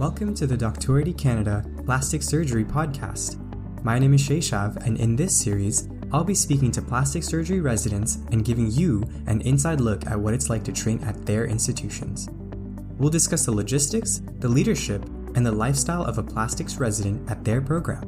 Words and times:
Welcome 0.00 0.34
to 0.36 0.46
the 0.46 0.56
Doctority 0.56 1.12
Canada 1.12 1.62
Plastic 1.84 2.22
Surgery 2.22 2.64
Podcast. 2.64 3.36
My 3.84 3.98
name 3.98 4.14
is 4.14 4.26
Shayshav, 4.26 4.76
and 4.86 4.96
in 4.96 5.14
this 5.14 5.36
series, 5.36 5.90
I'll 6.10 6.24
be 6.24 6.34
speaking 6.34 6.70
to 6.70 6.80
plastic 6.80 7.22
surgery 7.22 7.60
residents 7.60 8.16
and 8.32 8.42
giving 8.42 8.70
you 8.70 9.02
an 9.26 9.42
inside 9.42 9.78
look 9.78 10.06
at 10.06 10.18
what 10.18 10.32
it's 10.32 10.48
like 10.48 10.64
to 10.64 10.72
train 10.72 11.04
at 11.04 11.26
their 11.26 11.44
institutions. 11.44 12.30
We'll 12.96 13.10
discuss 13.10 13.44
the 13.44 13.52
logistics, 13.52 14.22
the 14.38 14.48
leadership, 14.48 15.04
and 15.34 15.44
the 15.44 15.52
lifestyle 15.52 16.06
of 16.06 16.16
a 16.16 16.22
plastics 16.22 16.78
resident 16.78 17.30
at 17.30 17.44
their 17.44 17.60
program. 17.60 18.02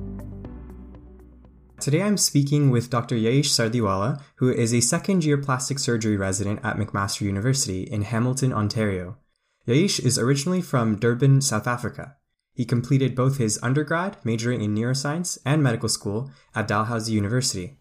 Today 1.78 2.00
I'm 2.00 2.16
speaking 2.16 2.70
with 2.70 2.88
Dr. 2.88 3.16
Yaish 3.16 3.52
Sardiwala, 3.52 4.22
who 4.36 4.50
is 4.50 4.72
a 4.72 4.80
second 4.80 5.26
year 5.26 5.36
plastic 5.36 5.78
surgery 5.78 6.16
resident 6.16 6.60
at 6.64 6.78
McMaster 6.78 7.20
University 7.20 7.82
in 7.82 8.00
Hamilton, 8.00 8.54
Ontario. 8.54 9.18
Yaish 9.66 10.04
is 10.04 10.18
originally 10.18 10.60
from 10.60 10.98
Durban, 10.98 11.40
South 11.40 11.68
Africa. 11.68 12.16
He 12.52 12.64
completed 12.64 13.14
both 13.14 13.38
his 13.38 13.60
undergrad, 13.62 14.16
majoring 14.24 14.60
in 14.60 14.74
neuroscience, 14.74 15.38
and 15.46 15.62
medical 15.62 15.88
school 15.88 16.32
at 16.52 16.66
Dalhousie 16.66 17.12
University. 17.12 17.78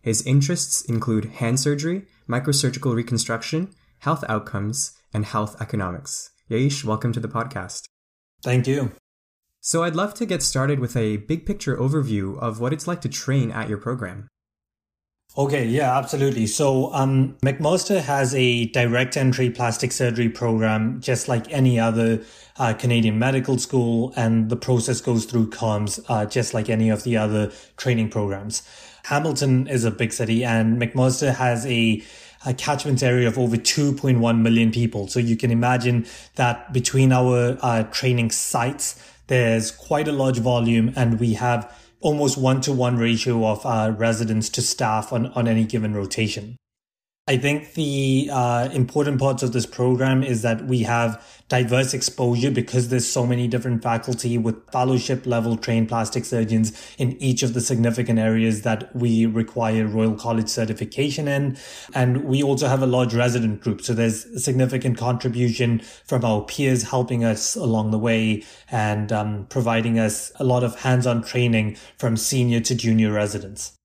His 0.00 0.24
interests 0.24 0.82
include 0.82 1.24
hand 1.24 1.58
surgery, 1.58 2.06
microsurgical 2.28 2.94
reconstruction, 2.94 3.74
health 3.98 4.22
outcomes, 4.28 4.92
and 5.12 5.24
health 5.24 5.60
economics. 5.60 6.30
Yaish, 6.48 6.84
welcome 6.84 7.12
to 7.12 7.20
the 7.20 7.28
podcast. 7.28 7.88
Thank 8.42 8.68
you. 8.68 8.92
So, 9.60 9.82
I'd 9.82 9.96
love 9.96 10.14
to 10.14 10.26
get 10.26 10.42
started 10.42 10.78
with 10.78 10.96
a 10.96 11.16
big 11.16 11.46
picture 11.46 11.76
overview 11.76 12.38
of 12.38 12.60
what 12.60 12.72
it's 12.72 12.86
like 12.86 13.00
to 13.00 13.08
train 13.08 13.50
at 13.50 13.68
your 13.68 13.78
program. 13.78 14.28
Okay, 15.36 15.66
yeah, 15.66 15.98
absolutely. 15.98 16.46
So, 16.46 16.92
um, 16.94 17.36
McMaster 17.44 18.00
has 18.00 18.32
a 18.36 18.66
direct 18.66 19.16
entry 19.16 19.50
plastic 19.50 19.90
surgery 19.90 20.28
program, 20.28 21.00
just 21.00 21.26
like 21.26 21.50
any 21.52 21.80
other 21.80 22.22
uh, 22.56 22.72
Canadian 22.74 23.18
medical 23.18 23.58
school, 23.58 24.12
and 24.14 24.48
the 24.48 24.54
process 24.54 25.00
goes 25.00 25.24
through 25.24 25.50
CaRMS, 25.50 26.04
uh, 26.08 26.24
just 26.26 26.54
like 26.54 26.70
any 26.70 26.88
of 26.88 27.02
the 27.02 27.16
other 27.16 27.50
training 27.76 28.10
programs. 28.10 28.62
Hamilton 29.06 29.66
is 29.66 29.84
a 29.84 29.90
big 29.90 30.12
city, 30.12 30.44
and 30.44 30.80
McMaster 30.80 31.34
has 31.34 31.66
a 31.66 32.04
a 32.46 32.52
catchment 32.52 33.02
area 33.02 33.26
of 33.26 33.38
over 33.38 33.56
2.1 33.56 34.40
million 34.40 34.70
people. 34.70 35.08
So 35.08 35.18
you 35.18 35.34
can 35.34 35.50
imagine 35.50 36.06
that 36.34 36.74
between 36.74 37.10
our 37.10 37.56
uh, 37.62 37.84
training 37.84 38.32
sites, 38.32 39.02
there's 39.28 39.70
quite 39.70 40.08
a 40.08 40.12
large 40.12 40.38
volume 40.38 40.92
and 40.94 41.18
we 41.18 41.32
have 41.34 41.74
almost 42.04 42.36
one 42.36 42.60
to 42.60 42.70
one 42.70 42.98
ratio 42.98 43.46
of 43.46 43.64
uh, 43.64 43.92
residents 43.96 44.50
to 44.50 44.60
staff 44.60 45.10
on, 45.10 45.26
on 45.28 45.48
any 45.48 45.64
given 45.64 45.94
rotation. 45.94 46.56
I 47.26 47.38
think 47.38 47.72
the 47.72 48.28
uh, 48.30 48.68
important 48.74 49.18
parts 49.18 49.42
of 49.42 49.54
this 49.54 49.64
program 49.64 50.22
is 50.22 50.42
that 50.42 50.66
we 50.66 50.80
have 50.80 51.24
diverse 51.48 51.94
exposure 51.94 52.50
because 52.50 52.90
there's 52.90 53.08
so 53.08 53.26
many 53.26 53.48
different 53.48 53.82
faculty 53.82 54.36
with 54.36 54.70
fellowship 54.70 55.24
level 55.24 55.56
trained 55.56 55.88
plastic 55.88 56.26
surgeons 56.26 56.94
in 56.98 57.16
each 57.22 57.42
of 57.42 57.54
the 57.54 57.62
significant 57.62 58.18
areas 58.18 58.60
that 58.60 58.94
we 58.94 59.24
require 59.24 59.86
Royal 59.86 60.14
College 60.14 60.50
certification 60.50 61.26
in. 61.26 61.56
And 61.94 62.24
we 62.24 62.42
also 62.42 62.68
have 62.68 62.82
a 62.82 62.86
large 62.86 63.14
resident 63.14 63.62
group. 63.62 63.80
So 63.80 63.94
there's 63.94 64.44
significant 64.44 64.98
contribution 64.98 65.78
from 65.78 66.26
our 66.26 66.42
peers 66.42 66.82
helping 66.82 67.24
us 67.24 67.56
along 67.56 67.90
the 67.90 67.98
way 67.98 68.44
and 68.70 69.10
um, 69.10 69.46
providing 69.48 69.98
us 69.98 70.30
a 70.36 70.44
lot 70.44 70.62
of 70.62 70.80
hands-on 70.80 71.22
training 71.22 71.78
from 71.96 72.18
senior 72.18 72.60
to 72.60 72.74
junior 72.74 73.12
residents. 73.12 73.78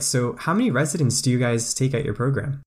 So, 0.00 0.36
how 0.38 0.54
many 0.54 0.70
residents 0.70 1.20
do 1.20 1.30
you 1.30 1.38
guys 1.38 1.74
take 1.74 1.92
at 1.92 2.04
your 2.04 2.14
program? 2.14 2.62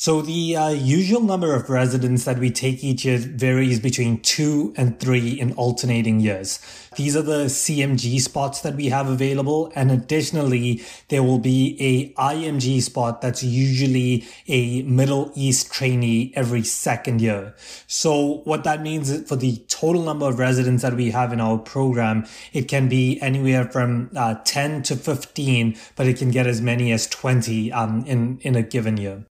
So 0.00 0.22
the 0.22 0.54
uh, 0.54 0.68
usual 0.68 1.22
number 1.22 1.56
of 1.56 1.68
residents 1.68 2.24
that 2.24 2.38
we 2.38 2.52
take 2.52 2.84
each 2.84 3.04
year 3.04 3.18
varies 3.18 3.80
between 3.80 4.20
two 4.20 4.72
and 4.76 5.00
three 5.00 5.30
in 5.30 5.54
alternating 5.54 6.20
years. 6.20 6.60
These 6.94 7.16
are 7.16 7.22
the 7.22 7.46
CMG 7.46 8.20
spots 8.20 8.60
that 8.60 8.76
we 8.76 8.90
have 8.90 9.08
available. 9.08 9.72
And 9.74 9.90
additionally, 9.90 10.84
there 11.08 11.24
will 11.24 11.40
be 11.40 11.76
a 11.80 12.12
IMG 12.12 12.80
spot 12.80 13.22
that's 13.22 13.42
usually 13.42 14.24
a 14.46 14.82
Middle 14.82 15.32
East 15.34 15.72
trainee 15.72 16.32
every 16.36 16.62
second 16.62 17.20
year. 17.20 17.56
So 17.88 18.42
what 18.44 18.62
that 18.62 18.82
means 18.82 19.28
for 19.28 19.34
the 19.34 19.56
total 19.66 20.04
number 20.04 20.28
of 20.28 20.38
residents 20.38 20.84
that 20.84 20.94
we 20.94 21.10
have 21.10 21.32
in 21.32 21.40
our 21.40 21.58
program, 21.58 22.24
it 22.52 22.68
can 22.68 22.88
be 22.88 23.20
anywhere 23.20 23.64
from 23.64 24.10
uh, 24.14 24.36
10 24.44 24.84
to 24.84 24.94
15, 24.94 25.76
but 25.96 26.06
it 26.06 26.18
can 26.18 26.30
get 26.30 26.46
as 26.46 26.60
many 26.60 26.92
as 26.92 27.08
20 27.08 27.72
um, 27.72 28.04
in, 28.06 28.38
in 28.42 28.54
a 28.54 28.62
given 28.62 28.96
year. 28.96 29.24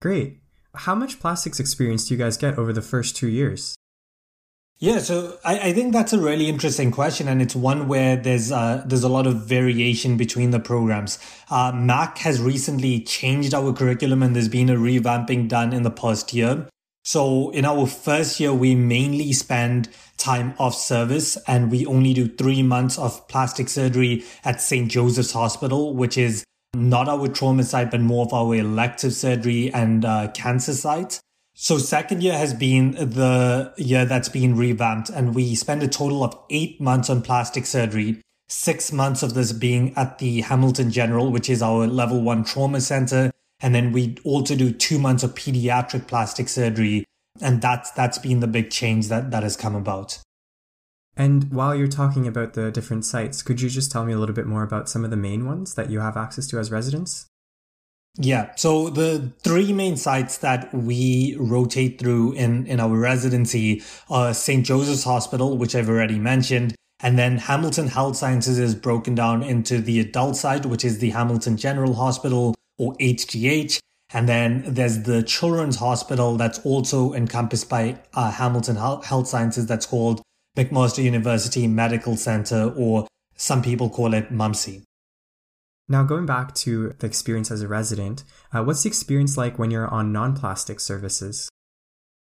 Great. 0.00 0.40
How 0.74 0.94
much 0.94 1.20
plastics 1.20 1.60
experience 1.60 2.08
do 2.08 2.14
you 2.14 2.18
guys 2.18 2.36
get 2.36 2.56
over 2.56 2.72
the 2.72 2.82
first 2.82 3.16
two 3.16 3.28
years? 3.28 3.76
Yeah, 4.78 5.00
so 5.00 5.38
I, 5.44 5.58
I 5.58 5.72
think 5.74 5.92
that's 5.92 6.14
a 6.14 6.18
really 6.18 6.48
interesting 6.48 6.90
question, 6.90 7.28
and 7.28 7.42
it's 7.42 7.54
one 7.54 7.86
where 7.86 8.16
there's 8.16 8.50
uh, 8.50 8.82
there's 8.86 9.02
a 9.02 9.10
lot 9.10 9.26
of 9.26 9.44
variation 9.44 10.16
between 10.16 10.52
the 10.52 10.58
programs. 10.58 11.18
Uh, 11.50 11.70
Mac 11.74 12.16
has 12.18 12.40
recently 12.40 13.00
changed 13.00 13.52
our 13.52 13.74
curriculum, 13.74 14.22
and 14.22 14.34
there's 14.34 14.48
been 14.48 14.70
a 14.70 14.76
revamping 14.76 15.48
done 15.48 15.74
in 15.74 15.82
the 15.82 15.90
past 15.90 16.32
year. 16.32 16.66
So 17.04 17.50
in 17.50 17.66
our 17.66 17.86
first 17.86 18.40
year, 18.40 18.54
we 18.54 18.74
mainly 18.74 19.34
spend 19.34 19.90
time 20.16 20.54
off 20.58 20.74
service, 20.74 21.36
and 21.46 21.70
we 21.70 21.84
only 21.84 22.14
do 22.14 22.26
three 22.26 22.62
months 22.62 22.98
of 22.98 23.28
plastic 23.28 23.68
surgery 23.68 24.24
at 24.44 24.62
St. 24.62 24.90
Joseph's 24.90 25.32
Hospital, 25.32 25.94
which 25.94 26.16
is 26.16 26.42
not 26.74 27.08
our 27.08 27.28
trauma 27.28 27.64
site, 27.64 27.90
but 27.90 28.00
more 28.00 28.24
of 28.26 28.32
our 28.32 28.54
elective 28.54 29.12
surgery 29.12 29.72
and 29.72 30.04
uh, 30.04 30.28
cancer 30.32 30.72
site. 30.72 31.20
So 31.54 31.78
second 31.78 32.22
year 32.22 32.38
has 32.38 32.54
been 32.54 32.92
the 32.92 33.74
year 33.76 34.04
that's 34.04 34.28
been 34.28 34.56
revamped 34.56 35.10
and 35.10 35.34
we 35.34 35.54
spend 35.54 35.82
a 35.82 35.88
total 35.88 36.24
of 36.24 36.38
eight 36.48 36.80
months 36.80 37.10
on 37.10 37.22
plastic 37.22 37.66
surgery, 37.66 38.22
six 38.48 38.92
months 38.92 39.22
of 39.22 39.34
this 39.34 39.52
being 39.52 39.92
at 39.96 40.18
the 40.18 40.40
Hamilton 40.42 40.90
General, 40.90 41.30
which 41.30 41.50
is 41.50 41.60
our 41.60 41.86
level 41.86 42.22
one 42.22 42.44
trauma 42.44 42.80
center. 42.80 43.30
And 43.60 43.74
then 43.74 43.92
we 43.92 44.16
also 44.24 44.56
do 44.56 44.72
two 44.72 44.98
months 44.98 45.22
of 45.22 45.34
pediatric 45.34 46.06
plastic 46.06 46.48
surgery. 46.48 47.04
And 47.42 47.60
that's, 47.60 47.90
that's 47.90 48.18
been 48.18 48.40
the 48.40 48.46
big 48.46 48.70
change 48.70 49.08
that, 49.08 49.30
that 49.30 49.42
has 49.42 49.56
come 49.56 49.74
about. 49.74 50.18
And 51.20 51.52
while 51.52 51.74
you're 51.74 51.86
talking 51.86 52.26
about 52.26 52.54
the 52.54 52.70
different 52.70 53.04
sites, 53.04 53.42
could 53.42 53.60
you 53.60 53.68
just 53.68 53.92
tell 53.92 54.06
me 54.06 54.14
a 54.14 54.18
little 54.18 54.34
bit 54.34 54.46
more 54.46 54.62
about 54.62 54.88
some 54.88 55.04
of 55.04 55.10
the 55.10 55.18
main 55.18 55.44
ones 55.44 55.74
that 55.74 55.90
you 55.90 56.00
have 56.00 56.16
access 56.16 56.46
to 56.46 56.58
as 56.58 56.70
residents? 56.70 57.26
Yeah. 58.16 58.54
So 58.56 58.88
the 58.88 59.30
three 59.42 59.74
main 59.74 59.98
sites 59.98 60.38
that 60.38 60.72
we 60.72 61.36
rotate 61.38 61.98
through 61.98 62.32
in, 62.32 62.66
in 62.66 62.80
our 62.80 62.96
residency 62.96 63.82
are 64.08 64.32
St. 64.32 64.64
Joseph's 64.64 65.04
Hospital, 65.04 65.58
which 65.58 65.74
I've 65.74 65.90
already 65.90 66.18
mentioned. 66.18 66.74
And 67.00 67.18
then 67.18 67.36
Hamilton 67.36 67.88
Health 67.88 68.16
Sciences 68.16 68.58
is 68.58 68.74
broken 68.74 69.14
down 69.14 69.42
into 69.42 69.82
the 69.82 70.00
adult 70.00 70.36
side, 70.36 70.64
which 70.64 70.86
is 70.86 71.00
the 71.00 71.10
Hamilton 71.10 71.58
General 71.58 71.92
Hospital 71.92 72.54
or 72.78 72.94
HGH. 72.94 73.78
And 74.14 74.26
then 74.26 74.64
there's 74.66 75.02
the 75.02 75.22
Children's 75.22 75.76
Hospital 75.76 76.38
that's 76.38 76.60
also 76.60 77.12
encompassed 77.12 77.68
by 77.68 77.98
uh, 78.14 78.30
Hamilton 78.30 78.76
Health 78.76 79.28
Sciences 79.28 79.66
that's 79.66 79.84
called 79.84 80.22
McMaster 80.56 81.02
University 81.02 81.66
Medical 81.66 82.16
Center, 82.16 82.72
or 82.76 83.06
some 83.36 83.62
people 83.62 83.88
call 83.88 84.14
it 84.14 84.32
MUMSI. 84.32 84.82
Now, 85.88 86.04
going 86.04 86.26
back 86.26 86.54
to 86.56 86.94
the 86.98 87.06
experience 87.06 87.50
as 87.50 87.62
a 87.62 87.68
resident, 87.68 88.22
uh, 88.52 88.62
what's 88.62 88.84
the 88.84 88.88
experience 88.88 89.36
like 89.36 89.58
when 89.58 89.70
you're 89.70 89.88
on 89.88 90.12
non 90.12 90.36
plastic 90.36 90.78
services? 90.78 91.48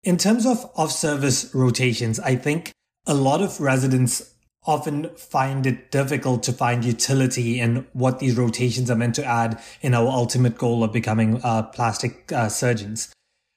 In 0.03 0.17
terms 0.17 0.47
of 0.47 0.65
off 0.75 0.91
service 0.91 1.53
rotations, 1.53 2.19
I 2.19 2.35
think 2.35 2.71
a 3.05 3.13
lot 3.13 3.41
of 3.41 3.61
residents 3.61 4.33
often 4.65 5.09
find 5.15 5.65
it 5.65 5.91
difficult 5.91 6.43
to 6.43 6.53
find 6.53 6.85
utility 6.85 7.59
in 7.59 7.85
what 7.93 8.19
these 8.19 8.37
rotations 8.37 8.89
are 8.89 8.95
meant 8.95 9.15
to 9.15 9.25
add 9.25 9.59
in 9.81 9.93
our 9.93 10.07
ultimate 10.07 10.57
goal 10.57 10.83
of 10.83 10.91
becoming 10.91 11.39
uh, 11.43 11.63
plastic 11.63 12.31
uh, 12.31 12.47
surgeons. 12.47 13.11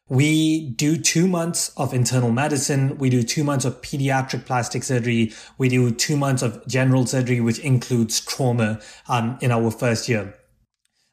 We 0.09 0.69
do 0.71 0.99
two 0.99 1.27
months 1.27 1.71
of 1.79 1.95
internal 1.95 2.31
medicine. 2.31 2.99
We 2.99 3.09
do 3.09 3.23
two 3.23 3.43
months 3.43 3.65
of 3.65 3.81
pediatric 3.81 4.45
plastic 4.45 4.85
surgery. 4.85 5.33
We 5.57 5.71
do 5.71 5.91
two 5.91 6.17
months 6.17 6.43
of 6.43 6.67
general 6.67 7.07
surgery, 7.07 7.41
which 7.41 7.59
includes 7.61 8.21
trauma 8.21 8.81
um, 9.09 9.39
in 9.41 9.51
our 9.51 9.71
first 9.71 10.09
year. 10.09 10.35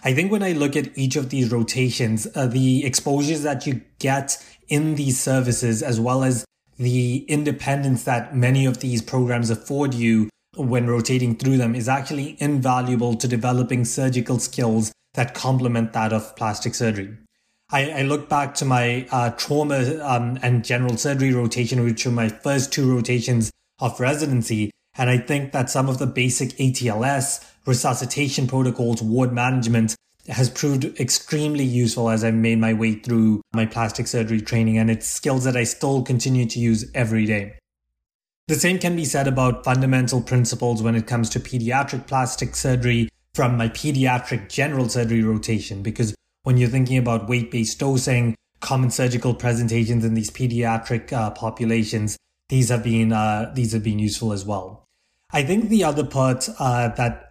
I 0.04 0.14
think 0.14 0.32
when 0.32 0.44
I 0.44 0.52
look 0.52 0.76
at 0.76 0.98
each 0.98 1.16
of 1.16 1.30
these 1.30 1.52
rotations, 1.52 2.28
uh, 2.36 2.48
the 2.48 2.84
exposures 2.84 3.44
that 3.44 3.66
you 3.66 3.82
get 4.00 4.44
in 4.68 4.96
these 4.96 5.20
services, 5.20 5.82
as 5.82 6.00
well 6.00 6.24
as 6.24 6.44
the 6.78 7.18
independence 7.30 8.04
that 8.06 8.36
many 8.36 8.66
of 8.66 8.80
these 8.80 9.02
programs 9.02 9.50
afford 9.50 9.94
you 9.94 10.30
when 10.58 10.88
rotating 10.88 11.36
through 11.36 11.58
them 11.58 11.76
is 11.76 11.88
actually 11.88 12.36
invaluable 12.40 13.16
to 13.16 13.28
developing 13.28 13.86
surgical 13.86 14.40
skills 14.40 14.92
that 15.14 15.34
complement 15.34 15.94
that 15.94 16.12
of 16.12 16.36
plastic 16.36 16.76
surgery. 16.76 17.16
I, 17.72 17.90
I 17.92 18.02
look 18.02 18.28
back 18.28 18.54
to 18.56 18.66
my 18.66 19.08
uh, 19.12 19.30
trauma 19.32 20.00
um, 20.04 20.38
and 20.42 20.64
general 20.66 20.98
surgery 20.98 21.34
rotation, 21.34 21.84
which 21.84 22.06
were 22.06 22.12
my 22.12 22.28
first 22.28 22.74
two 22.74 22.94
rotations 22.94 23.50
of 23.80 24.00
residency. 24.00 24.72
And 24.98 25.10
I 25.10 25.18
think 25.18 25.54
that 25.54 25.70
some 25.70 25.88
of 25.88 25.98
the 25.98 26.08
basic 26.08 26.50
ATLS, 26.58 27.46
resuscitation 27.66 28.48
protocols, 28.48 29.02
ward 29.02 29.32
management 29.32 29.96
has 30.28 30.50
proved 30.50 30.84
extremely 31.00 31.64
useful 31.64 32.10
as 32.10 32.24
I 32.24 32.32
made 32.32 32.60
my 32.60 32.74
way 32.74 32.96
through 32.96 33.42
my 33.54 33.66
plastic 33.66 34.08
surgery 34.08 34.42
training. 34.42 34.78
And 34.78 34.92
it's 34.92 35.08
skills 35.08 35.46
that 35.46 35.56
I 35.56 35.64
still 35.64 36.04
continue 36.04 36.46
to 36.48 36.60
use 36.60 36.92
every 36.94 37.26
day. 37.26 37.56
The 38.48 38.56
same 38.56 38.80
can 38.80 38.98
be 38.98 39.06
said 39.06 39.30
about 39.30 39.64
fundamental 39.64 40.22
principles 40.22 40.84
when 40.84 40.96
it 40.96 41.08
comes 41.08 41.30
to 41.30 41.40
pediatric 41.40 42.06
plastic 42.06 42.56
surgery 42.56 43.08
from 43.34 43.56
my 43.56 43.70
pediatric 43.70 44.50
general 44.50 44.90
surgery 44.90 45.24
rotation, 45.24 45.82
because 45.82 46.14
when 46.44 46.58
you're 46.58 46.70
thinking 46.70 46.98
about 46.98 47.30
weight 47.30 47.52
based 47.52 47.80
dosing, 47.80 48.36
common 48.60 48.90
surgical 48.90 49.34
presentations 49.34 50.06
in 50.06 50.14
these 50.14 50.32
pediatric 50.32 51.12
uh, 51.14 51.32
populations, 51.32 52.18
these 52.50 52.70
have 52.70 52.84
been 52.84 53.14
uh, 53.14 53.52
these 53.56 53.74
have 53.74 53.84
been 53.84 54.00
useful 54.00 54.34
as 54.34 54.46
well. 54.46 54.84
I 55.32 55.44
think 55.44 55.70
the 55.70 55.84
other 55.84 56.06
part 56.06 56.50
uh, 56.60 56.90
that 56.90 57.30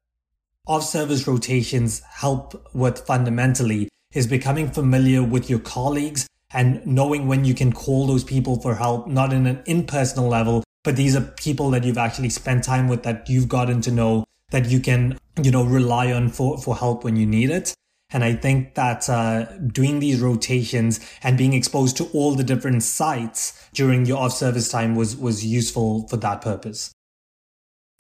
off 0.67 0.85
service 0.85 1.27
rotations 1.27 2.01
help 2.01 2.69
with 2.75 3.01
fundamentally 3.01 3.89
is 4.13 4.27
becoming 4.27 4.71
familiar 4.71 5.23
with 5.23 5.51
your 5.51 5.59
colleagues 5.59 6.27
and 6.53 6.85
knowing 6.87 7.29
when 7.29 7.45
you 7.45 7.55
can 7.55 7.73
call 7.73 8.07
those 8.07 8.25
people 8.25 8.61
for 8.61 8.75
help, 8.75 9.07
not 9.07 9.33
in 9.33 9.47
an 9.47 9.63
impersonal 9.67 10.29
level, 10.29 10.65
but 10.83 10.97
these 10.97 11.15
are 11.15 11.21
people 11.21 11.71
that 11.71 11.85
you've 11.85 11.99
actually 11.99 12.31
spent 12.31 12.65
time 12.65 12.89
with 12.89 13.03
that 13.05 13.29
you've 13.29 13.49
gotten 13.49 13.81
to 13.83 13.91
know 13.91 14.25
that 14.51 14.67
you 14.67 14.81
can, 14.81 15.19
you 15.41 15.51
know, 15.51 15.65
rely 15.65 16.13
on 16.13 16.29
for, 16.29 16.59
for 16.59 16.77
help 16.77 17.05
when 17.05 17.17
you 17.17 17.27
need 17.27 17.51
it. 17.51 17.73
And 18.13 18.25
I 18.25 18.35
think 18.35 18.75
that 18.75 19.09
uh, 19.09 19.45
doing 19.59 20.01
these 20.01 20.21
rotations 20.21 21.01
and 21.23 21.39
being 21.39 21.53
exposed 21.53 21.97
to 21.99 22.05
all 22.13 22.35
the 22.35 22.45
different 22.45 22.83
sites 22.83 23.69
during 23.73 24.07
your 24.07 24.19
off 24.19 24.33
service 24.33 24.69
time 24.69 24.97
was, 24.97 25.17
was 25.17 25.45
useful 25.45 26.09
for 26.09 26.17
that 26.19 26.41
purpose. 26.41 26.93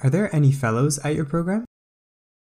Are 0.02 0.10
there 0.10 0.34
any 0.34 0.50
fellows 0.50 0.98
at 0.98 1.14
your 1.14 1.26
program? 1.26 1.64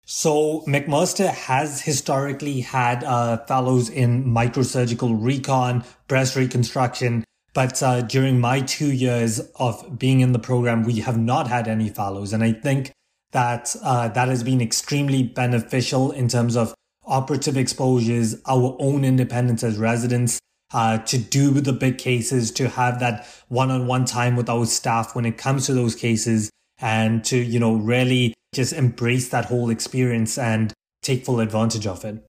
So 0.05 0.63
McMaster 0.67 1.29
has 1.29 1.81
historically 1.81 2.59
had 2.61 3.03
uh, 3.05 3.37
fellows 3.45 3.89
in 3.89 4.25
microsurgical 4.25 5.15
recon, 5.17 5.85
breast 6.07 6.35
reconstruction, 6.35 7.23
but 7.53 7.81
uh, 7.81 8.01
during 8.01 8.41
my 8.41 8.61
two 8.61 8.91
years 8.91 9.39
of 9.55 9.97
being 9.97 10.19
in 10.19 10.33
the 10.33 10.39
program, 10.39 10.83
we 10.83 10.95
have 10.99 11.17
not 11.17 11.47
had 11.47 11.67
any 11.67 11.87
fellows, 11.87 12.33
and 12.33 12.43
I 12.43 12.51
think 12.51 12.91
that 13.31 13.75
uh, 13.81 14.09
that 14.09 14.27
has 14.27 14.43
been 14.43 14.59
extremely 14.59 15.23
beneficial 15.23 16.11
in 16.11 16.27
terms 16.27 16.57
of 16.57 16.73
operative 17.05 17.57
exposures, 17.57 18.35
our 18.45 18.75
own 18.79 19.03
independence 19.03 19.63
as 19.63 19.77
residents, 19.77 20.39
uh, 20.73 20.97
to 20.99 21.17
do 21.17 21.51
the 21.61 21.73
big 21.73 21.97
cases, 21.97 22.51
to 22.51 22.69
have 22.69 22.99
that 22.99 23.27
one-on-one 23.47 24.05
time 24.05 24.35
with 24.35 24.49
our 24.49 24.65
staff 24.65 25.15
when 25.15 25.25
it 25.25 25.37
comes 25.37 25.65
to 25.67 25.73
those 25.73 25.95
cases, 25.95 26.49
and 26.79 27.23
to 27.25 27.37
you 27.37 27.59
know 27.59 27.75
really 27.75 28.33
just 28.53 28.73
embrace 28.73 29.29
that 29.29 29.45
whole 29.45 29.69
experience 29.69 30.37
and 30.37 30.73
take 31.01 31.25
full 31.25 31.39
advantage 31.39 31.85
of 31.85 32.03
it. 32.05 32.23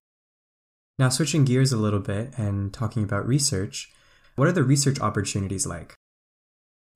Now, 0.99 1.09
switching 1.09 1.44
gears 1.44 1.73
a 1.73 1.76
little 1.76 2.00
bit 2.00 2.32
and 2.37 2.73
talking 2.73 3.03
about 3.03 3.26
research, 3.26 3.91
what 4.37 4.49
are 4.49 4.53
the 4.53 4.62
research 4.62 5.00
opportunities 5.00 5.67
like? 5.67 5.94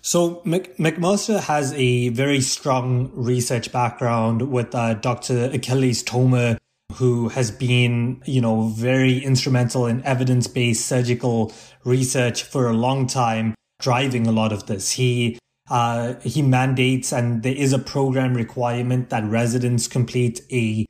So, 0.00 0.36
McMaster 0.44 1.40
has 1.40 1.72
a 1.72 2.10
very 2.10 2.40
strong 2.40 3.10
research 3.12 3.72
background 3.72 4.52
with 4.52 4.72
uh, 4.74 4.94
Dr. 4.94 5.50
Achilles 5.52 6.02
Thoma, 6.02 6.58
who 6.94 7.28
has 7.28 7.50
been, 7.50 8.22
you 8.24 8.40
know, 8.40 8.68
very 8.68 9.18
instrumental 9.18 9.86
in 9.86 10.04
evidence 10.04 10.46
based 10.46 10.86
surgical 10.86 11.52
research 11.84 12.42
for 12.42 12.68
a 12.68 12.72
long 12.72 13.06
time, 13.06 13.54
driving 13.80 14.26
a 14.26 14.32
lot 14.32 14.52
of 14.52 14.66
this. 14.66 14.92
He 14.92 15.38
uh, 15.70 16.14
he 16.20 16.40
mandates 16.40 17.12
and 17.12 17.42
there 17.42 17.54
is 17.54 17.74
a 17.74 17.78
program 17.78 18.34
requirement 18.34 19.10
that 19.10 19.24
residents 19.24 19.86
complete 19.86 20.40
a 20.50 20.86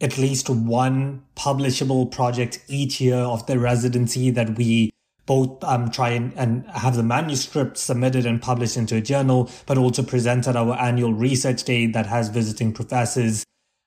at 0.00 0.18
least 0.18 0.48
one 0.48 1.22
publishable 1.36 2.10
project 2.10 2.58
each 2.68 3.00
year 3.00 3.16
of 3.16 3.46
their 3.46 3.58
residency 3.58 4.30
that 4.30 4.56
we 4.56 4.90
both 5.26 5.62
um, 5.64 5.90
try 5.90 6.10
and, 6.10 6.32
and 6.36 6.66
have 6.68 6.96
the 6.96 7.02
manuscript 7.02 7.78
submitted 7.78 8.26
and 8.26 8.42
published 8.42 8.76
into 8.76 8.96
a 8.96 9.00
journal, 9.00 9.50
but 9.66 9.78
also 9.78 10.02
present 10.02 10.46
at 10.46 10.56
our 10.56 10.78
annual 10.78 11.14
research 11.14 11.64
day 11.64 11.86
that 11.86 12.06
has 12.06 12.28
visiting 12.28 12.72
professors. 12.72 13.44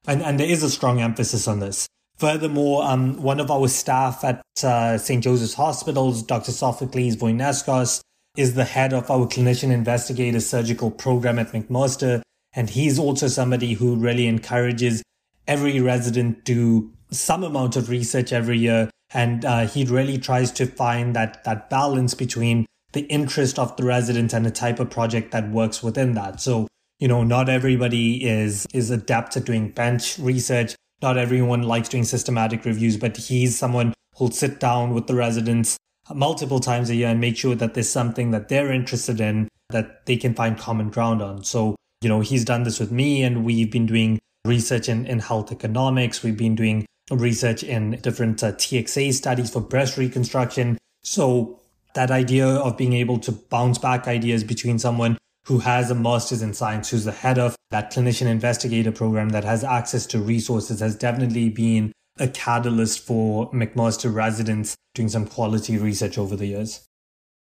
And, 0.08 0.24
and 0.24 0.40
there 0.40 0.50
is 0.50 0.64
a 0.64 0.70
strong 0.70 1.02
emphasis 1.02 1.48
on 1.48 1.60
this. 1.60 1.88
Furthermore, 2.18 2.84
um, 2.84 3.22
one 3.22 3.40
of 3.40 3.52
our 3.52 3.68
staff 3.68 4.24
at 4.24 4.42
uh, 4.64 4.98
St. 4.98 5.24
Joseph's 5.24 5.54
Hospitals, 5.54 6.24
Dr. 6.24 6.52
Sophocles 6.52 7.16
Voineskos, 7.16 8.02
is 8.36 8.56
the 8.56 8.64
head 8.64 8.94
of 8.94 9.12
our 9.12 9.28
clinician 9.28 9.72
investigator 9.72 10.40
surgical 10.40 10.90
program 10.90 11.38
at 11.38 11.52
McMaster. 11.52 12.22
And 12.54 12.70
he's 12.70 12.98
also 12.98 13.28
somebody 13.28 13.74
who 13.74 13.96
really 13.96 14.28
encourages 14.28 15.04
every 15.48 15.80
resident 15.80 16.46
to 16.46 16.92
some 17.12 17.44
amount 17.44 17.76
of 17.76 17.90
research 17.90 18.34
every 18.34 18.58
year. 18.58 18.90
And 19.14 19.46
uh, 19.46 19.68
he 19.68 19.86
really 19.86 20.18
tries 20.18 20.52
to 20.54 20.66
find 20.66 21.16
that, 21.16 21.44
that 21.44 21.70
balance 21.70 22.14
between 22.14 22.66
the 22.94 23.02
interest 23.02 23.60
of 23.60 23.76
the 23.78 23.84
resident 23.84 24.34
and 24.34 24.46
the 24.46 24.52
type 24.52 24.80
of 24.80 24.90
project 24.90 25.32
that 25.32 25.50
works 25.50 25.84
within 25.84 26.14
that. 26.14 26.42
So, 26.42 26.68
you 27.00 27.08
know, 27.08 27.24
not 27.24 27.50
everybody 27.50 28.26
is, 28.26 28.66
is 28.74 28.90
adept 28.90 29.38
at 29.38 29.46
doing 29.46 29.70
bench 29.70 30.18
research. 30.18 30.76
Not 31.02 31.18
everyone 31.18 31.64
likes 31.64 31.90
doing 31.90 32.04
systematic 32.04 32.66
reviews, 32.66 32.98
but 32.98 33.18
he's 33.18 33.58
someone 33.58 33.94
who'll 34.16 34.32
sit 34.32 34.60
down 34.60 34.94
with 34.94 35.06
the 35.08 35.14
residents 35.14 35.78
multiple 36.14 36.60
times 36.60 36.90
a 36.90 36.96
year 36.96 37.10
and 37.10 37.20
make 37.20 37.38
sure 37.38 37.54
that 37.54 37.74
there's 37.74 37.90
something 37.90 38.32
that 38.32 38.50
they're 38.50 38.72
interested 38.72 39.22
in 39.22 39.48
that 39.70 40.06
they 40.06 40.18
can 40.18 40.34
find 40.34 40.58
common 40.58 40.90
ground 40.90 41.22
on. 41.22 41.44
So, 41.44 41.76
you 42.02 42.10
know, 42.10 42.22
he's 42.22 42.46
done 42.46 42.64
this 42.64 42.80
with 42.80 42.92
me 42.92 43.24
and 43.24 43.46
we've 43.46 43.72
been 43.72 43.86
doing 43.86 44.18
research 44.46 44.90
in, 44.90 45.06
in 45.06 45.20
health 45.20 45.52
economics. 45.52 46.24
We've 46.24 46.38
been 46.38 46.56
doing 46.56 46.86
research 47.12 47.64
in 47.64 47.92
different 48.02 48.44
uh, 48.44 48.54
TXA 48.54 49.14
studies 49.14 49.52
for 49.52 49.62
breast 49.62 49.98
reconstruction. 49.98 50.78
So 51.04 51.60
that 51.94 52.10
idea 52.10 52.48
of 52.48 52.78
being 52.78 52.94
able 52.94 53.20
to 53.20 53.32
bounce 53.32 53.78
back 53.78 54.08
ideas 54.08 54.44
between 54.44 54.80
someone 54.80 55.18
who 55.48 55.60
has 55.60 55.90
a 55.90 55.96
master's 55.96 56.42
in 56.42 56.54
science, 56.54 56.90
who's 56.90 57.06
the 57.06 57.12
head 57.12 57.40
of 57.40 57.56
that 57.72 57.92
clinician 57.92 58.28
investigator 58.28 58.92
program 58.92 59.30
that 59.30 59.46
has 59.46 59.64
access 59.64 60.06
to 60.06 60.20
resources 60.20 60.82
has 60.82 60.96
definitely 60.96 61.50
been 61.50 61.94
a 62.20 62.28
catalyst 62.28 63.00
for 63.00 63.50
McMaster 63.52 64.14
residents 64.14 64.76
doing 64.94 65.08
some 65.08 65.26
quality 65.26 65.78
research 65.78 66.18
over 66.18 66.36
the 66.36 66.48
years. 66.48 66.86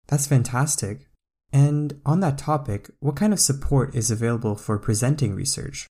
That's 0.06 0.26
fantastic. 0.26 1.06
And 1.50 2.00
on 2.04 2.20
that 2.20 2.36
topic, 2.36 2.90
what 3.00 3.16
kind 3.16 3.32
of 3.32 3.40
support 3.40 3.94
is 3.94 4.10
available 4.10 4.54
for 4.54 4.78
presenting 4.78 5.34
research? 5.34 5.86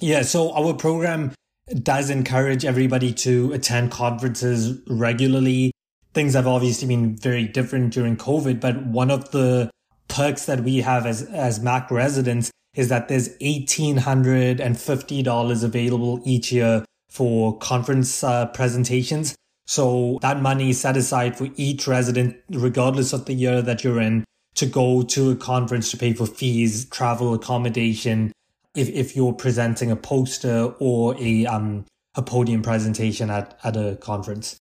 Yeah, 0.00 0.22
so 0.22 0.52
our 0.52 0.72
program 0.72 1.34
does 1.82 2.08
encourage 2.08 2.64
everybody 2.64 3.12
to 3.12 3.52
attend 3.52 3.90
conferences 3.90 4.80
regularly. 4.88 5.72
Things 6.14 6.32
have 6.32 6.46
obviously 6.46 6.88
been 6.88 7.16
very 7.16 7.46
different 7.46 7.92
during 7.92 8.16
COVID, 8.16 8.60
but 8.60 8.86
one 8.86 9.10
of 9.10 9.30
the 9.32 9.70
perks 10.08 10.46
that 10.46 10.62
we 10.62 10.78
have 10.78 11.04
as, 11.06 11.22
as 11.22 11.60
Mac 11.60 11.90
residents 11.90 12.50
is 12.74 12.88
that 12.88 13.08
there's 13.08 13.30
$1,850 13.38 15.64
available 15.64 16.20
each 16.24 16.52
year 16.52 16.84
for 17.08 17.56
conference 17.58 18.22
uh, 18.22 18.46
presentations. 18.46 19.34
So 19.66 20.18
that 20.22 20.40
money 20.40 20.70
is 20.70 20.80
set 20.80 20.96
aside 20.96 21.36
for 21.36 21.48
each 21.56 21.86
resident, 21.86 22.36
regardless 22.50 23.12
of 23.12 23.26
the 23.26 23.34
year 23.34 23.60
that 23.62 23.84
you're 23.84 24.00
in, 24.00 24.24
to 24.54 24.66
go 24.66 25.02
to 25.02 25.30
a 25.30 25.36
conference 25.36 25.90
to 25.90 25.96
pay 25.96 26.12
for 26.12 26.26
fees, 26.26 26.84
travel, 26.86 27.34
accommodation. 27.34 28.32
If, 28.74 28.88
if 28.90 29.16
you're 29.16 29.32
presenting 29.32 29.90
a 29.90 29.96
poster 29.96 30.74
or 30.78 31.16
a, 31.18 31.46
um, 31.46 31.84
a 32.14 32.22
podium 32.22 32.62
presentation 32.62 33.30
at, 33.30 33.58
at 33.64 33.76
a 33.76 33.98
conference. 34.00 34.56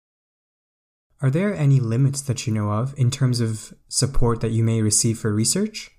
Are 1.22 1.30
there 1.30 1.54
any 1.54 1.80
limits 1.80 2.22
that 2.24 2.46
you 2.46 2.54
know 2.54 2.72
of 2.72 2.94
in 2.98 3.10
terms 3.10 3.40
of 3.40 3.74
support 3.88 4.42
that 4.42 4.52
you 4.52 4.64
may 4.64 4.82
receive 4.82 5.18
for 5.20 5.34
research? 5.34 5.92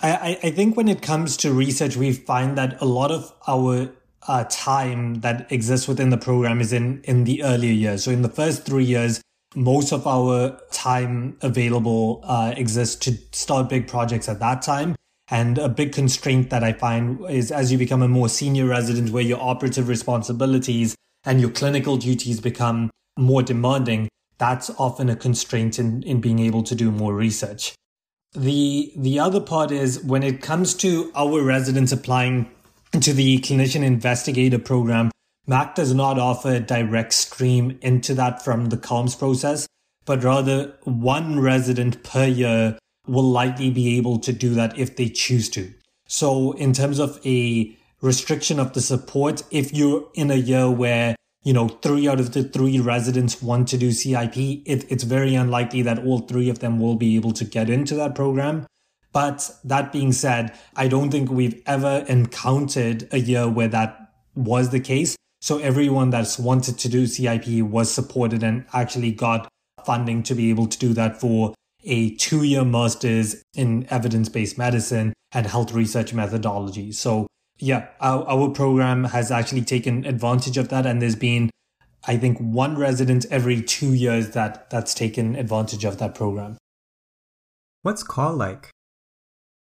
I, 0.00 0.38
I 0.42 0.50
think 0.50 0.76
when 0.76 0.88
it 0.88 1.02
comes 1.02 1.36
to 1.38 1.52
research, 1.52 1.96
we 1.96 2.12
find 2.12 2.56
that 2.56 2.80
a 2.80 2.84
lot 2.84 3.10
of 3.10 3.34
our 3.48 3.90
uh, 4.28 4.44
time 4.48 5.20
that 5.20 5.50
exists 5.50 5.88
within 5.88 6.10
the 6.10 6.16
program 6.16 6.60
is 6.60 6.72
in, 6.72 7.00
in 7.02 7.24
the 7.24 7.42
earlier 7.42 7.72
years. 7.72 8.04
So 8.04 8.12
in 8.12 8.22
the 8.22 8.28
first 8.28 8.64
three 8.64 8.84
years, 8.84 9.20
most 9.56 9.92
of 9.92 10.06
our 10.06 10.60
time 10.70 11.36
available 11.40 12.20
uh, 12.22 12.52
exists 12.56 12.96
to 13.06 13.18
start 13.32 13.68
big 13.68 13.88
projects 13.88 14.28
at 14.28 14.38
that 14.40 14.62
time. 14.62 14.94
And 15.30 15.58
a 15.58 15.68
big 15.68 15.92
constraint 15.92 16.50
that 16.50 16.62
I 16.62 16.72
find 16.72 17.28
is 17.28 17.50
as 17.50 17.72
you 17.72 17.78
become 17.78 18.02
a 18.02 18.08
more 18.08 18.28
senior 18.28 18.66
resident 18.66 19.10
where 19.10 19.22
your 19.22 19.40
operative 19.40 19.88
responsibilities 19.88 20.94
and 21.24 21.40
your 21.40 21.50
clinical 21.50 21.96
duties 21.96 22.40
become 22.40 22.90
more 23.18 23.42
demanding, 23.42 24.08
that's 24.38 24.70
often 24.78 25.08
a 25.08 25.16
constraint 25.16 25.78
in, 25.78 26.02
in 26.04 26.20
being 26.20 26.38
able 26.38 26.62
to 26.62 26.74
do 26.74 26.90
more 26.90 27.14
research. 27.14 27.74
The 28.32 28.92
the 28.96 29.18
other 29.18 29.40
part 29.40 29.70
is 29.70 30.02
when 30.04 30.22
it 30.22 30.42
comes 30.42 30.74
to 30.74 31.10
our 31.14 31.42
residents 31.42 31.92
applying 31.92 32.50
to 32.92 33.12
the 33.12 33.38
clinician 33.38 33.82
investigator 33.82 34.58
program, 34.58 35.10
Mac 35.46 35.74
does 35.74 35.94
not 35.94 36.18
offer 36.18 36.52
a 36.54 36.60
direct 36.60 37.14
stream 37.14 37.78
into 37.80 38.14
that 38.14 38.44
from 38.44 38.66
the 38.66 38.76
CaRMS 38.76 39.18
process, 39.18 39.66
but 40.04 40.22
rather 40.22 40.74
one 40.84 41.40
resident 41.40 42.02
per 42.04 42.26
year 42.26 42.78
will 43.06 43.28
likely 43.30 43.70
be 43.70 43.96
able 43.96 44.18
to 44.18 44.32
do 44.32 44.54
that 44.54 44.78
if 44.78 44.96
they 44.96 45.08
choose 45.08 45.48
to. 45.50 45.72
So 46.06 46.52
in 46.52 46.74
terms 46.74 46.98
of 46.98 47.18
a 47.24 47.74
restriction 48.02 48.60
of 48.60 48.74
the 48.74 48.80
support, 48.80 49.42
if 49.50 49.72
you're 49.72 50.08
in 50.14 50.30
a 50.30 50.36
year 50.36 50.70
where 50.70 51.16
you 51.48 51.54
know, 51.54 51.66
three 51.66 52.06
out 52.06 52.20
of 52.20 52.34
the 52.34 52.44
three 52.44 52.78
residents 52.78 53.40
want 53.40 53.68
to 53.68 53.78
do 53.78 53.90
CIP, 53.90 54.36
it, 54.36 54.84
it's 54.92 55.04
very 55.04 55.34
unlikely 55.34 55.80
that 55.80 55.98
all 56.04 56.18
three 56.18 56.50
of 56.50 56.58
them 56.58 56.78
will 56.78 56.94
be 56.94 57.16
able 57.16 57.32
to 57.32 57.42
get 57.42 57.70
into 57.70 57.94
that 57.94 58.14
program. 58.14 58.66
But 59.14 59.50
that 59.64 59.90
being 59.90 60.12
said, 60.12 60.52
I 60.76 60.88
don't 60.88 61.10
think 61.10 61.30
we've 61.30 61.62
ever 61.64 62.04
encountered 62.06 63.08
a 63.12 63.18
year 63.18 63.48
where 63.48 63.68
that 63.68 64.12
was 64.34 64.68
the 64.68 64.78
case. 64.78 65.16
So 65.40 65.56
everyone 65.60 66.10
that's 66.10 66.38
wanted 66.38 66.76
to 66.80 66.88
do 66.90 67.06
CIP 67.06 67.62
was 67.62 67.90
supported 67.90 68.42
and 68.42 68.66
actually 68.74 69.12
got 69.12 69.48
funding 69.86 70.22
to 70.24 70.34
be 70.34 70.50
able 70.50 70.66
to 70.66 70.78
do 70.78 70.92
that 70.92 71.18
for 71.18 71.54
a 71.82 72.14
two 72.16 72.42
year 72.42 72.62
master's 72.62 73.42
in 73.54 73.86
evidence 73.88 74.28
based 74.28 74.58
medicine 74.58 75.14
and 75.32 75.46
health 75.46 75.72
research 75.72 76.12
methodology. 76.12 76.92
So 76.92 77.26
yeah, 77.58 77.88
our, 78.00 78.24
our 78.28 78.50
program 78.50 79.04
has 79.04 79.30
actually 79.30 79.62
taken 79.62 80.04
advantage 80.04 80.56
of 80.56 80.68
that. 80.68 80.86
And 80.86 81.02
there's 81.02 81.16
been, 81.16 81.50
I 82.06 82.16
think, 82.16 82.38
one 82.38 82.76
resident 82.76 83.26
every 83.30 83.62
two 83.62 83.94
years 83.94 84.30
that 84.30 84.70
that's 84.70 84.94
taken 84.94 85.36
advantage 85.36 85.84
of 85.84 85.98
that 85.98 86.14
program. 86.14 86.56
What's 87.82 88.02
call 88.02 88.34
like? 88.34 88.70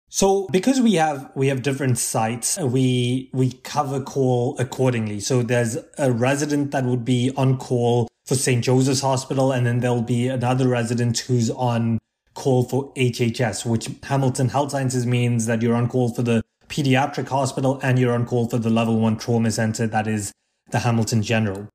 So 0.09 0.47
because 0.53 0.81
we 0.81 0.95
have 0.95 1.31
we 1.35 1.49
have 1.49 1.63
different 1.63 1.99
sites, 1.99 2.59
we 2.59 3.29
we 3.33 3.53
cover 3.53 4.01
call 4.01 4.57
accordingly. 4.59 5.21
So 5.21 5.43
there's 5.43 5.77
a 5.99 6.13
resident 6.13 6.71
that 6.71 6.85
would 6.85 7.05
be 7.05 7.33
on 7.37 7.59
call 7.59 8.09
for 8.25 8.35
St. 8.37 8.63
Joseph's 8.63 9.01
Hospital, 9.01 9.53
and 9.53 9.67
then 9.67 9.81
there'll 9.81 10.03
be 10.03 10.29
another 10.29 10.69
resident 10.69 11.19
who's 11.19 11.51
on 11.51 11.99
call 12.37 12.63
for 12.63 12.93
HHS, 12.95 13.67
which 13.67 13.89
Hamilton 14.05 14.51
Health 14.51 14.71
Sciences 14.71 15.05
means 15.05 15.47
that 15.47 15.63
you're 15.63 15.75
on 15.75 15.89
call 15.89 16.11
for 16.15 16.23
the 16.23 16.45
pediatric 16.69 17.29
hospital 17.29 17.81
and 17.83 17.99
you're 17.99 18.13
on 18.13 18.27
call 18.27 18.49
for 18.49 18.59
the 18.59 18.71
level 18.71 19.01
one 19.01 19.17
trauma 19.17 19.51
center 19.51 19.87
that 19.87 20.07
is 20.07 20.33
the 20.71 20.81
Hamilton 20.81 21.23
General. 21.23 21.69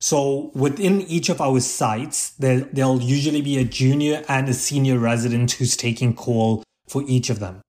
So 0.00 0.50
within 0.54 1.02
each 1.02 1.28
of 1.28 1.40
our 1.40 1.60
sites, 1.60 2.30
there, 2.30 2.60
there'll 2.60 3.02
usually 3.02 3.42
be 3.42 3.58
a 3.58 3.64
junior 3.64 4.22
and 4.28 4.48
a 4.48 4.54
senior 4.54 4.98
resident 4.98 5.52
who's 5.52 5.76
taking 5.76 6.14
call 6.14 6.62
for 6.86 7.02
each 7.06 7.30
of 7.30 7.40
them. 7.40 7.60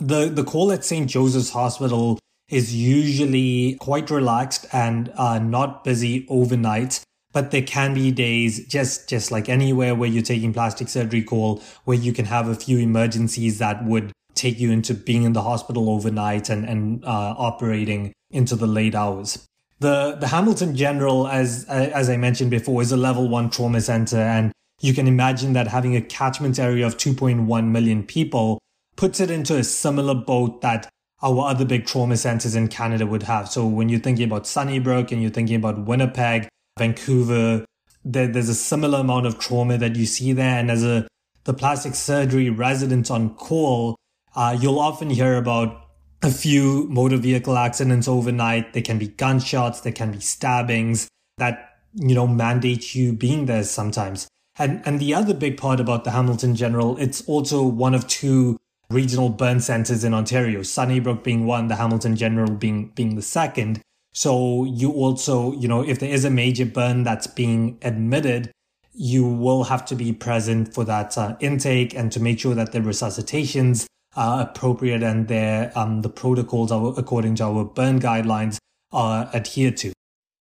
The, 0.00 0.26
the 0.26 0.44
call 0.44 0.72
at 0.72 0.84
St. 0.84 1.08
Joseph's 1.08 1.50
Hospital 1.50 2.18
is 2.48 2.74
usually 2.74 3.76
quite 3.80 4.10
relaxed 4.10 4.66
and 4.72 5.12
uh, 5.16 5.38
not 5.38 5.84
busy 5.84 6.26
overnight. 6.28 7.02
But 7.32 7.50
there 7.50 7.62
can 7.62 7.94
be 7.94 8.10
days, 8.10 8.66
just, 8.66 9.08
just 9.08 9.30
like 9.30 9.48
anywhere 9.48 9.94
where 9.94 10.08
you're 10.08 10.22
taking 10.22 10.52
plastic 10.52 10.88
surgery 10.88 11.22
call, 11.22 11.62
where 11.84 11.96
you 11.96 12.12
can 12.12 12.26
have 12.26 12.48
a 12.48 12.54
few 12.54 12.78
emergencies 12.78 13.58
that 13.58 13.84
would 13.84 14.12
take 14.34 14.58
you 14.58 14.70
into 14.70 14.94
being 14.94 15.22
in 15.22 15.32
the 15.32 15.42
hospital 15.42 15.88
overnight 15.90 16.48
and, 16.48 16.64
and 16.66 17.04
uh, 17.04 17.34
operating 17.38 18.12
into 18.30 18.56
the 18.56 18.66
late 18.66 18.94
hours. 18.94 19.46
The, 19.80 20.16
the 20.20 20.28
Hamilton 20.28 20.76
General, 20.76 21.26
as, 21.26 21.64
as 21.64 22.08
I 22.08 22.16
mentioned 22.16 22.50
before, 22.50 22.82
is 22.82 22.92
a 22.92 22.96
level 22.96 23.28
one 23.28 23.50
trauma 23.50 23.80
center. 23.80 24.18
And 24.18 24.52
you 24.80 24.94
can 24.94 25.06
imagine 25.06 25.54
that 25.54 25.68
having 25.68 25.96
a 25.96 26.00
catchment 26.00 26.58
area 26.58 26.86
of 26.86 26.96
2.1 26.96 27.66
million 27.68 28.02
people 28.02 28.58
puts 28.96 29.20
it 29.20 29.30
into 29.30 29.56
a 29.56 29.64
similar 29.64 30.14
boat 30.14 30.60
that 30.60 30.88
our 31.22 31.48
other 31.48 31.64
big 31.64 31.86
trauma 31.86 32.16
centers 32.16 32.54
in 32.54 32.68
Canada 32.68 33.06
would 33.06 33.22
have. 33.24 33.48
So 33.48 33.66
when 33.66 33.88
you're 33.88 34.00
thinking 34.00 34.24
about 34.24 34.46
Sunnybrook 34.46 35.12
and 35.12 35.22
you're 35.22 35.30
thinking 35.30 35.56
about 35.56 35.86
Winnipeg, 35.86 36.48
Vancouver, 36.78 37.64
there, 38.04 38.28
there's 38.28 38.48
a 38.48 38.54
similar 38.54 39.00
amount 39.00 39.26
of 39.26 39.38
trauma 39.38 39.78
that 39.78 39.96
you 39.96 40.06
see 40.06 40.32
there. 40.32 40.58
And 40.58 40.70
as 40.70 40.84
a 40.84 41.06
the 41.44 41.54
plastic 41.54 41.94
surgery 41.94 42.50
resident 42.50 43.10
on 43.10 43.34
call, 43.34 43.96
uh, 44.34 44.56
you'll 44.58 44.78
often 44.78 45.10
hear 45.10 45.36
about 45.36 45.88
a 46.22 46.30
few 46.30 46.86
motor 46.88 47.16
vehicle 47.16 47.58
accidents 47.58 48.06
overnight. 48.06 48.72
There 48.72 48.82
can 48.82 48.98
be 48.98 49.08
gunshots, 49.08 49.80
there 49.80 49.92
can 49.92 50.12
be 50.12 50.20
stabbings 50.20 51.08
that, 51.38 51.78
you 51.94 52.14
know, 52.14 52.26
mandate 52.26 52.94
you 52.94 53.12
being 53.12 53.46
there 53.46 53.64
sometimes. 53.64 54.28
And, 54.58 54.82
and 54.86 55.00
the 55.00 55.14
other 55.14 55.34
big 55.34 55.56
part 55.56 55.80
about 55.80 56.04
the 56.04 56.12
Hamilton 56.12 56.54
General, 56.54 56.96
it's 56.98 57.22
also 57.22 57.64
one 57.64 57.94
of 57.94 58.06
two 58.06 58.58
regional 58.90 59.30
burn 59.30 59.60
centers 59.60 60.04
in 60.04 60.14
Ontario, 60.14 60.62
Sunnybrook 60.62 61.24
being 61.24 61.46
one, 61.46 61.68
the 61.68 61.76
Hamilton 61.76 62.14
General 62.14 62.50
being, 62.52 62.92
being 62.94 63.16
the 63.16 63.22
second. 63.22 63.80
So 64.12 64.64
you 64.64 64.90
also, 64.92 65.52
you 65.52 65.68
know, 65.68 65.82
if 65.82 65.98
there 65.98 66.10
is 66.10 66.24
a 66.24 66.30
major 66.30 66.66
burn 66.66 67.02
that's 67.02 67.26
being 67.26 67.78
admitted, 67.82 68.50
you 68.92 69.26
will 69.26 69.64
have 69.64 69.84
to 69.86 69.94
be 69.94 70.12
present 70.12 70.74
for 70.74 70.84
that 70.84 71.16
uh, 71.16 71.36
intake 71.40 71.94
and 71.94 72.12
to 72.12 72.20
make 72.20 72.38
sure 72.38 72.54
that 72.54 72.72
the 72.72 72.80
resuscitations 72.80 73.86
are 74.14 74.42
appropriate 74.42 75.02
and 75.02 75.28
their 75.28 75.72
um, 75.74 76.02
the 76.02 76.08
protocols 76.08 76.70
are 76.70 76.92
according 76.98 77.34
to 77.36 77.44
our 77.44 77.64
burn 77.64 77.98
guidelines 77.98 78.58
are 78.92 79.30
adhered 79.34 79.78
to. 79.78 79.92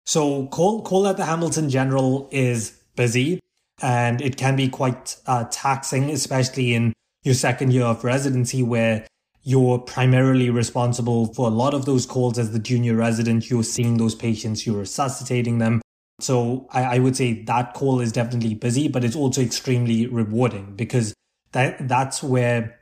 So 0.05 0.47
call 0.47 0.81
call 0.81 1.07
at 1.07 1.15
the 1.15 1.25
Hamilton 1.25 1.69
General 1.69 2.27
is 2.31 2.77
busy 2.97 3.39
and 3.81 4.21
it 4.21 4.35
can 4.35 4.57
be 4.57 4.67
quite 4.67 5.15
uh, 5.25 5.45
taxing, 5.49 6.09
especially 6.09 6.73
in 6.73 6.91
your 7.23 7.35
second 7.35 7.71
year 7.71 7.85
of 7.85 8.03
residency 8.03 8.63
where 8.63 9.07
you're 9.43 9.79
primarily 9.79 10.49
responsible 10.49 11.33
for 11.33 11.47
a 11.47 11.51
lot 11.51 11.73
of 11.73 11.85
those 11.85 12.05
calls 12.05 12.37
as 12.37 12.51
the 12.51 12.59
junior 12.59 12.95
resident. 12.95 13.49
You're 13.49 13.63
seeing 13.63 13.97
those 13.97 14.15
patients, 14.15 14.65
you're 14.65 14.79
resuscitating 14.79 15.57
them. 15.57 15.81
So 16.19 16.67
I, 16.71 16.83
I 16.83 16.99
would 16.99 17.15
say 17.15 17.43
that 17.43 17.73
call 17.73 17.99
is 17.99 18.11
definitely 18.11 18.53
busy, 18.53 18.87
but 18.87 19.03
it's 19.03 19.15
also 19.15 19.41
extremely 19.41 20.05
rewarding 20.05 20.75
because 20.75 21.13
that 21.51 21.87
that's 21.87 22.21
where 22.21 22.79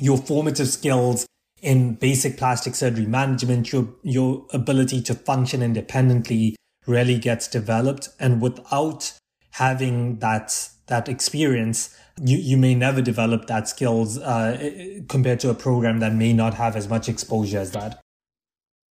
your 0.00 0.16
formative 0.16 0.68
skills 0.68 1.26
in 1.62 1.94
basic 1.94 2.36
plastic 2.36 2.74
surgery 2.74 3.06
management, 3.06 3.72
your 3.72 3.88
your 4.02 4.46
ability 4.52 5.02
to 5.02 5.14
function 5.14 5.62
independently 5.62 6.54
really 6.86 7.18
gets 7.18 7.48
developed. 7.48 8.08
And 8.20 8.40
without 8.40 9.12
having 9.52 10.20
that 10.20 10.70
that 10.86 11.08
experience, 11.08 11.96
you, 12.20 12.38
you 12.38 12.56
may 12.56 12.74
never 12.74 13.02
develop 13.02 13.46
that 13.46 13.68
skills 13.68 14.18
uh, 14.18 15.02
compared 15.08 15.40
to 15.40 15.50
a 15.50 15.54
program 15.54 16.00
that 16.00 16.14
may 16.14 16.32
not 16.32 16.54
have 16.54 16.76
as 16.76 16.88
much 16.88 17.08
exposure 17.08 17.58
as 17.58 17.72
that. 17.72 18.00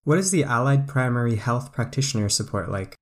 What 0.03 0.19
is 0.19 0.31
the 0.31 0.43
allied 0.43 0.87
primary 0.87 1.35
health 1.35 1.71
practitioner 1.71 2.29
support 2.29 2.69
like? 2.69 2.95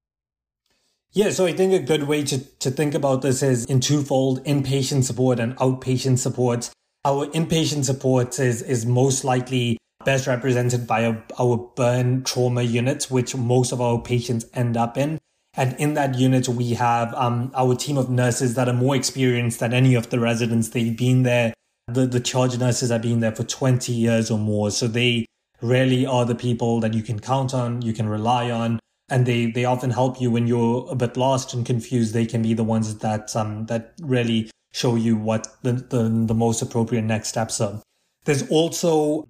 Yeah, 1.11 1.29
so 1.29 1.45
I 1.45 1.53
think 1.53 1.73
a 1.73 1.79
good 1.79 2.03
way 2.03 2.23
to, 2.23 2.39
to 2.39 2.71
think 2.71 2.95
about 2.95 3.21
this 3.21 3.43
is 3.43 3.65
in 3.65 3.81
twofold 3.81 4.43
inpatient 4.45 5.03
support 5.03 5.39
and 5.39 5.55
outpatient 5.57 6.17
support. 6.17 6.71
Our 7.05 7.27
inpatient 7.27 7.85
support 7.85 8.39
is, 8.39 8.61
is 8.61 8.85
most 8.85 9.23
likely 9.23 9.77
best 10.05 10.25
represented 10.25 10.87
by 10.87 11.05
our, 11.05 11.23
our 11.39 11.57
burn 11.75 12.23
trauma 12.23 12.63
unit, 12.63 13.03
which 13.11 13.35
most 13.35 13.71
of 13.71 13.81
our 13.81 14.01
patients 14.01 14.45
end 14.53 14.77
up 14.77 14.97
in. 14.97 15.19
And 15.55 15.75
in 15.79 15.93
that 15.93 16.15
unit, 16.15 16.47
we 16.47 16.73
have 16.73 17.13
um, 17.13 17.51
our 17.53 17.75
team 17.75 17.97
of 17.97 18.09
nurses 18.09 18.55
that 18.55 18.67
are 18.67 18.73
more 18.73 18.95
experienced 18.95 19.59
than 19.59 19.73
any 19.73 19.93
of 19.93 20.09
the 20.09 20.19
residents. 20.19 20.69
They've 20.69 20.97
been 20.97 21.23
there. 21.23 21.53
The, 21.87 22.07
the 22.07 22.19
charge 22.19 22.57
nurses 22.57 22.89
have 22.89 23.01
been 23.01 23.19
there 23.19 23.35
for 23.35 23.43
20 23.43 23.91
years 23.91 24.31
or 24.31 24.39
more. 24.39 24.71
So 24.71 24.87
they 24.87 25.25
really 25.61 26.05
are 26.05 26.25
the 26.25 26.35
people 26.35 26.79
that 26.79 26.93
you 26.93 27.03
can 27.03 27.19
count 27.19 27.53
on, 27.53 27.81
you 27.81 27.93
can 27.93 28.09
rely 28.09 28.49
on. 28.49 28.79
And 29.09 29.25
they, 29.25 29.47
they 29.47 29.65
often 29.65 29.91
help 29.91 30.19
you 30.19 30.31
when 30.31 30.47
you're 30.47 30.87
a 30.89 30.95
bit 30.95 31.17
lost 31.17 31.53
and 31.53 31.65
confused. 31.65 32.13
They 32.13 32.25
can 32.25 32.41
be 32.41 32.53
the 32.53 32.63
ones 32.63 32.97
that, 32.99 33.35
um, 33.35 33.67
that 33.67 33.93
really 34.01 34.49
show 34.71 34.95
you 34.95 35.15
what 35.15 35.47
the, 35.61 35.73
the, 35.73 36.09
the 36.25 36.33
most 36.33 36.61
appropriate 36.61 37.03
next 37.03 37.29
steps 37.29 37.61
are. 37.61 37.81
There's 38.25 38.49
also 38.49 39.27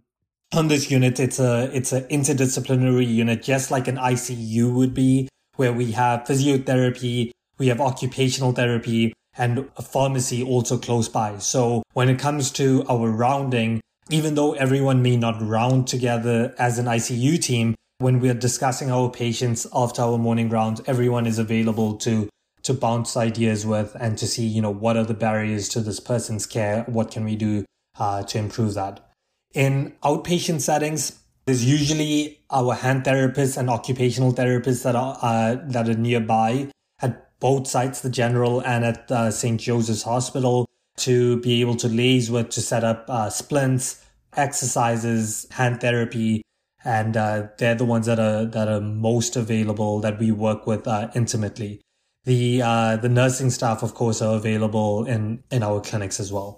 on 0.54 0.68
this 0.68 0.90
unit, 0.90 1.20
it's 1.20 1.40
a, 1.40 1.70
it's 1.74 1.92
an 1.92 2.04
interdisciplinary 2.04 3.12
unit, 3.12 3.42
just 3.42 3.72
like 3.72 3.88
an 3.88 3.98
ICU 3.98 4.72
would 4.72 4.94
be 4.94 5.28
where 5.56 5.74
we 5.74 5.92
have 5.92 6.22
physiotherapy, 6.22 7.32
we 7.58 7.68
have 7.68 7.82
occupational 7.82 8.52
therapy, 8.52 9.14
and 9.38 9.70
a 9.78 9.82
pharmacy 9.82 10.44
also 10.44 10.78
close 10.78 11.10
by. 11.10 11.38
So 11.40 11.84
when 11.94 12.10
it 12.10 12.20
comes 12.20 12.52
to 12.52 12.86
our 12.90 13.10
rounding, 13.10 13.82
even 14.10 14.36
though 14.36 14.54
everyone 14.54 15.02
may 15.02 15.16
not 15.16 15.42
round 15.42 15.88
together 15.88 16.54
as 16.58 16.78
an 16.78 16.86
ICU 16.86 17.42
team, 17.42 17.76
when 18.00 18.20
we're 18.20 18.34
discussing 18.34 18.92
our 18.92 19.10
patients 19.10 19.66
after 19.74 20.02
our 20.02 20.18
morning 20.18 20.50
rounds, 20.50 20.82
everyone 20.86 21.26
is 21.26 21.40
available 21.40 21.96
to 21.98 22.30
to 22.64 22.74
bounce 22.74 23.18
ideas 23.18 23.66
with 23.66 23.94
and 24.00 24.18
to 24.18 24.26
see, 24.26 24.46
you 24.46 24.62
know, 24.62 24.72
what 24.72 24.96
are 24.96 25.04
the 25.04 25.14
barriers 25.14 25.68
to 25.68 25.82
this 25.82 26.00
person's 26.00 26.46
care? 26.46 26.84
What 26.84 27.12
can 27.12 27.26
we 27.26 27.36
do 27.36 27.66
uh, 28.00 28.24
to 28.24 28.38
improve 28.38 28.74
that? 28.76 29.12
In 29.54 29.94
outpatient 30.02 30.62
settings, 30.62 31.20
there's 31.46 31.66
usually 31.66 32.40
our 32.50 32.74
hand 32.74 33.04
therapists 33.04 33.58
and 33.58 33.70
occupational 33.70 34.34
therapists 34.34 34.84
that 34.84 34.96
are 34.96 35.18
uh, 35.22 35.56
that 35.66 35.90
are 35.90 35.96
nearby 35.96 36.70
at 37.02 37.40
both 37.40 37.68
sites, 37.68 38.02
the 38.02 38.10
general 38.10 38.62
and 38.62 38.86
at 38.86 39.12
uh, 39.12 39.30
St. 39.30 39.60
Joseph's 39.60 40.04
Hospital, 40.04 40.68
to 40.98 41.40
be 41.42 41.62
able 41.62 41.76
to 41.76 41.88
liaise 41.88 42.30
with 42.30 42.50
to 42.52 42.62
set 42.62 42.84
up 42.84 43.06
uh, 43.10 43.30
splints, 43.30 44.04
exercises, 44.36 45.48
hand 45.52 45.82
therapy, 45.82 46.44
and 46.86 47.18
uh, 47.18 47.48
they're 47.58 47.76
the 47.76 47.86
ones 47.86 48.06
that 48.06 48.20
are 48.20 48.46
that 48.46 48.68
are 48.68 48.82
most 48.82 49.36
available 49.36 50.00
that 50.00 50.20
we 50.20 50.32
work 50.32 50.66
with 50.66 50.88
uh, 50.88 51.10
intimately. 51.14 51.82
The 52.26 52.62
uh, 52.62 52.96
the 52.98 53.10
nursing 53.10 53.50
staff, 53.50 53.84
of 53.84 53.94
course, 53.94 54.22
are 54.22 54.36
available 54.36 55.06
in 55.06 55.44
in 55.52 55.62
our 55.62 55.82
clinics 55.82 56.20
as 56.20 56.32
well. 56.32 56.58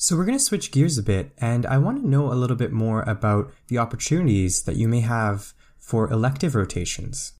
So, 0.00 0.16
we're 0.16 0.26
going 0.26 0.38
to 0.38 0.44
switch 0.44 0.70
gears 0.70 0.96
a 0.96 1.02
bit, 1.02 1.32
and 1.38 1.66
I 1.66 1.78
want 1.78 2.00
to 2.00 2.08
know 2.08 2.32
a 2.32 2.38
little 2.38 2.54
bit 2.54 2.70
more 2.70 3.02
about 3.02 3.52
the 3.66 3.78
opportunities 3.78 4.62
that 4.62 4.76
you 4.76 4.86
may 4.86 5.00
have 5.00 5.54
for 5.76 6.08
elective 6.08 6.54
rotations. 6.54 7.32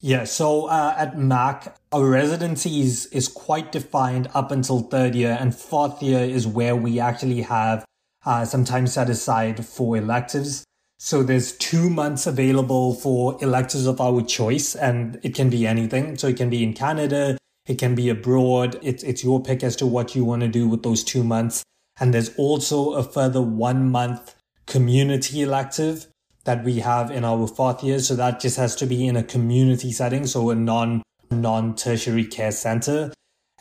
Yeah, 0.00 0.24
so 0.24 0.66
uh, 0.66 0.96
at 0.98 1.16
Mac, 1.16 1.76
our 1.92 2.10
residency 2.10 2.80
is, 2.80 3.06
is 3.06 3.28
quite 3.28 3.70
defined 3.70 4.28
up 4.34 4.50
until 4.50 4.80
third 4.80 5.14
year, 5.14 5.36
and 5.38 5.54
fourth 5.54 6.02
year 6.02 6.18
is 6.18 6.44
where 6.44 6.74
we 6.74 6.98
actually 6.98 7.42
have 7.42 7.84
uh, 8.26 8.44
some 8.44 8.64
time 8.64 8.88
set 8.88 9.08
aside 9.08 9.64
for 9.64 9.96
electives. 9.96 10.64
So 10.98 11.22
there's 11.22 11.52
two 11.52 11.88
months 11.88 12.26
available 12.26 12.94
for 12.94 13.38
electives 13.40 13.86
of 13.86 14.00
our 14.00 14.22
choice, 14.22 14.74
and 14.74 15.20
it 15.22 15.36
can 15.36 15.50
be 15.50 15.68
anything. 15.68 16.18
So 16.18 16.26
it 16.26 16.36
can 16.36 16.50
be 16.50 16.64
in 16.64 16.72
Canada, 16.74 17.38
it 17.66 17.78
can 17.78 17.94
be 17.94 18.08
abroad. 18.08 18.78
It's, 18.82 19.02
it's 19.02 19.24
your 19.24 19.42
pick 19.42 19.62
as 19.62 19.76
to 19.76 19.86
what 19.86 20.14
you 20.14 20.24
want 20.24 20.42
to 20.42 20.48
do 20.48 20.68
with 20.68 20.82
those 20.82 21.02
two 21.02 21.24
months. 21.24 21.62
And 21.98 22.12
there's 22.12 22.34
also 22.36 22.92
a 22.94 23.02
further 23.02 23.40
one 23.40 23.90
month 23.90 24.34
community 24.66 25.42
elective 25.42 26.06
that 26.44 26.64
we 26.64 26.80
have 26.80 27.10
in 27.10 27.24
our 27.24 27.46
fourth 27.46 27.82
year. 27.82 27.98
So 28.00 28.14
that 28.16 28.40
just 28.40 28.56
has 28.56 28.76
to 28.76 28.86
be 28.86 29.06
in 29.06 29.16
a 29.16 29.22
community 29.22 29.92
setting. 29.92 30.26
So 30.26 30.50
a 30.50 30.54
non, 30.54 31.02
non 31.30 31.74
tertiary 31.74 32.24
care 32.24 32.52
center. 32.52 33.12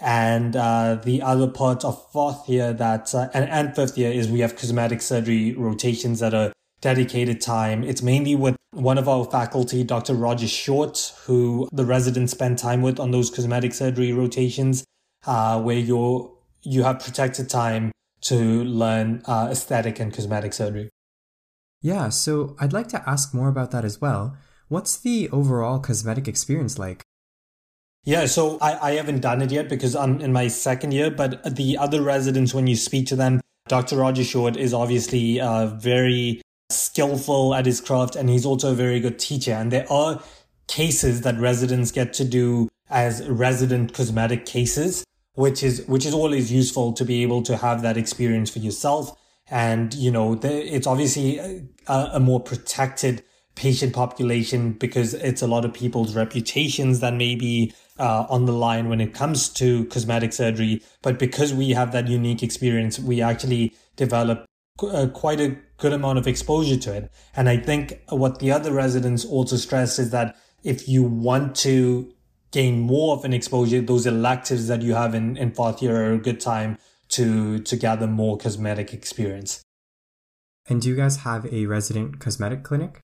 And 0.01 0.55
uh, 0.55 0.95
the 0.95 1.21
other 1.21 1.47
part 1.47 1.85
of 1.85 2.11
fourth 2.11 2.49
year 2.49 2.73
that, 2.73 3.13
uh, 3.15 3.29
and, 3.33 3.49
and 3.49 3.75
fifth 3.75 3.97
year 3.97 4.11
is 4.11 4.27
we 4.27 4.41
have 4.41 4.57
cosmetic 4.57 5.01
surgery 5.01 5.53
rotations 5.53 6.19
that 6.19 6.33
are 6.33 6.51
dedicated 6.83 7.39
time. 7.39 7.81
It's 7.81 8.03
mainly 8.03 8.35
with 8.35 8.57
one 8.71 8.97
of 8.97 9.07
our 9.07 9.23
faculty, 9.23 9.85
Dr. 9.85 10.13
Roger 10.13 10.49
Short, 10.49 11.13
who 11.25 11.69
the 11.71 11.85
residents 11.85 12.33
spend 12.33 12.57
time 12.57 12.81
with 12.81 12.99
on 12.99 13.11
those 13.11 13.29
cosmetic 13.29 13.73
surgery 13.73 14.11
rotations, 14.11 14.83
uh, 15.25 15.61
where 15.61 15.77
you're, 15.77 16.29
you 16.61 16.83
have 16.83 16.99
protected 16.99 17.49
time 17.49 17.93
to 18.23 18.63
learn 18.65 19.21
uh, 19.25 19.47
aesthetic 19.49 19.99
and 20.01 20.13
cosmetic 20.13 20.51
surgery. 20.51 20.89
Yeah, 21.81 22.09
so 22.09 22.55
I'd 22.59 22.73
like 22.73 22.89
to 22.89 23.09
ask 23.09 23.33
more 23.33 23.47
about 23.47 23.71
that 23.71 23.85
as 23.85 24.01
well. 24.01 24.37
What's 24.67 24.97
the 24.97 25.29
overall 25.29 25.79
cosmetic 25.79 26.27
experience 26.27 26.77
like? 26.77 27.01
Yeah, 28.03 28.25
so 28.25 28.57
I, 28.59 28.89
I 28.89 28.91
haven't 28.95 29.21
done 29.21 29.41
it 29.41 29.51
yet 29.51 29.69
because 29.69 29.95
I'm 29.95 30.19
in 30.19 30.33
my 30.33 30.49
second 30.49 30.91
year, 30.91 31.09
but 31.09 31.55
the 31.55 31.77
other 31.77 32.01
residents, 32.01 32.53
when 32.53 32.67
you 32.67 32.75
speak 32.75 33.07
to 33.07 33.15
them, 33.15 33.39
Dr. 33.69 33.95
Roger 33.95 34.25
Short 34.25 34.57
is 34.57 34.73
obviously 34.73 35.39
uh, 35.39 35.67
very 35.67 36.41
skillful 36.69 37.53
at 37.53 37.65
his 37.65 37.81
craft 37.81 38.15
and 38.15 38.29
he's 38.29 38.45
also 38.45 38.71
a 38.71 38.75
very 38.75 38.99
good 38.99 39.19
teacher. 39.19 39.53
And 39.53 39.71
there 39.71 39.91
are 39.91 40.21
cases 40.67 41.21
that 41.21 41.37
residents 41.39 41.91
get 41.91 42.13
to 42.13 42.25
do 42.25 42.69
as 42.89 43.27
resident 43.27 43.93
cosmetic 43.93 44.45
cases, 44.45 45.03
which 45.35 45.63
is, 45.63 45.85
which 45.87 46.05
is 46.05 46.13
always 46.13 46.51
useful 46.51 46.93
to 46.93 47.05
be 47.05 47.23
able 47.23 47.41
to 47.43 47.57
have 47.57 47.81
that 47.81 47.97
experience 47.97 48.49
for 48.49 48.59
yourself. 48.59 49.17
And, 49.49 49.93
you 49.93 50.11
know, 50.11 50.35
the, 50.35 50.75
it's 50.75 50.87
obviously 50.87 51.37
a, 51.87 51.93
a 52.13 52.19
more 52.19 52.39
protected 52.39 53.23
patient 53.55 53.93
population 53.93 54.71
because 54.71 55.13
it's 55.13 55.41
a 55.41 55.47
lot 55.47 55.65
of 55.65 55.73
people's 55.73 56.15
reputations 56.15 57.01
that 57.01 57.13
may 57.13 57.35
be 57.35 57.73
uh, 57.99 58.25
on 58.29 58.45
the 58.45 58.51
line 58.51 58.89
when 58.89 58.99
it 58.99 59.13
comes 59.13 59.49
to 59.49 59.85
cosmetic 59.85 60.33
surgery. 60.33 60.81
But 61.01 61.19
because 61.19 61.53
we 61.53 61.71
have 61.71 61.91
that 61.91 62.07
unique 62.07 62.41
experience, 62.41 62.99
we 62.99 63.21
actually 63.21 63.75
develop 63.95 64.45
uh, 64.81 65.07
quite 65.13 65.39
a 65.39 65.55
good 65.83 65.91
amount 65.91 66.17
of 66.17 66.27
exposure 66.27 66.77
to 66.77 66.93
it. 66.93 67.11
And 67.35 67.49
I 67.49 67.57
think 67.57 67.99
what 68.07 68.39
the 68.39 68.53
other 68.53 68.71
residents 68.71 69.25
also 69.25 69.57
stress 69.57 69.99
is 69.99 70.11
that 70.11 70.37
if 70.63 70.87
you 70.87 71.03
want 71.03 71.57
to 71.57 72.09
gain 72.51 72.79
more 72.79 73.17
of 73.17 73.25
an 73.25 73.33
exposure, 73.33 73.81
those 73.81 74.05
electives 74.05 74.69
that 74.69 74.81
you 74.81 74.93
have 74.93 75.13
in, 75.13 75.35
in 75.35 75.51
fourth 75.51 75.81
year 75.81 75.95
are 76.01 76.13
a 76.13 76.17
good 76.17 76.39
time 76.39 76.77
to, 77.09 77.59
to 77.59 77.75
gather 77.75 78.07
more 78.07 78.37
cosmetic 78.37 78.93
experience. 78.93 79.61
And 80.69 80.81
do 80.81 80.87
you 80.87 80.95
guys 80.95 81.17
have 81.17 81.51
a 81.51 81.65
resident 81.65 82.19
cosmetic 82.19 82.63
clinic? 82.63 83.01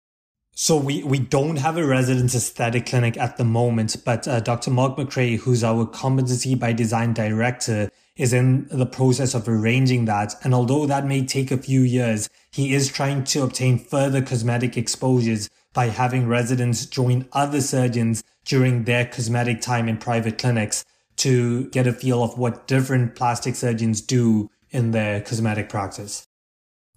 So 0.55 0.75
we, 0.79 1.03
we 1.03 1.19
don't 1.19 1.57
have 1.57 1.77
a 1.77 1.85
resident 1.85 2.35
aesthetic 2.35 2.87
clinic 2.87 3.19
at 3.19 3.37
the 3.37 3.45
moment, 3.45 3.97
but 4.03 4.27
uh, 4.27 4.41
Dr. 4.41 4.71
Mark 4.71 4.97
McRae, 4.97 5.39
who's 5.39 5.63
our 5.63 5.85
competency 5.85 6.55
by 6.55 6.73
design 6.73 7.13
director, 7.13 7.91
is 8.17 8.33
in 8.33 8.67
the 8.69 8.87
process 8.87 9.35
of 9.35 9.49
arranging 9.49 10.05
that. 10.05 10.35
And 10.45 10.55
although 10.55 10.87
that 10.87 11.07
may 11.07 11.25
take 11.25 11.51
a 11.51 11.57
few 11.57 11.81
years, 11.81 12.29
he 12.51 12.75
is 12.75 12.93
trying 12.93 13.25
to 13.25 13.43
obtain 13.43 13.79
further 13.79 14.21
cosmetic 14.21 14.77
exposures 14.77 15.49
by 15.73 15.87
having 15.87 16.29
residents 16.29 16.85
join 16.87 17.27
other 17.33 17.61
surgeons 17.61 18.23
during 18.45 18.85
their 18.85 19.07
cosmetic 19.07 19.61
time 19.61 19.89
in 19.89 19.97
private 19.97 20.37
clinics 20.37 20.85
to 21.17 21.69
get 21.71 21.87
a 21.87 21.93
feel 21.93 22.23
of 22.23 22.39
what 22.39 22.67
different 22.67 23.15
plastic 23.15 23.55
surgeons 23.55 24.01
do 24.01 24.51
in 24.71 24.91
their 24.91 25.21
cosmetic 25.21 25.69
practice. 25.69 26.27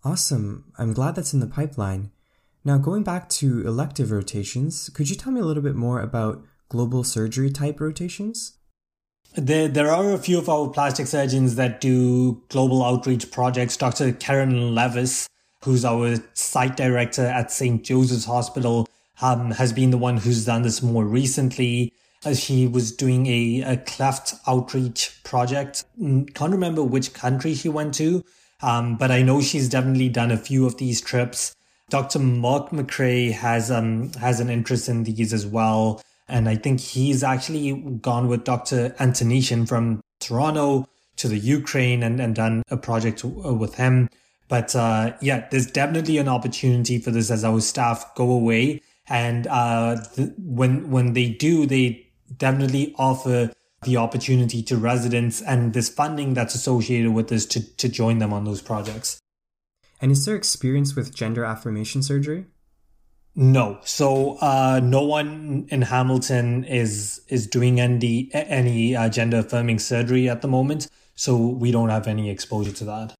Awesome. 0.03 0.71
I'm 0.77 0.93
glad 0.93 1.15
that's 1.15 1.33
in 1.33 1.39
the 1.39 1.47
pipeline. 1.47 2.11
Now, 2.63 2.77
going 2.77 3.03
back 3.03 3.29
to 3.29 3.65
elective 3.65 4.11
rotations, 4.11 4.89
could 4.89 5.09
you 5.09 5.15
tell 5.15 5.31
me 5.31 5.39
a 5.39 5.45
little 5.45 5.63
bit 5.63 5.75
more 5.75 6.01
about 6.01 6.43
global 6.67 7.03
surgery 7.03 7.51
type 7.51 7.79
rotations? 7.79 8.57
There, 9.37 9.67
there 9.67 9.91
are 9.91 10.13
a 10.13 10.17
few 10.17 10.37
of 10.37 10.47
our 10.47 10.69
plastic 10.69 11.07
surgeons 11.07 11.55
that 11.55 11.81
do 11.81 12.41
global 12.47 12.85
outreach 12.85 13.31
projects. 13.31 13.75
Dr. 13.75 14.13
Karen 14.13 14.73
Levis, 14.73 15.27
who's 15.63 15.83
our 15.83 16.15
site 16.33 16.77
director 16.77 17.25
at 17.25 17.51
St. 17.51 17.83
Joseph's 17.83 18.23
Hospital, 18.23 18.87
um, 19.21 19.51
has 19.51 19.73
been 19.73 19.91
the 19.91 19.97
one 19.97 20.17
who's 20.17 20.45
done 20.45 20.61
this 20.61 20.81
more 20.81 21.03
recently. 21.03 21.91
Uh, 22.25 22.33
she 22.33 22.65
was 22.65 22.93
doing 22.93 23.27
a, 23.27 23.61
a 23.61 23.77
cleft 23.77 24.35
outreach 24.47 25.21
project. 25.25 25.83
Mm, 26.01 26.33
can't 26.33 26.53
remember 26.53 26.81
which 26.81 27.13
country 27.13 27.53
she 27.55 27.67
went 27.67 27.93
to, 27.95 28.23
um, 28.61 28.95
but 28.95 29.11
I 29.11 29.21
know 29.21 29.41
she's 29.41 29.67
definitely 29.67 30.07
done 30.07 30.31
a 30.31 30.37
few 30.37 30.65
of 30.65 30.77
these 30.77 31.01
trips. 31.01 31.53
Dr. 31.89 32.19
Mark 32.19 32.69
McRae 32.71 33.31
has 33.33 33.69
um 33.69 34.11
has 34.13 34.39
an 34.39 34.49
interest 34.49 34.89
in 34.89 35.03
these 35.03 35.33
as 35.33 35.45
well. 35.45 36.01
And 36.27 36.49
I 36.49 36.55
think 36.55 36.79
he's 36.79 37.23
actually 37.23 37.73
gone 38.01 38.27
with 38.27 38.43
Dr. 38.43 38.89
Antonyshyn 38.99 39.67
from 39.67 40.01
Toronto 40.19 40.87
to 41.17 41.27
the 41.27 41.37
Ukraine 41.37 42.03
and, 42.03 42.19
and 42.19 42.35
done 42.35 42.63
a 42.69 42.77
project 42.77 43.23
with 43.23 43.75
him. 43.75 44.09
But 44.47 44.75
uh, 44.75 45.13
yeah, 45.21 45.47
there's 45.49 45.67
definitely 45.67 46.17
an 46.17 46.27
opportunity 46.27 46.99
for 46.99 47.11
this 47.11 47.31
as 47.31 47.43
our 47.43 47.61
staff 47.61 48.13
go 48.15 48.29
away. 48.31 48.81
And 49.07 49.47
uh, 49.47 50.03
th- 50.15 50.31
when 50.37 50.89
when 50.89 51.13
they 51.13 51.29
do, 51.29 51.65
they 51.65 52.07
definitely 52.37 52.95
offer 52.97 53.51
the 53.83 53.97
opportunity 53.97 54.63
to 54.63 54.77
residents 54.77 55.41
and 55.41 55.73
this 55.73 55.89
funding 55.89 56.33
that's 56.33 56.55
associated 56.55 57.13
with 57.13 57.27
this 57.27 57.45
to, 57.45 57.75
to 57.77 57.87
join 57.87 58.17
them 58.17 58.33
on 58.33 58.43
those 58.43 58.61
projects. 58.61 59.19
And 60.01 60.11
is 60.11 60.25
there 60.25 60.35
experience 60.35 60.95
with 60.95 61.15
gender 61.15 61.45
affirmation 61.45 62.01
surgery? 62.01 62.45
No. 63.35 63.79
So 63.83 64.37
uh, 64.37 64.79
no 64.81 65.01
one 65.01 65.67
in 65.69 65.81
Hamilton 65.81 66.63
is 66.63 67.21
is 67.27 67.47
doing 67.47 67.79
any 67.79 68.29
any 68.33 68.95
uh, 68.95 69.09
gender 69.09 69.39
affirming 69.39 69.79
surgery 69.79 70.29
at 70.29 70.41
the 70.41 70.47
moment. 70.47 70.87
So 71.15 71.35
we 71.37 71.71
don't 71.71 71.89
have 71.89 72.07
any 72.07 72.29
exposure 72.29 72.71
to 72.71 72.85
that. 72.85 73.13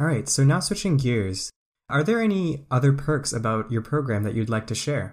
All 0.00 0.06
right. 0.06 0.28
So 0.28 0.44
now 0.44 0.60
switching 0.60 0.96
gears, 0.96 1.50
are 1.88 2.02
there 2.02 2.20
any 2.20 2.66
other 2.70 2.92
perks 2.92 3.32
about 3.32 3.70
your 3.70 3.82
program 3.82 4.22
that 4.24 4.34
you'd 4.34 4.50
like 4.50 4.66
to 4.68 4.74
share? 4.74 5.12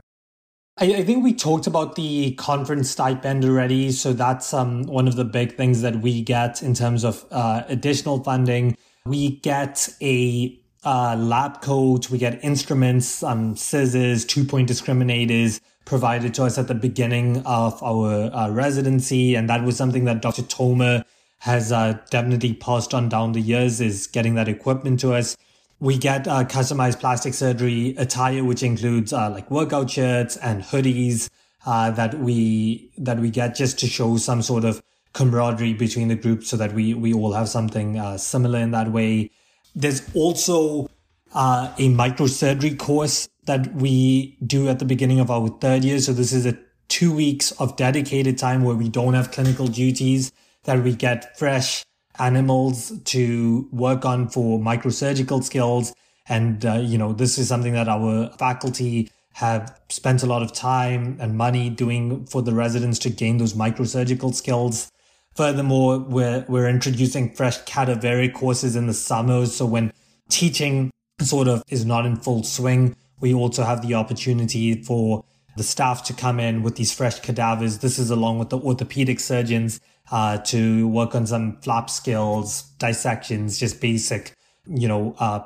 I, 0.78 0.96
I 0.96 1.04
think 1.04 1.24
we 1.24 1.34
talked 1.34 1.68
about 1.68 1.96
the 1.96 2.34
conference 2.34 2.90
stipend 2.90 3.46
already. 3.46 3.92
So 3.92 4.14
that's 4.14 4.54
um, 4.54 4.84
one 4.84 5.08
of 5.08 5.16
the 5.16 5.24
big 5.24 5.56
things 5.56 5.82
that 5.82 5.98
we 5.98 6.22
get 6.22 6.62
in 6.62 6.74
terms 6.74 7.04
of 7.04 7.26
uh, 7.32 7.64
additional 7.68 8.24
funding. 8.24 8.76
We 9.06 9.38
get 9.38 9.88
a 10.02 10.60
uh, 10.86 11.16
lab 11.18 11.62
coats, 11.62 12.10
we 12.10 12.18
get 12.18 12.44
instruments, 12.44 13.24
um, 13.24 13.56
scissors, 13.56 14.24
two 14.24 14.46
point 14.46 14.70
discriminators 14.70 15.60
provided 15.86 16.34
to 16.34 16.44
us 16.44 16.58
at 16.58 16.68
the 16.68 16.76
beginning 16.76 17.44
of 17.46 17.82
our 17.84 18.32
uh, 18.34 18.50
residency. 18.50 19.36
And 19.36 19.50
that 19.50 19.64
was 19.64 19.78
something 19.78 20.06
that 20.06 20.22
Dr. 20.22 20.42
Thoma 20.44 21.06
has 21.40 21.72
uh, 21.72 22.00
definitely 22.10 22.54
passed 22.54 22.94
on 22.94 23.10
down 23.10 23.34
the 23.34 23.42
years 23.42 23.82
is 23.82 24.08
getting 24.08 24.36
that 24.36 24.48
equipment 24.48 25.00
to 25.02 25.14
us. 25.14 25.38
We 25.80 25.98
get 25.98 26.28
uh, 26.28 26.46
customized 26.46 27.00
plastic 27.00 27.34
surgery 27.34 27.96
attire, 27.98 28.44
which 28.44 28.64
includes 28.64 29.14
uh, 29.14 29.30
like 29.30 29.52
workout 29.52 29.92
shirts 29.92 30.38
and 30.38 30.64
hoodies 30.64 31.30
uh, 31.66 31.92
that 31.92 32.20
we 32.20 32.92
that 32.98 33.20
we 33.20 33.30
get 33.30 33.56
just 33.56 33.78
to 33.80 33.88
show 33.88 34.18
some 34.18 34.42
sort 34.42 34.64
of 34.64 34.82
camaraderie 35.14 35.74
between 35.74 36.08
the 36.08 36.16
group, 36.16 36.44
so 36.44 36.56
that 36.58 36.74
we 36.74 36.94
we 36.94 37.14
all 37.14 37.34
have 37.34 37.50
something 37.50 38.00
uh, 38.00 38.18
similar 38.18 38.60
in 38.60 38.72
that 38.72 38.92
way. 38.92 39.30
There's 39.76 40.10
also 40.16 40.90
uh, 41.34 41.74
a 41.78 41.90
microsurgery 41.90 42.80
course 42.80 43.28
that 43.46 43.76
we 43.76 44.38
do 44.46 44.70
at 44.70 44.80
the 44.80 44.86
beginning 44.86 45.20
of 45.20 45.30
our 45.30 45.50
third 45.50 45.84
year. 45.84 46.00
So 46.00 46.14
this 46.14 46.32
is 46.32 46.46
a 46.46 46.58
two 46.88 47.14
weeks 47.14 47.52
of 47.54 47.76
dedicated 47.76 48.38
time 48.38 48.64
where 48.64 48.76
we 48.76 48.90
don't 48.90 49.14
have 49.14 49.32
clinical 49.32 49.68
duties 49.68 50.32
that 50.64 50.84
we 50.84 50.96
get 50.96 51.38
fresh 51.38 51.84
animals 52.18 52.94
to 53.04 53.68
work 53.72 54.06
on 54.06 54.30
for 54.30 54.60
microsurgical 54.60 55.44
skills. 55.44 55.94
And, 56.28 56.66
uh, 56.66 56.76
you 56.76 56.98
know, 56.98 57.14
this 57.14 57.38
is 57.38 57.48
something 57.48 57.74
that 57.74 57.88
our 57.88 58.30
faculty 58.38 59.12
have 59.34 59.78
spent 59.90 60.24
a 60.24 60.26
lot 60.26 60.42
of 60.42 60.54
time 60.54 61.18
and 61.20 61.38
money 61.38 61.70
doing 61.70 62.26
for 62.26 62.42
the 62.42 62.54
residents 62.54 62.98
to 63.00 63.10
gain 63.10 63.38
those 63.38 63.54
microsurgical 63.54 64.34
skills. 64.34 64.90
Furthermore, 65.36 66.00
we're, 66.00 66.46
we're 66.48 66.70
introducing 66.70 67.34
fresh 67.34 67.62
cadaveric 67.64 68.34
courses 68.34 68.76
in 68.76 68.88
the 68.88 68.94
summers. 68.94 69.54
So 69.54 69.66
when 69.66 69.92
teaching 70.30 70.92
sort 71.22 71.48
of 71.48 71.62
is 71.70 71.86
not 71.86 72.06
in 72.06 72.16
full 72.16 72.44
swing, 72.44 72.96
we 73.20 73.34
also 73.34 73.64
have 73.64 73.86
the 73.86 73.96
opportunity 73.96 74.82
for 74.82 75.26
the 75.58 75.64
staff 75.64 76.04
to 76.04 76.14
come 76.14 76.40
in 76.40 76.64
with 76.64 76.76
these 76.78 76.94
fresh 76.94 77.20
cadavers. 77.20 77.80
This 77.80 78.00
is 78.00 78.10
along 78.10 78.40
with 78.40 78.50
the 78.50 78.60
orthopedic 78.60 79.20
surgeons 79.20 79.80
uh, 80.12 80.38
to 80.38 80.88
work 80.88 81.16
on 81.16 81.28
some 81.28 81.58
flap 81.62 81.90
skills, 81.90 82.64
dissections, 82.78 83.58
just 83.58 83.82
basic, 83.82 84.34
you 84.66 84.88
know, 84.88 85.16
uh, 85.20 85.42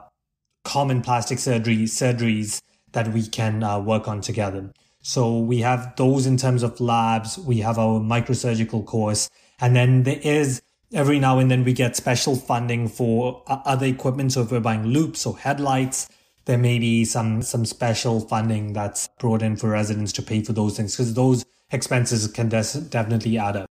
common 0.64 1.02
plastic 1.02 1.40
surgery 1.40 1.84
surgeries 1.84 2.62
that 2.92 3.08
we 3.10 3.26
can 3.26 3.64
uh, 3.64 3.80
work 3.80 4.08
on 4.08 4.22
together. 4.22 4.72
So 5.02 5.40
we 5.40 5.60
have 5.60 5.96
those 5.96 6.26
in 6.26 6.38
terms 6.38 6.62
of 6.62 6.80
labs. 6.80 7.38
We 7.38 7.60
have 7.60 7.80
our 7.80 8.00
microsurgical 8.00 8.86
course, 8.86 9.30
and 9.60 9.76
then 9.76 10.04
there 10.04 10.20
is 10.22 10.62
every 10.94 11.20
now 11.20 11.40
and 11.40 11.52
then 11.52 11.64
we 11.64 11.74
get 11.74 11.96
special 11.96 12.36
funding 12.36 12.88
for 12.88 13.44
other 13.48 13.86
equipment. 13.86 14.32
So 14.34 14.42
if 14.42 14.52
we're 14.52 14.60
buying 14.60 14.86
loupes 14.86 15.26
or 15.26 15.38
headlights, 15.38 16.10
there 16.46 16.58
may 16.58 16.80
be 16.80 17.06
some 17.06 17.42
some 17.42 17.66
special 17.66 18.22
funding 18.22 18.74
that's 18.74 19.08
brought 19.20 19.42
in 19.42 19.56
for 19.56 19.70
residents 19.70 20.12
to 20.14 20.22
pay 20.22 20.42
for 20.42 20.54
those 20.54 20.78
things 20.78 20.96
because 20.96 21.14
those 21.14 21.46
expenses 21.72 22.28
can 22.28 22.50
des- 22.50 22.82
definitely 22.90 23.38
add 23.38 23.58
up. 23.58 23.70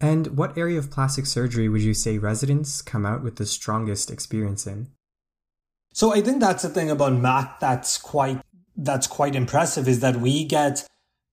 And 0.00 0.36
what 0.36 0.58
area 0.58 0.78
of 0.78 0.90
plastic 0.90 1.24
surgery 1.24 1.68
would 1.68 1.82
you 1.82 1.94
say 1.94 2.18
residents 2.18 2.82
come 2.82 3.06
out 3.06 3.22
with 3.22 3.36
the 3.36 3.46
strongest 3.46 4.10
experience 4.10 4.66
in? 4.66 4.88
So 5.94 6.12
I 6.12 6.20
think 6.20 6.40
that's 6.40 6.62
the 6.62 6.68
thing 6.68 6.90
about 6.90 7.14
Mac 7.14 7.60
that's 7.60 7.96
quite 7.96 8.42
that's 8.76 9.06
quite 9.06 9.34
impressive 9.34 9.88
is 9.88 10.00
that 10.00 10.16
we 10.16 10.44
get 10.44 10.86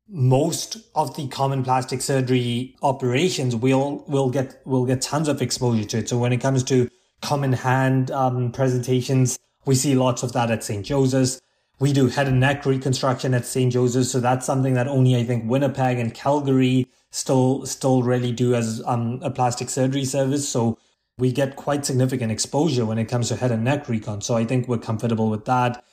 most 0.07 0.77
of 0.95 1.15
the 1.15 1.27
common 1.27 1.63
plastic 1.63 2.01
surgery 2.01 2.75
operations 2.81 3.55
we'll 3.55 4.03
will 4.07 4.29
get 4.29 4.61
will 4.65 4.85
get 4.85 5.01
tons 5.01 5.27
of 5.27 5.41
exposure 5.41 5.85
to 5.85 5.99
it. 5.99 6.09
So 6.09 6.17
when 6.17 6.33
it 6.33 6.41
comes 6.41 6.63
to 6.65 6.89
common 7.21 7.53
hand 7.53 8.11
um, 8.11 8.51
presentations, 8.51 9.39
we 9.65 9.75
see 9.75 9.95
lots 9.95 10.23
of 10.23 10.33
that 10.33 10.51
at 10.51 10.63
St. 10.63 10.85
Joseph's. 10.85 11.41
We 11.79 11.93
do 11.93 12.07
head 12.07 12.27
and 12.27 12.39
neck 12.39 12.65
reconstruction 12.65 13.33
at 13.33 13.45
St. 13.45 13.71
Joseph's, 13.71 14.11
so 14.11 14.19
that's 14.19 14.45
something 14.45 14.73
that 14.75 14.87
only 14.87 15.15
I 15.15 15.23
think 15.23 15.49
Winnipeg 15.49 15.99
and 15.99 16.13
Calgary 16.13 16.87
still 17.11 17.65
still 17.65 18.03
really 18.03 18.31
do 18.31 18.55
as 18.55 18.81
um, 18.85 19.19
a 19.23 19.31
plastic 19.31 19.69
surgery 19.69 20.05
service. 20.05 20.47
So 20.47 20.77
we 21.17 21.31
get 21.31 21.55
quite 21.55 21.85
significant 21.85 22.31
exposure 22.31 22.85
when 22.85 22.97
it 22.97 23.05
comes 23.05 23.29
to 23.29 23.35
head 23.35 23.51
and 23.51 23.63
neck 23.63 23.87
recon. 23.87 24.21
So 24.21 24.35
I 24.35 24.45
think 24.45 24.67
we're 24.67 24.79
comfortable 24.79 25.29
with 25.29 25.45
that. 25.45 25.83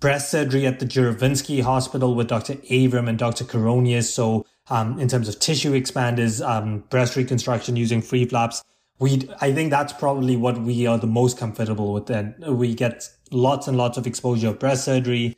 Breast 0.00 0.30
surgery 0.30 0.66
at 0.66 0.80
the 0.80 0.86
Juravinski 0.86 1.62
Hospital 1.62 2.14
with 2.14 2.28
Dr. 2.28 2.54
Avram 2.54 3.06
and 3.06 3.18
Dr. 3.18 3.44
Coroneos. 3.44 4.04
So 4.04 4.46
um, 4.70 4.98
in 4.98 5.08
terms 5.08 5.28
of 5.28 5.38
tissue 5.38 5.72
expanders, 5.72 6.44
um, 6.44 6.84
breast 6.88 7.16
reconstruction 7.16 7.76
using 7.76 8.00
free 8.00 8.24
flaps, 8.24 8.64
we 8.98 9.28
I 9.42 9.52
think 9.52 9.70
that's 9.70 9.92
probably 9.92 10.36
what 10.36 10.58
we 10.62 10.86
are 10.86 10.98
the 10.98 11.06
most 11.06 11.36
comfortable 11.36 11.92
with. 11.92 12.08
And 12.08 12.34
we 12.56 12.74
get 12.74 13.10
lots 13.30 13.68
and 13.68 13.76
lots 13.76 13.98
of 13.98 14.06
exposure 14.06 14.48
of 14.48 14.58
breast 14.58 14.84
surgery. 14.84 15.36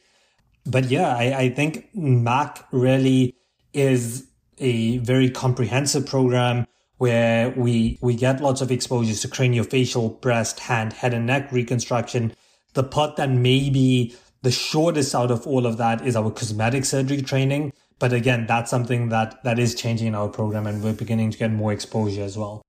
But 0.65 0.85
yeah, 0.85 1.09
I, 1.09 1.39
I 1.39 1.49
think 1.51 1.89
MAC 1.95 2.65
really 2.71 3.35
is 3.73 4.29
a 4.59 4.99
very 4.99 5.29
comprehensive 5.29 6.07
program 6.07 6.67
where 6.99 7.51
we 7.51 7.99
we 8.01 8.15
get 8.15 8.41
lots 8.41 8.61
of 8.61 8.71
exposures 8.71 9.21
to 9.23 9.29
craniofacial, 9.29 10.21
breast, 10.21 10.61
hand, 10.61 10.93
head 10.93 11.15
and 11.15 11.27
neck 11.27 11.51
reconstruction. 11.51 12.33
The 12.75 12.85
part 12.85 13.17
that 13.17 13.29
may 13.29 13.71
be 13.71 14.15
the 14.43 14.51
shortest 14.51 15.15
out 15.15 15.31
of 15.31 15.47
all 15.47 15.67
of 15.67 15.77
that 15.79 16.07
is 16.07 16.17
our 16.17 16.31
cosmetic 16.31 16.85
surgery 16.85 17.23
training. 17.23 17.73
But 17.99 18.13
again, 18.13 18.47
that's 18.47 18.71
something 18.71 19.09
that 19.11 19.43
that 19.45 19.59
is 19.59 19.75
changing 19.75 20.09
in 20.09 20.15
our 20.15 20.29
program, 20.29 20.67
and 20.67 20.83
we're 20.83 20.93
beginning 20.93 21.31
to 21.31 21.39
get 21.39 21.53
more 21.53 21.73
exposure 21.73 22.23
as 22.23 22.37
well. 22.37 22.63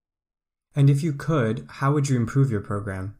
And 0.76 0.88
if 0.88 1.02
you 1.02 1.12
could, 1.12 1.66
how 1.68 1.92
would 1.92 2.08
you 2.08 2.16
improve 2.16 2.50
your 2.50 2.60
program? 2.60 3.16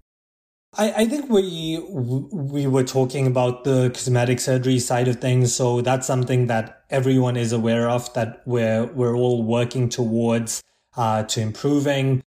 I, 0.76 0.92
I 0.92 1.04
think 1.06 1.30
we 1.30 1.78
we 1.88 2.66
were 2.66 2.84
talking 2.84 3.26
about 3.26 3.64
the 3.64 3.90
cosmetic 3.90 4.40
surgery 4.40 4.78
side 4.78 5.08
of 5.08 5.20
things, 5.20 5.54
so 5.54 5.80
that's 5.80 6.06
something 6.06 6.46
that 6.48 6.84
everyone 6.90 7.36
is 7.36 7.52
aware 7.52 7.88
of 7.88 8.12
that 8.14 8.42
we're 8.46 8.86
we're 8.86 9.16
all 9.16 9.42
working 9.42 9.88
towards 9.88 10.62
uh, 10.96 11.24
to 11.24 11.40
improving. 11.40 12.22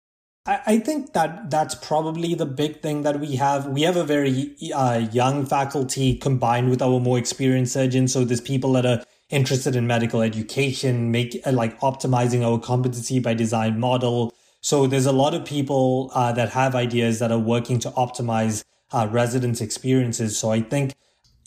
I, 0.46 0.78
think 0.78 1.12
that 1.12 1.50
that's 1.50 1.74
probably 1.74 2.34
the 2.34 2.46
big 2.46 2.80
thing 2.80 3.02
that 3.02 3.18
we 3.18 3.34
have. 3.36 3.66
We 3.66 3.82
have 3.82 3.96
a 3.96 4.04
very 4.04 4.54
uh, 4.72 5.08
young 5.10 5.44
faculty 5.44 6.14
combined 6.14 6.70
with 6.70 6.80
our 6.80 7.00
more 7.00 7.18
experienced 7.18 7.72
surgeons. 7.72 8.12
So 8.12 8.24
there's 8.24 8.40
people 8.40 8.72
that 8.74 8.86
are 8.86 9.02
interested 9.28 9.74
in 9.74 9.88
medical 9.88 10.22
education, 10.22 11.10
make 11.10 11.40
uh, 11.44 11.50
like 11.50 11.78
optimizing 11.80 12.44
our 12.44 12.60
competency 12.60 13.18
by 13.18 13.34
design 13.34 13.80
model. 13.80 14.32
So 14.60 14.86
there's 14.86 15.06
a 15.06 15.12
lot 15.12 15.34
of 15.34 15.44
people 15.44 16.12
uh, 16.14 16.30
that 16.32 16.50
have 16.50 16.76
ideas 16.76 17.18
that 17.18 17.32
are 17.32 17.38
working 17.38 17.80
to 17.80 17.90
optimize 17.90 18.62
uh, 18.92 19.08
residents' 19.10 19.60
experiences. 19.60 20.38
So 20.38 20.52
I 20.52 20.60
think 20.60 20.94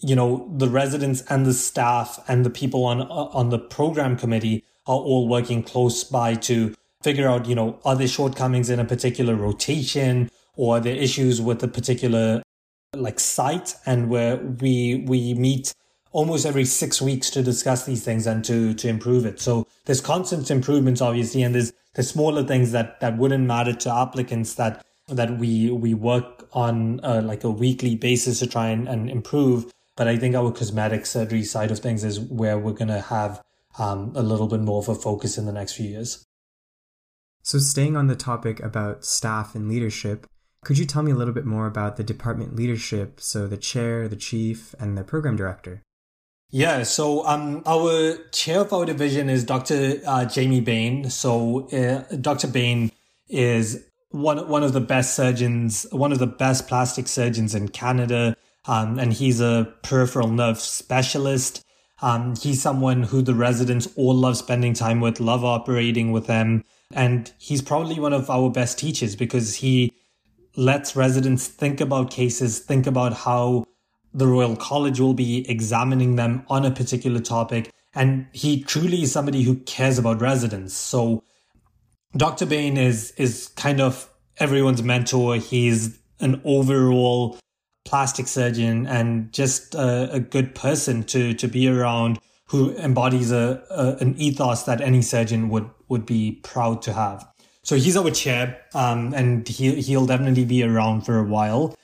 you 0.01 0.15
know 0.15 0.49
the 0.57 0.67
residents 0.67 1.21
and 1.29 1.45
the 1.45 1.53
staff 1.53 2.19
and 2.27 2.45
the 2.45 2.49
people 2.49 2.85
on 2.85 3.01
on 3.01 3.49
the 3.49 3.59
program 3.59 4.17
committee 4.17 4.63
are 4.85 4.97
all 4.97 5.27
working 5.27 5.63
close 5.63 6.03
by 6.03 6.35
to 6.35 6.73
figure 7.01 7.27
out, 7.27 7.45
you 7.45 7.55
know, 7.55 7.79
are 7.85 7.95
there 7.95 8.07
shortcomings 8.07 8.69
in 8.69 8.79
a 8.79 8.85
particular 8.85 9.35
rotation 9.35 10.29
or 10.55 10.77
are 10.77 10.79
there 10.79 10.95
issues 10.95 11.41
with 11.41 11.63
a 11.63 11.67
particular 11.67 12.41
like 12.95 13.19
site 13.19 13.75
and 13.85 14.09
where 14.09 14.37
we 14.37 15.03
we 15.07 15.33
meet 15.35 15.73
almost 16.11 16.45
every 16.45 16.65
six 16.65 17.01
weeks 17.01 17.29
to 17.29 17.43
discuss 17.43 17.85
these 17.85 18.03
things 18.03 18.25
and 18.25 18.43
to 18.43 18.73
to 18.73 18.89
improve 18.89 19.25
it. 19.25 19.39
So 19.39 19.67
there's 19.85 20.01
constant 20.01 20.49
improvements 20.51 21.01
obviously 21.01 21.43
and 21.43 21.53
there's 21.55 21.71
the 21.93 22.03
smaller 22.03 22.43
things 22.43 22.71
that 22.71 22.99
that 22.99 23.17
wouldn't 23.17 23.45
matter 23.45 23.73
to 23.73 23.93
applicants 23.93 24.55
that 24.55 24.85
that 25.07 25.37
we 25.37 25.71
we 25.71 25.93
work 25.93 26.49
on 26.53 26.99
uh, 27.01 27.21
like 27.23 27.43
a 27.43 27.49
weekly 27.49 27.95
basis 27.95 28.39
to 28.39 28.47
try 28.47 28.69
and, 28.69 28.87
and 28.87 29.09
improve. 29.09 29.71
But 29.95 30.07
I 30.07 30.17
think 30.17 30.35
our 30.35 30.51
cosmetic 30.51 31.05
surgery 31.05 31.43
side 31.43 31.71
of 31.71 31.79
things 31.79 32.03
is 32.03 32.19
where 32.19 32.57
we're 32.57 32.73
gonna 32.73 33.01
have 33.01 33.41
um, 33.77 34.11
a 34.15 34.23
little 34.23 34.47
bit 34.47 34.61
more 34.61 34.79
of 34.79 34.89
a 34.89 34.95
focus 34.95 35.37
in 35.37 35.45
the 35.45 35.51
next 35.51 35.73
few 35.73 35.87
years. 35.87 36.25
So, 37.49 37.57
staying 37.57 37.97
on 37.97 38.05
the 38.05 38.15
topic 38.15 38.59
about 38.59 39.03
staff 39.03 39.55
and 39.55 39.67
leadership, 39.67 40.27
could 40.63 40.77
you 40.77 40.85
tell 40.85 41.01
me 41.01 41.11
a 41.11 41.15
little 41.15 41.33
bit 41.33 41.47
more 41.47 41.65
about 41.65 41.97
the 41.97 42.03
department 42.03 42.55
leadership? 42.55 43.19
So, 43.19 43.47
the 43.47 43.57
chair, 43.57 44.07
the 44.07 44.15
chief, 44.15 44.75
and 44.79 44.95
the 44.95 45.03
program 45.03 45.35
director. 45.35 45.81
Yeah, 46.51 46.83
so 46.83 47.25
um, 47.25 47.63
our 47.65 48.17
chair 48.31 48.59
of 48.61 48.71
our 48.71 48.85
division 48.85 49.31
is 49.31 49.43
Dr. 49.43 49.99
Uh, 50.05 50.25
Jamie 50.25 50.61
Bain. 50.61 51.09
So, 51.09 51.67
uh, 51.69 52.03
Dr. 52.17 52.49
Bain 52.49 52.91
is 53.29 53.83
one 54.11 54.47
one 54.47 54.61
of 54.61 54.73
the 54.73 54.79
best 54.79 55.15
surgeons, 55.15 55.87
one 55.89 56.11
of 56.11 56.19
the 56.19 56.27
best 56.27 56.67
plastic 56.67 57.07
surgeons 57.07 57.55
in 57.55 57.69
Canada, 57.69 58.37
um, 58.67 58.99
and 58.99 59.11
he's 59.11 59.41
a 59.41 59.73
peripheral 59.81 60.27
nerve 60.27 60.59
specialist. 60.59 61.65
Um, 62.03 62.35
he's 62.35 62.61
someone 62.61 63.01
who 63.01 63.23
the 63.23 63.33
residents 63.33 63.87
all 63.95 64.13
love 64.13 64.37
spending 64.37 64.75
time 64.75 65.01
with, 65.01 65.19
love 65.19 65.43
operating 65.43 66.11
with 66.11 66.27
them. 66.27 66.63
And 66.93 67.31
he's 67.37 67.61
probably 67.61 67.99
one 67.99 68.13
of 68.13 68.29
our 68.29 68.49
best 68.49 68.79
teachers 68.79 69.15
because 69.15 69.55
he 69.55 69.93
lets 70.55 70.95
residents 70.95 71.47
think 71.47 71.79
about 71.79 72.11
cases, 72.11 72.59
think 72.59 72.87
about 72.87 73.13
how 73.13 73.65
the 74.13 74.27
Royal 74.27 74.55
College 74.55 74.99
will 74.99 75.13
be 75.13 75.49
examining 75.49 76.15
them 76.15 76.43
on 76.49 76.65
a 76.65 76.71
particular 76.71 77.19
topic. 77.19 77.71
And 77.93 78.27
he 78.33 78.63
truly 78.63 79.03
is 79.03 79.11
somebody 79.11 79.43
who 79.43 79.57
cares 79.57 79.97
about 79.97 80.21
residents. 80.21 80.73
So 80.73 81.23
Dr. 82.17 82.45
Bain 82.45 82.77
is, 82.77 83.11
is 83.17 83.49
kind 83.49 83.79
of 83.79 84.09
everyone's 84.37 84.81
mentor. 84.81 85.35
He's 85.35 85.99
an 86.19 86.41
overall 86.43 87.37
plastic 87.85 88.27
surgeon 88.27 88.87
and 88.87 89.31
just 89.31 89.75
a, 89.75 90.11
a 90.13 90.19
good 90.19 90.55
person 90.55 91.03
to, 91.03 91.33
to 91.33 91.47
be 91.47 91.67
around 91.67 92.19
who 92.49 92.75
embodies 92.77 93.31
a, 93.31 93.63
a, 93.69 93.95
an 94.01 94.15
ethos 94.17 94.63
that 94.63 94.81
any 94.81 95.01
surgeon 95.01 95.49
would 95.49 95.69
would 95.87 96.05
be 96.05 96.39
proud 96.43 96.81
to 96.83 96.93
have. 96.93 97.27
So 97.63 97.75
he's 97.75 97.95
our 97.95 98.09
chair, 98.11 98.61
um, 98.73 99.13
and 99.13 99.47
he 99.47 99.81
he'll 99.81 100.05
definitely 100.05 100.45
be 100.45 100.63
around 100.63 101.01
for 101.01 101.19
a 101.19 101.23
while. 101.23 101.75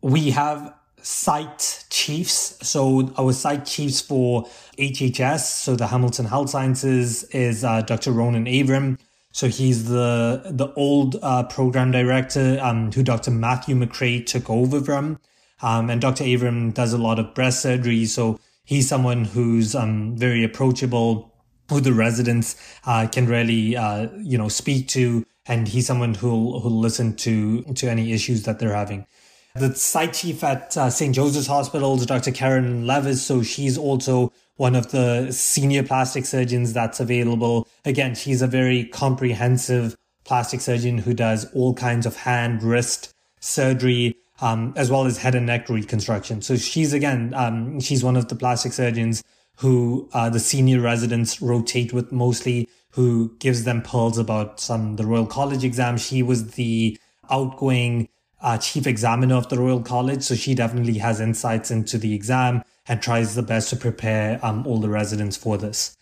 We 0.00 0.30
have 0.30 0.74
site 1.02 1.84
chiefs. 1.90 2.58
So 2.66 3.12
our 3.16 3.32
site 3.32 3.64
chiefs 3.64 4.00
for 4.00 4.44
HHS, 4.78 5.40
so 5.40 5.76
the 5.76 5.86
Hamilton 5.86 6.26
Health 6.26 6.50
Sciences, 6.50 7.24
is 7.24 7.64
uh, 7.64 7.82
Dr. 7.82 8.12
Ronen 8.12 8.48
Avram. 8.48 8.98
So 9.32 9.46
he's 9.46 9.88
the 9.88 10.42
the 10.46 10.72
old 10.74 11.16
uh, 11.22 11.44
program 11.44 11.92
director 11.92 12.58
um, 12.60 12.90
who 12.90 13.02
Dr. 13.02 13.30
Matthew 13.30 13.76
McRae 13.76 14.26
took 14.26 14.50
over 14.50 14.80
from. 14.80 15.20
Um, 15.60 15.90
and 15.90 16.00
Dr. 16.00 16.24
Avram 16.24 16.72
does 16.74 16.92
a 16.92 16.98
lot 16.98 17.18
of 17.18 17.34
breast 17.34 17.62
surgery. 17.62 18.06
So 18.06 18.38
he's 18.68 18.86
someone 18.86 19.24
who's 19.24 19.74
um, 19.74 20.14
very 20.14 20.44
approachable, 20.44 21.32
who 21.70 21.80
the 21.80 21.94
residents 21.94 22.54
uh, 22.84 23.08
can 23.10 23.26
really 23.26 23.76
uh, 23.76 24.08
you 24.18 24.36
know 24.36 24.48
speak 24.48 24.86
to, 24.88 25.24
and 25.46 25.66
he's 25.68 25.86
someone 25.86 26.14
who'll 26.14 26.60
who'll 26.60 26.78
listen 26.78 27.16
to 27.16 27.62
to 27.74 27.88
any 27.88 28.12
issues 28.12 28.42
that 28.42 28.58
they're 28.58 28.74
having. 28.74 29.06
The 29.54 29.74
site 29.74 30.12
chief 30.12 30.44
at 30.44 30.76
uh, 30.76 30.90
St. 30.90 31.14
Joseph's 31.14 31.48
Hospital 31.48 31.96
is 31.96 32.06
Dr. 32.06 32.30
Karen 32.30 32.86
Levis, 32.86 33.22
so 33.22 33.42
she's 33.42 33.76
also 33.78 34.32
one 34.56 34.76
of 34.76 34.90
the 34.90 35.32
senior 35.32 35.82
plastic 35.82 36.26
surgeons 36.26 36.72
that's 36.72 37.00
available. 37.00 37.66
Again, 37.84 38.14
she's 38.14 38.42
a 38.42 38.46
very 38.46 38.84
comprehensive 38.84 39.96
plastic 40.24 40.60
surgeon 40.60 40.98
who 40.98 41.14
does 41.14 41.50
all 41.54 41.74
kinds 41.74 42.04
of 42.06 42.16
hand, 42.16 42.62
wrist 42.62 43.14
surgery, 43.40 44.17
um, 44.40 44.72
as 44.76 44.90
well 44.90 45.04
as 45.04 45.18
head 45.18 45.34
and 45.34 45.46
neck 45.46 45.68
reconstruction. 45.68 46.42
So 46.42 46.56
she's 46.56 46.92
again, 46.92 47.32
um, 47.34 47.80
she's 47.80 48.04
one 48.04 48.16
of 48.16 48.28
the 48.28 48.36
plastic 48.36 48.72
surgeons 48.72 49.22
who 49.56 50.08
uh, 50.12 50.30
the 50.30 50.38
senior 50.38 50.80
residents 50.80 51.42
rotate 51.42 51.92
with 51.92 52.12
mostly, 52.12 52.68
who 52.92 53.36
gives 53.38 53.64
them 53.64 53.82
pearls 53.82 54.18
about 54.18 54.60
some 54.60 54.96
the 54.96 55.04
Royal 55.04 55.26
College 55.26 55.64
exam. 55.64 55.98
She 55.98 56.22
was 56.22 56.52
the 56.52 56.98
outgoing 57.30 58.08
uh, 58.40 58.56
chief 58.58 58.86
examiner 58.86 59.34
of 59.34 59.48
the 59.48 59.58
Royal 59.58 59.82
College, 59.82 60.22
so 60.22 60.36
she 60.36 60.54
definitely 60.54 60.98
has 60.98 61.20
insights 61.20 61.70
into 61.70 61.98
the 61.98 62.14
exam 62.14 62.62
and 62.86 63.02
tries 63.02 63.34
the 63.34 63.42
best 63.42 63.68
to 63.70 63.76
prepare 63.76 64.38
um, 64.44 64.66
all 64.66 64.78
the 64.78 64.88
residents 64.88 65.36
for 65.36 65.58
this. 65.58 65.96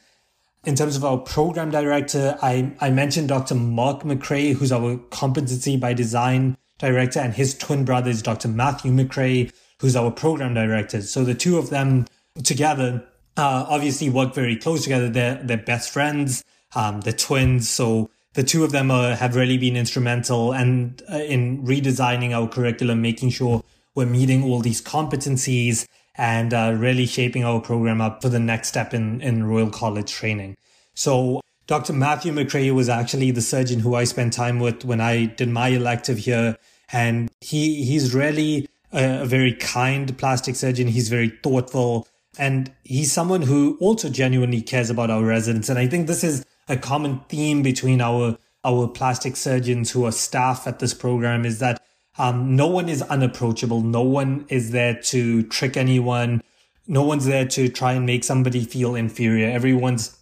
In 0.64 0.74
terms 0.74 0.96
of 0.96 1.04
our 1.04 1.18
program 1.18 1.70
director, 1.70 2.36
I, 2.42 2.72
I 2.80 2.90
mentioned 2.90 3.28
Dr. 3.28 3.54
Mark 3.54 4.02
McRae, 4.02 4.54
who's 4.54 4.72
our 4.72 4.98
competency 5.10 5.76
by 5.76 5.94
design 5.94 6.56
director, 6.78 7.20
and 7.20 7.34
his 7.34 7.56
twin 7.56 7.84
brother 7.84 8.10
is 8.10 8.22
Dr. 8.22 8.48
Matthew 8.48 8.92
McRae, 8.92 9.52
who's 9.80 9.96
our 9.96 10.10
program 10.10 10.54
director. 10.54 11.02
So 11.02 11.24
the 11.24 11.34
two 11.34 11.58
of 11.58 11.70
them 11.70 12.06
together 12.42 13.06
uh, 13.36 13.66
obviously 13.68 14.08
work 14.08 14.34
very 14.34 14.56
close 14.56 14.82
together. 14.82 15.08
They're, 15.08 15.40
they're 15.42 15.56
best 15.56 15.90
friends, 15.90 16.44
um, 16.74 17.02
they're 17.02 17.12
twins. 17.12 17.68
So 17.68 18.10
the 18.34 18.42
two 18.42 18.64
of 18.64 18.72
them 18.72 18.90
uh, 18.90 19.16
have 19.16 19.36
really 19.36 19.58
been 19.58 19.76
instrumental 19.76 20.52
and 20.52 21.02
uh, 21.10 21.16
in 21.16 21.64
redesigning 21.64 22.32
our 22.32 22.48
curriculum, 22.48 23.02
making 23.02 23.30
sure 23.30 23.62
we're 23.94 24.06
meeting 24.06 24.42
all 24.44 24.60
these 24.60 24.82
competencies 24.82 25.86
and 26.14 26.54
uh, 26.54 26.74
really 26.76 27.06
shaping 27.06 27.44
our 27.44 27.60
program 27.60 28.00
up 28.00 28.22
for 28.22 28.28
the 28.28 28.38
next 28.38 28.68
step 28.68 28.94
in, 28.94 29.20
in 29.20 29.44
Royal 29.44 29.70
College 29.70 30.10
training. 30.10 30.56
So 30.94 31.40
Dr. 31.66 31.92
Matthew 31.92 32.32
McRae 32.32 32.72
was 32.72 32.88
actually 32.88 33.32
the 33.32 33.40
surgeon 33.40 33.80
who 33.80 33.94
I 33.94 34.04
spent 34.04 34.32
time 34.32 34.60
with 34.60 34.84
when 34.84 35.00
I 35.00 35.26
did 35.26 35.48
my 35.48 35.68
elective 35.68 36.18
here. 36.18 36.56
And 36.92 37.28
he, 37.40 37.82
he's 37.84 38.14
really 38.14 38.68
a, 38.92 39.22
a 39.22 39.26
very 39.26 39.52
kind 39.52 40.16
plastic 40.16 40.54
surgeon. 40.54 40.86
He's 40.86 41.08
very 41.08 41.28
thoughtful 41.28 42.06
and 42.38 42.70
he's 42.84 43.10
someone 43.10 43.42
who 43.42 43.76
also 43.80 44.08
genuinely 44.08 44.60
cares 44.62 44.90
about 44.90 45.10
our 45.10 45.24
residents. 45.24 45.68
And 45.68 45.78
I 45.78 45.86
think 45.86 46.06
this 46.06 46.22
is 46.22 46.44
a 46.68 46.76
common 46.76 47.20
theme 47.28 47.62
between 47.62 48.00
our, 48.00 48.36
our 48.64 48.86
plastic 48.86 49.36
surgeons 49.36 49.90
who 49.90 50.04
are 50.04 50.12
staff 50.12 50.66
at 50.66 50.78
this 50.78 50.94
program 50.94 51.44
is 51.44 51.58
that 51.58 51.82
um, 52.18 52.54
no 52.54 52.66
one 52.66 52.88
is 52.88 53.02
unapproachable. 53.02 53.80
No 53.80 54.02
one 54.02 54.46
is 54.48 54.70
there 54.70 54.94
to 54.94 55.42
trick 55.44 55.76
anyone. 55.76 56.42
No 56.86 57.02
one's 57.02 57.26
there 57.26 57.46
to 57.46 57.68
try 57.68 57.94
and 57.94 58.06
make 58.06 58.22
somebody 58.22 58.64
feel 58.64 58.94
inferior. 58.94 59.50
Everyone's 59.50 60.16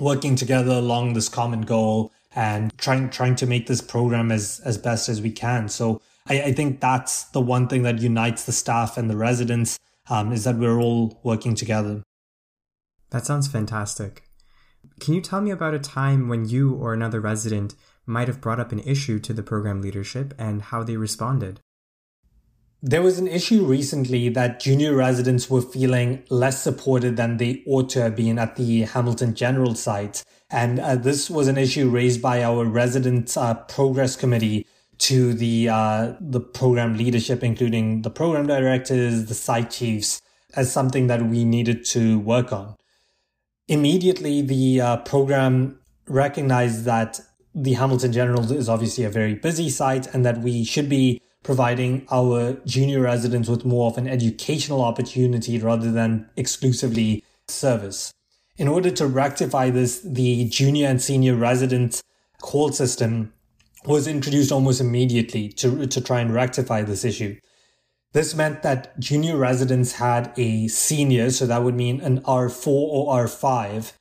working 0.00 0.36
together 0.36 0.72
along 0.72 1.12
this 1.12 1.28
common 1.28 1.62
goal 1.62 2.12
and 2.34 2.76
trying 2.78 3.10
trying 3.10 3.36
to 3.36 3.46
make 3.46 3.66
this 3.66 3.80
program 3.80 4.32
as 4.32 4.60
as 4.64 4.78
best 4.78 5.08
as 5.08 5.20
we 5.20 5.30
can. 5.30 5.68
So 5.68 6.00
I, 6.26 6.42
I 6.42 6.52
think 6.52 6.80
that's 6.80 7.24
the 7.24 7.40
one 7.40 7.68
thing 7.68 7.82
that 7.82 8.00
unites 8.00 8.44
the 8.44 8.52
staff 8.52 8.96
and 8.96 9.10
the 9.10 9.16
residents 9.16 9.78
um, 10.08 10.32
is 10.32 10.44
that 10.44 10.56
we're 10.56 10.80
all 10.80 11.20
working 11.22 11.54
together. 11.54 12.02
That 13.10 13.26
sounds 13.26 13.48
fantastic. 13.48 14.22
Can 15.00 15.14
you 15.14 15.20
tell 15.20 15.40
me 15.40 15.50
about 15.50 15.74
a 15.74 15.78
time 15.78 16.28
when 16.28 16.48
you 16.48 16.74
or 16.74 16.94
another 16.94 17.20
resident 17.20 17.74
might 18.06 18.28
have 18.28 18.40
brought 18.40 18.60
up 18.60 18.72
an 18.72 18.80
issue 18.80 19.18
to 19.20 19.32
the 19.32 19.42
program 19.42 19.82
leadership 19.82 20.34
and 20.38 20.62
how 20.62 20.82
they 20.82 20.96
responded? 20.96 21.60
There 22.84 23.00
was 23.00 23.20
an 23.20 23.28
issue 23.28 23.64
recently 23.64 24.28
that 24.30 24.58
junior 24.58 24.96
residents 24.96 25.48
were 25.48 25.62
feeling 25.62 26.24
less 26.30 26.60
supported 26.60 27.16
than 27.16 27.36
they 27.36 27.62
ought 27.64 27.88
to 27.90 28.02
have 28.02 28.16
been 28.16 28.40
at 28.40 28.56
the 28.56 28.82
Hamilton 28.82 29.36
General 29.36 29.76
site. 29.76 30.24
And 30.50 30.80
uh, 30.80 30.96
this 30.96 31.30
was 31.30 31.46
an 31.46 31.56
issue 31.56 31.88
raised 31.88 32.20
by 32.20 32.42
our 32.42 32.64
resident 32.64 33.36
uh, 33.36 33.54
progress 33.54 34.16
committee 34.16 34.66
to 34.98 35.32
the 35.32 35.68
uh, 35.68 36.14
the 36.20 36.40
program 36.40 36.96
leadership, 36.96 37.44
including 37.44 38.02
the 38.02 38.10
program 38.10 38.48
directors, 38.48 39.26
the 39.26 39.34
site 39.34 39.70
chiefs, 39.70 40.20
as 40.56 40.72
something 40.72 41.06
that 41.06 41.22
we 41.22 41.44
needed 41.44 41.84
to 41.86 42.18
work 42.18 42.52
on. 42.52 42.74
Immediately, 43.68 44.42
the 44.42 44.80
uh, 44.80 44.96
program 44.98 45.78
recognized 46.08 46.84
that 46.84 47.20
the 47.54 47.74
Hamilton 47.74 48.12
General 48.12 48.50
is 48.50 48.68
obviously 48.68 49.04
a 49.04 49.10
very 49.10 49.34
busy 49.34 49.70
site 49.70 50.12
and 50.12 50.24
that 50.24 50.38
we 50.38 50.64
should 50.64 50.88
be 50.88 51.20
providing 51.42 52.06
our 52.10 52.54
junior 52.64 53.00
residents 53.00 53.48
with 53.48 53.64
more 53.64 53.90
of 53.90 53.98
an 53.98 54.08
educational 54.08 54.82
opportunity 54.82 55.58
rather 55.58 55.90
than 55.90 56.28
exclusively 56.36 57.24
service. 57.48 58.12
In 58.56 58.68
order 58.68 58.90
to 58.90 59.06
rectify 59.06 59.70
this, 59.70 60.00
the 60.00 60.48
junior 60.48 60.86
and 60.86 61.00
senior 61.00 61.34
resident 61.34 62.00
call 62.40 62.70
system 62.72 63.32
was 63.84 64.06
introduced 64.06 64.52
almost 64.52 64.80
immediately 64.80 65.48
to, 65.48 65.86
to 65.86 66.00
try 66.00 66.20
and 66.20 66.32
rectify 66.32 66.82
this 66.82 67.04
issue. 67.04 67.36
This 68.12 68.34
meant 68.34 68.62
that 68.62 68.98
junior 69.00 69.36
residents 69.36 69.92
had 69.92 70.32
a 70.36 70.68
senior, 70.68 71.30
so 71.30 71.46
that 71.46 71.62
would 71.64 71.74
mean 71.74 72.00
an 72.00 72.20
R4 72.20 72.66
or 72.66 73.24
R5, 73.24 73.92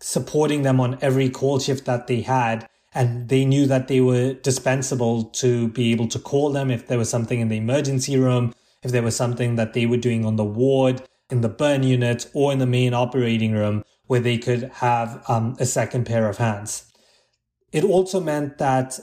supporting 0.00 0.62
them 0.62 0.80
on 0.80 0.98
every 1.00 1.30
call 1.30 1.60
shift 1.60 1.84
that 1.84 2.08
they 2.08 2.22
had 2.22 2.68
and 2.92 3.28
they 3.28 3.44
knew 3.44 3.66
that 3.66 3.88
they 3.88 4.00
were 4.00 4.34
dispensable 4.34 5.24
to 5.24 5.68
be 5.68 5.92
able 5.92 6.08
to 6.08 6.18
call 6.18 6.50
them 6.50 6.70
if 6.70 6.86
there 6.86 6.98
was 6.98 7.08
something 7.08 7.40
in 7.40 7.48
the 7.48 7.56
emergency 7.56 8.18
room, 8.18 8.52
if 8.82 8.90
there 8.90 9.02
was 9.02 9.14
something 9.14 9.56
that 9.56 9.74
they 9.74 9.86
were 9.86 9.96
doing 9.96 10.24
on 10.24 10.36
the 10.36 10.44
ward, 10.44 11.02
in 11.30 11.40
the 11.42 11.48
burn 11.48 11.82
unit, 11.84 12.28
or 12.34 12.52
in 12.52 12.58
the 12.58 12.66
main 12.66 12.92
operating 12.92 13.52
room 13.52 13.84
where 14.08 14.20
they 14.20 14.36
could 14.36 14.64
have 14.74 15.22
um, 15.28 15.56
a 15.60 15.66
second 15.66 16.04
pair 16.04 16.28
of 16.28 16.38
hands. 16.38 16.90
It 17.70 17.84
also 17.84 18.18
meant 18.18 18.58
that 18.58 18.98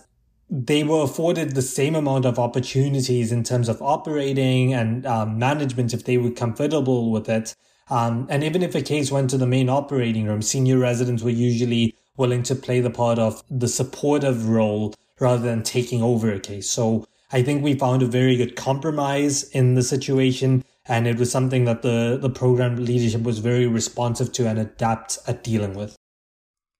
they 0.49 0.83
were 0.83 1.03
afforded 1.03 1.55
the 1.55 1.61
same 1.61 1.95
amount 1.95 2.25
of 2.25 2.39
opportunities 2.39 3.31
in 3.31 3.43
terms 3.43 3.69
of 3.69 3.81
operating 3.81 4.73
and 4.73 5.05
um, 5.05 5.37
management 5.37 5.93
if 5.93 6.03
they 6.03 6.17
were 6.17 6.31
comfortable 6.31 7.11
with 7.11 7.29
it. 7.29 7.55
Um, 7.89 8.27
and 8.29 8.43
even 8.43 8.63
if 8.63 8.75
a 8.75 8.81
case 8.81 9.11
went 9.11 9.29
to 9.29 9.37
the 9.37 9.47
main 9.47 9.69
operating 9.69 10.25
room, 10.25 10.41
senior 10.41 10.77
residents 10.77 11.23
were 11.23 11.29
usually 11.29 11.95
willing 12.17 12.43
to 12.43 12.55
play 12.55 12.81
the 12.81 12.89
part 12.89 13.19
of 13.19 13.43
the 13.49 13.67
supportive 13.67 14.49
role 14.49 14.93
rather 15.19 15.43
than 15.43 15.63
taking 15.63 16.01
over 16.01 16.31
a 16.31 16.39
case. 16.39 16.69
So 16.69 17.05
I 17.31 17.43
think 17.43 17.63
we 17.63 17.75
found 17.75 18.03
a 18.03 18.07
very 18.07 18.35
good 18.35 18.55
compromise 18.55 19.43
in 19.51 19.75
the 19.75 19.83
situation. 19.83 20.63
And 20.85 21.05
it 21.05 21.17
was 21.17 21.31
something 21.31 21.65
that 21.65 21.81
the, 21.81 22.17
the 22.21 22.29
program 22.29 22.77
leadership 22.77 23.23
was 23.23 23.39
very 23.39 23.67
responsive 23.67 24.31
to 24.33 24.47
and 24.47 24.57
adapt 24.57 25.19
at 25.27 25.43
dealing 25.43 25.73
with. 25.73 25.95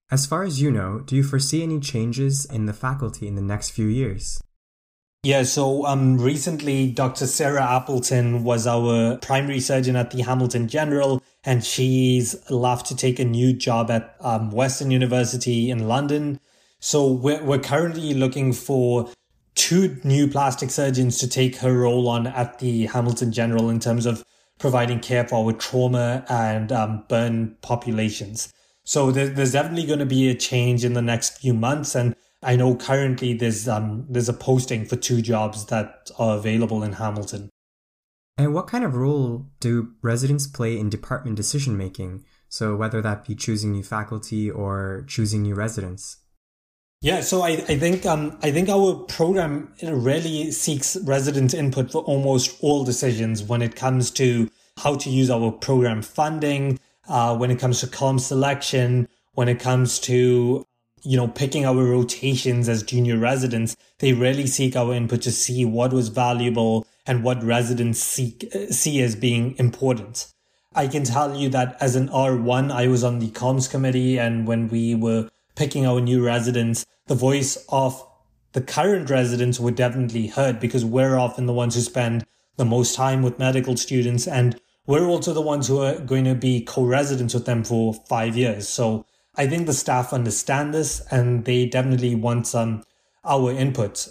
As 0.10 0.26
far 0.26 0.44
as 0.44 0.62
you 0.62 0.72
know, 0.72 1.00
do 1.00 1.18
you 1.18 1.24
foresee 1.24 1.64
any 1.64 1.82
changes 1.82 2.46
in 2.46 2.66
the 2.66 2.74
faculty 2.74 3.28
in 3.28 3.36
the 3.36 3.42
next 3.42 3.72
few 3.72 3.88
years? 3.88 4.42
Yeah, 5.28 5.44
so 5.44 5.86
um, 5.86 6.18
recently 6.18 6.90
Dr. 6.90 7.28
Sarah 7.28 7.62
Appleton 7.62 8.46
was 8.46 8.66
our 8.66 9.18
primary 9.18 9.60
surgeon 9.60 9.98
at 9.98 10.12
the 10.12 10.22
Hamilton 10.22 10.70
General, 10.70 11.22
and 11.44 11.66
she's 11.66 12.50
left 12.50 12.86
to 12.86 12.96
take 12.96 13.20
a 13.20 13.26
new 13.26 13.52
job 13.52 13.92
at 13.92 14.16
um, 14.22 14.52
Western 14.52 14.90
University 14.90 15.70
in 15.70 15.90
London. 15.90 16.40
So 16.80 17.12
we're, 17.12 17.44
we're 17.44 17.60
currently 17.60 18.14
looking 18.14 18.54
for 18.54 19.10
two 19.54 20.00
new 20.06 20.30
plastic 20.30 20.70
surgeons 20.70 21.18
to 21.18 21.28
take 21.28 21.58
her 21.58 21.78
role 21.78 22.08
on 22.08 22.28
at 22.28 22.60
the 22.60 22.86
Hamilton 22.86 23.34
General 23.34 23.70
in 23.70 23.82
terms 23.82 24.06
of 24.06 24.24
providing 24.60 25.02
care 25.02 25.28
for 25.28 25.46
our 25.46 25.52
trauma 25.52 26.24
and 26.30 26.72
um, 26.72 27.04
burn 27.10 27.58
populations. 27.62 28.54
So 28.86 29.12
there, 29.12 29.28
there's 29.28 29.52
definitely 29.52 29.88
going 29.88 30.00
to 30.00 30.06
be 30.06 30.30
a 30.30 30.36
change 30.36 30.86
in 30.86 30.94
the 30.94 31.02
next 31.02 31.40
few 31.40 31.54
months. 31.54 31.96
And 31.96 32.16
I 32.48 32.56
know 32.56 32.76
currently 32.76 33.34
there's, 33.34 33.68
um, 33.68 34.06
there's 34.10 34.30
a 34.30 34.34
posting 34.34 34.86
for 34.86 34.96
two 34.96 35.22
jobs 35.22 35.66
that 35.66 36.10
are 36.18 36.38
available 36.38 36.82
in 36.82 36.94
Hamilton. 36.94 37.50
And 38.38 38.54
what 38.54 38.68
kind 38.68 38.86
of 38.86 38.96
role 38.96 39.48
do 39.60 39.94
residents 40.02 40.48
play 40.48 40.80
in 40.80 40.90
department 40.90 41.36
decision 41.36 41.76
making? 41.76 42.24
So, 42.48 42.76
whether 42.78 43.02
that 43.02 43.28
be 43.28 43.36
choosing 43.36 43.74
new 43.74 43.84
faculty 43.84 44.50
or 44.50 45.04
choosing 45.08 45.42
new 45.42 45.56
residents? 45.56 46.18
Yeah, 47.02 47.20
so 47.20 47.42
I, 47.42 47.50
I 47.50 47.78
think 47.78 48.06
um, 48.06 48.40
I 48.42 48.52
think 48.52 48.70
our 48.70 48.96
program 48.96 49.74
really 49.84 50.52
seeks 50.52 50.96
resident 51.04 51.54
input 51.54 51.92
for 51.92 52.02
almost 52.04 52.58
all 52.62 52.86
decisions 52.86 53.44
when 53.44 53.62
it 53.62 53.76
comes 53.76 54.10
to 54.12 54.50
how 54.78 54.96
to 54.96 55.10
use 55.10 55.30
our 55.30 55.52
program 55.52 56.02
funding, 56.02 56.80
uh, 57.10 57.36
when 57.36 57.52
it 57.52 57.60
comes 57.60 57.82
to 57.82 57.88
CaRMS 57.88 58.22
selection, 58.22 59.10
when 59.34 59.50
it 59.50 59.60
comes 59.60 60.00
to 60.00 60.66
you 61.08 61.16
know 61.16 61.30
picking 61.30 61.66
our 61.66 61.84
rotations 61.86 62.68
as 62.68 62.84
junior 62.84 63.18
residents. 63.18 63.78
They 64.00 64.12
really 64.12 64.46
seek 64.46 64.76
our 64.76 64.94
input 64.94 65.22
to 65.22 65.32
see 65.32 65.64
what 65.64 65.94
was 65.94 66.10
valuable 66.10 66.86
and 67.06 67.24
what 67.24 67.42
residents 67.42 68.00
seek, 68.00 68.46
uh, 68.54 68.68
see 68.72 69.02
as 69.02 69.16
being 69.16 69.56
important. 69.58 70.28
I 70.76 70.88
can 70.88 71.06
tell 71.06 71.34
you 71.36 71.48
that 71.50 71.78
as 71.80 71.96
an 71.96 72.10
R1, 72.10 72.72
I 72.72 72.88
was 72.88 73.04
on 73.06 73.20
the 73.20 73.30
CaRMS 73.30 73.72
committee, 73.72 74.20
and 74.20 74.46
when 74.46 74.68
we 74.68 74.94
were 74.94 75.30
picking 75.56 75.88
our 75.88 76.02
new 76.02 76.24
residents, 76.24 76.86
the 77.08 77.16
voice 77.16 77.58
of 77.70 78.06
the 78.52 78.62
current 78.62 79.10
residents 79.10 79.60
were 79.60 79.72
definitely 79.72 80.28
heard 80.28 80.60
because 80.60 80.84
we're 80.84 81.18
often 81.18 81.46
the 81.46 81.54
ones 81.54 81.76
who 81.76 81.82
spend 81.82 82.26
the 82.58 82.66
most 82.66 82.96
time 82.96 83.24
with 83.24 83.40
medical 83.40 83.78
students, 83.78 84.28
and 84.28 84.60
we're 84.86 85.08
also 85.08 85.34
the 85.34 85.42
ones 85.42 85.68
who 85.68 85.80
are 85.80 86.00
going 86.00 86.26
to 86.26 86.36
be 86.36 86.62
co-residents 86.62 87.34
with 87.34 87.46
them 87.46 87.64
for 87.64 87.94
five 87.94 88.36
years. 88.36 88.68
So 88.68 89.06
I 89.38 89.48
think 89.48 89.68
the 89.68 89.74
staff 89.74 90.14
understand 90.14 90.74
this, 90.74 91.02
and 91.12 91.46
they 91.46 91.68
definitely 91.68 92.16
want 92.16 92.48
some 92.48 92.84
our 93.24 93.52
input. 93.52 94.08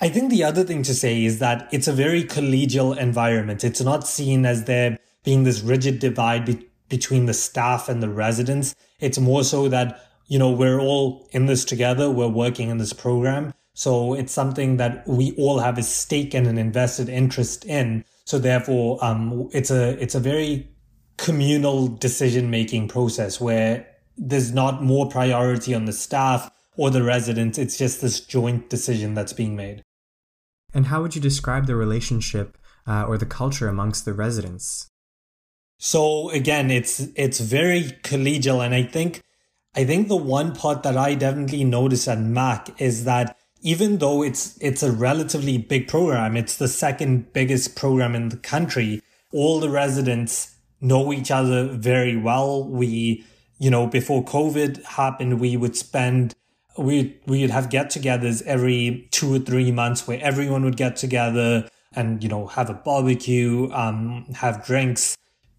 I 0.00 0.08
think 0.08 0.30
the 0.30 0.44
other 0.44 0.64
thing 0.64 0.82
to 0.82 0.94
say 0.94 1.24
is 1.24 1.38
that 1.38 1.68
it's 1.72 1.88
a 1.88 1.92
very 1.92 2.24
collegial 2.24 2.96
environment. 2.96 3.64
It's 3.64 3.80
not 3.80 4.06
seen 4.06 4.44
as 4.44 4.64
there 4.64 4.98
being 5.24 5.44
this 5.44 5.60
rigid 5.60 6.00
divide 6.00 6.44
be- 6.44 6.68
between 6.88 7.26
the 7.26 7.34
staff 7.34 7.88
and 7.88 8.02
the 8.02 8.08
residents. 8.08 8.74
It's 9.00 9.18
more 9.18 9.44
so 9.44 9.68
that, 9.68 10.00
you 10.26 10.38
know, 10.38 10.50
we're 10.50 10.80
all 10.80 11.28
in 11.32 11.46
this 11.46 11.64
together. 11.64 12.10
We're 12.10 12.28
working 12.28 12.68
in 12.68 12.78
this 12.78 12.92
program. 12.92 13.54
So 13.74 14.14
it's 14.14 14.32
something 14.32 14.76
that 14.78 15.06
we 15.06 15.34
all 15.36 15.58
have 15.60 15.78
a 15.78 15.82
stake 15.82 16.34
and 16.34 16.46
an 16.46 16.58
invested 16.58 17.08
interest 17.08 17.64
in. 17.64 18.04
So 18.24 18.38
therefore, 18.38 19.02
um, 19.04 19.48
it's 19.52 19.70
a, 19.70 20.00
it's 20.02 20.14
a 20.14 20.20
very 20.20 20.68
communal 21.16 21.88
decision 21.88 22.50
making 22.50 22.88
process 22.88 23.40
where 23.40 23.86
there's 24.16 24.52
not 24.52 24.82
more 24.82 25.08
priority 25.08 25.74
on 25.74 25.84
the 25.84 25.92
staff 25.92 26.50
or 26.76 26.90
the 26.90 27.02
residents. 27.02 27.58
It's 27.58 27.78
just 27.78 28.00
this 28.00 28.20
joint 28.20 28.70
decision 28.70 29.14
that's 29.14 29.32
being 29.32 29.56
made. 29.56 29.82
And 30.74 30.86
how 30.86 31.02
would 31.02 31.14
you 31.14 31.20
describe 31.20 31.66
the 31.66 31.76
relationship 31.76 32.58
uh, 32.86 33.04
or 33.04 33.18
the 33.18 33.26
culture 33.26 33.68
amongst 33.68 34.04
the 34.04 34.12
residents? 34.12 34.90
So 35.78 36.30
again, 36.30 36.70
it's 36.70 37.00
it's 37.16 37.40
very 37.40 37.82
collegial, 38.02 38.64
and 38.64 38.74
I 38.74 38.82
think 38.82 39.22
I 39.74 39.84
think 39.84 40.08
the 40.08 40.16
one 40.16 40.54
part 40.54 40.82
that 40.84 40.96
I 40.96 41.14
definitely 41.14 41.64
notice 41.64 42.08
at 42.08 42.18
Mac 42.18 42.80
is 42.80 43.04
that 43.04 43.36
even 43.60 43.98
though 43.98 44.22
it's 44.22 44.56
it's 44.60 44.82
a 44.82 44.92
relatively 44.92 45.58
big 45.58 45.88
program, 45.88 46.36
it's 46.36 46.56
the 46.56 46.68
second 46.68 47.32
biggest 47.32 47.76
program 47.76 48.14
in 48.14 48.30
the 48.30 48.38
country. 48.38 49.02
All 49.32 49.60
the 49.60 49.68
residents 49.68 50.56
know 50.80 51.12
each 51.12 51.30
other 51.30 51.68
very 51.68 52.16
well. 52.16 52.64
We, 52.64 53.24
you 53.58 53.70
know, 53.70 53.86
before 53.86 54.24
COVID 54.24 54.84
happened, 54.84 55.40
we 55.40 55.56
would 55.56 55.76
spend 55.76 56.34
we 56.78 57.16
we'd 57.26 57.50
have 57.50 57.70
get-togethers 57.70 58.42
every 58.42 59.08
two 59.10 59.34
or 59.34 59.38
three 59.38 59.72
months 59.72 60.06
where 60.06 60.20
everyone 60.20 60.62
would 60.62 60.76
get 60.76 60.96
together 60.96 61.66
and 61.94 62.22
you 62.22 62.28
know 62.28 62.46
have 62.48 62.68
a 62.68 62.74
barbecue, 62.74 63.70
um, 63.72 64.26
have 64.34 64.64
drinks 64.64 65.16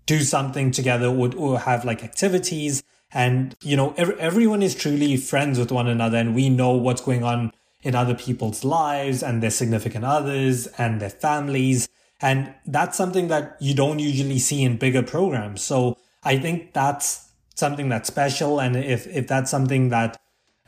do 0.07 0.21
something 0.21 0.71
together 0.71 1.07
or, 1.07 1.29
or 1.35 1.59
have 1.59 1.85
like 1.85 2.03
activities. 2.03 2.81
And, 3.13 3.55
you 3.61 3.77
know, 3.77 3.93
every, 3.97 4.19
everyone 4.19 4.63
is 4.63 4.73
truly 4.73 5.15
friends 5.17 5.59
with 5.59 5.71
one 5.71 5.87
another 5.87 6.17
and 6.17 6.33
we 6.33 6.49
know 6.49 6.71
what's 6.71 7.01
going 7.01 7.23
on 7.23 7.51
in 7.83 7.93
other 7.93 8.15
people's 8.15 8.63
lives 8.63 9.21
and 9.21 9.43
their 9.43 9.51
significant 9.51 10.03
others 10.03 10.67
and 10.77 10.99
their 10.99 11.11
families. 11.11 11.87
And 12.21 12.53
that's 12.65 12.97
something 12.97 13.27
that 13.27 13.57
you 13.59 13.75
don't 13.75 13.99
usually 13.99 14.39
see 14.39 14.63
in 14.63 14.77
bigger 14.77 15.03
programs. 15.03 15.61
So 15.61 15.97
I 16.23 16.37
think 16.37 16.73
that's 16.73 17.26
something 17.57 17.89
that's 17.89 18.07
special. 18.07 18.59
And 18.59 18.75
if, 18.75 19.07
if 19.07 19.27
that's 19.27 19.51
something 19.51 19.89
that 19.89 20.19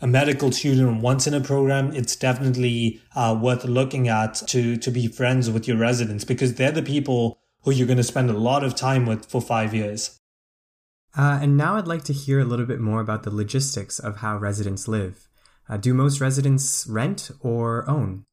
a 0.01 0.07
medical 0.07 0.51
student 0.51 1.01
wants 1.01 1.27
in 1.27 1.33
a 1.33 1.41
program, 1.41 1.93
it's 1.93 2.15
definitely 2.15 3.01
uh, 3.15 3.37
worth 3.39 3.65
looking 3.65 4.07
at 4.07 4.35
to, 4.47 4.77
to 4.77 4.91
be 4.91 5.07
friends 5.07 5.49
with 5.49 5.67
your 5.67 5.77
residents 5.77 6.23
because 6.23 6.55
they're 6.55 6.71
the 6.71 6.81
people 6.81 7.39
who 7.63 7.71
you're 7.71 7.87
going 7.87 7.97
to 7.97 8.03
spend 8.03 8.29
a 8.29 8.33
lot 8.33 8.63
of 8.63 8.75
time 8.75 9.05
with 9.05 9.25
for 9.25 9.41
five 9.41 9.73
years. 9.73 10.19
Uh, 11.17 11.39
and 11.41 11.57
now 11.57 11.75
I'd 11.75 11.87
like 11.87 12.03
to 12.05 12.13
hear 12.13 12.39
a 12.39 12.45
little 12.45 12.65
bit 12.65 12.79
more 12.79 13.01
about 13.01 13.23
the 13.23 13.33
logistics 13.33 13.99
of 13.99 14.17
how 14.17 14.37
residents 14.37 14.87
live. 14.87 15.27
Uh, 15.67 15.77
do 15.77 15.93
most 15.93 16.21
residents 16.21 16.87
rent 16.87 17.31
or 17.41 17.87
own? 17.89 18.25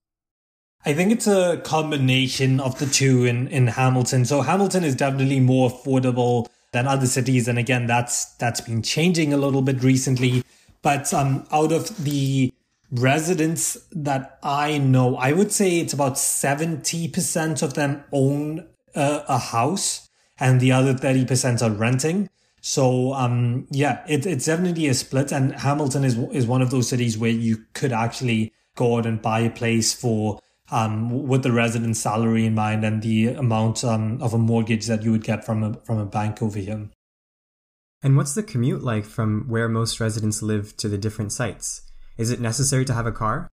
I 0.85 0.95
think 0.95 1.11
it's 1.11 1.27
a 1.27 1.61
combination 1.65 2.61
of 2.61 2.79
the 2.79 2.87
two 2.87 3.25
in, 3.25 3.49
in 3.49 3.67
Hamilton. 3.67 4.25
So 4.25 4.43
Hamilton 4.43 4.85
is 4.85 4.95
definitely 4.95 5.41
more 5.41 5.69
affordable 5.69 6.49
than 6.73 6.87
other 6.87 7.07
cities. 7.07 7.49
And 7.49 7.59
again, 7.59 7.87
that's, 7.87 8.27
that's 8.37 8.61
been 8.61 8.83
changing 8.83 9.33
a 9.33 9.37
little 9.37 9.63
bit 9.63 9.83
recently. 9.83 10.43
But, 10.83 11.13
um, 11.13 11.47
out 11.51 11.73
of 11.73 12.05
the 12.05 12.53
residents 12.91 13.77
that 13.93 14.39
I 14.43 14.79
know, 14.79 15.17
I 15.17 15.33
would 15.33 15.53
say 15.53 15.81
it's 15.81 15.93
about 15.93 16.15
70% 16.15 17.63
of 17.63 17.75
them 17.75 18.05
own 18.13 18.67
a, 18.95 19.39
house 19.39 20.09
and 20.39 20.61
the 20.61 20.73
other 20.73 20.95
30% 20.95 21.63
are 21.63 21.75
renting. 21.75 22.29
So, 22.61 23.13
um, 23.15 23.67
yeah, 23.71 24.05
it, 24.09 24.27
it's 24.27 24.47
definitely 24.47 24.89
a 24.89 24.95
split. 24.95 25.33
And 25.33 25.53
Hamilton 25.53 26.05
is, 26.05 26.19
is 26.33 26.47
one 26.47 26.63
of 26.63 26.71
those 26.71 26.89
cities 26.89 27.17
where 27.17 27.31
you 27.31 27.65
could 27.75 27.93
actually 27.93 28.53
go 28.75 28.99
out 28.99 29.07
and 29.07 29.23
buy 29.23 29.41
a 29.41 29.51
place 29.51 29.93
for, 29.93 30.41
um, 30.71 31.27
with 31.27 31.43
the 31.43 31.53
resident 31.53 31.97
salary 31.97 32.47
in 32.47 32.55
mind 32.55 32.85
and 32.85 33.03
the 33.03 33.29
amount, 33.29 33.85
um, 33.85 34.21
of 34.21 34.35
a 34.35 34.39
mortgage 34.39 34.87
that 34.87 35.03
you 35.03 35.13
would 35.13 35.25
get 35.25 35.45
from 35.45 35.63
a, 35.63 35.75
from 35.85 35.99
a 35.99 36.07
bank 36.07 36.43
over 36.43 36.59
here. 36.59 36.89
And 38.03 38.17
what's 38.17 38.35
the 38.35 38.43
commute 38.43 38.83
like 38.83 39.05
from 39.05 39.47
where 39.49 39.69
most 39.69 40.01
residents 40.01 40.43
live 40.43 40.77
to 40.79 40.89
the 40.89 40.99
different 40.99 41.33
sites? 41.33 41.83
Is 42.19 42.31
it 42.31 42.41
necessary 42.41 42.85
to 42.85 42.95
have 42.95 43.07
a 43.07 43.13
car? 43.13 43.49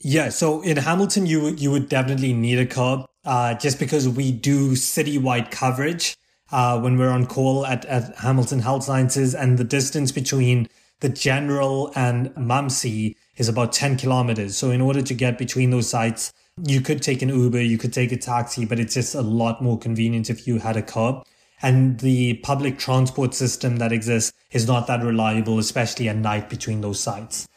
Yeah, 0.00 0.28
so 0.28 0.60
in 0.62 0.76
Hamilton, 0.76 1.26
you 1.26 1.48
you 1.48 1.70
would 1.70 1.88
definitely 1.88 2.32
need 2.32 2.58
a 2.58 2.66
car 2.66 3.06
uh, 3.24 3.54
just 3.54 3.78
because 3.78 4.08
we 4.08 4.32
do 4.32 4.72
citywide 4.72 5.50
coverage 5.50 6.16
uh, 6.52 6.78
when 6.80 6.98
we're 6.98 7.10
on 7.10 7.26
call 7.26 7.64
at, 7.64 7.84
at 7.86 8.16
Hamilton 8.18 8.60
Health 8.60 8.84
Sciences, 8.84 9.34
and 9.34 9.56
the 9.56 9.64
distance 9.64 10.12
between 10.12 10.68
the 11.00 11.08
general 11.08 11.92
and 11.94 12.36
Mumsy 12.36 13.16
is 13.36 13.48
about 13.48 13.72
10 13.72 13.96
kilometers. 13.96 14.56
So, 14.56 14.70
in 14.70 14.80
order 14.80 15.02
to 15.02 15.14
get 15.14 15.38
between 15.38 15.70
those 15.70 15.88
sites, 15.88 16.32
you 16.66 16.80
could 16.80 17.02
take 17.02 17.22
an 17.22 17.28
Uber, 17.28 17.60
you 17.60 17.78
could 17.78 17.92
take 17.92 18.12
a 18.12 18.16
taxi, 18.16 18.64
but 18.64 18.78
it's 18.78 18.94
just 18.94 19.14
a 19.14 19.22
lot 19.22 19.62
more 19.62 19.78
convenient 19.78 20.30
if 20.30 20.46
you 20.46 20.58
had 20.58 20.76
a 20.76 20.82
car. 20.82 21.24
And 21.62 21.98
the 22.00 22.34
public 22.38 22.78
transport 22.78 23.34
system 23.34 23.76
that 23.78 23.92
exists 23.92 24.32
is 24.50 24.66
not 24.66 24.86
that 24.86 25.02
reliable, 25.02 25.58
especially 25.58 26.08
at 26.08 26.16
night 26.16 26.50
between 26.50 26.80
those 26.80 27.00
sites. 27.00 27.48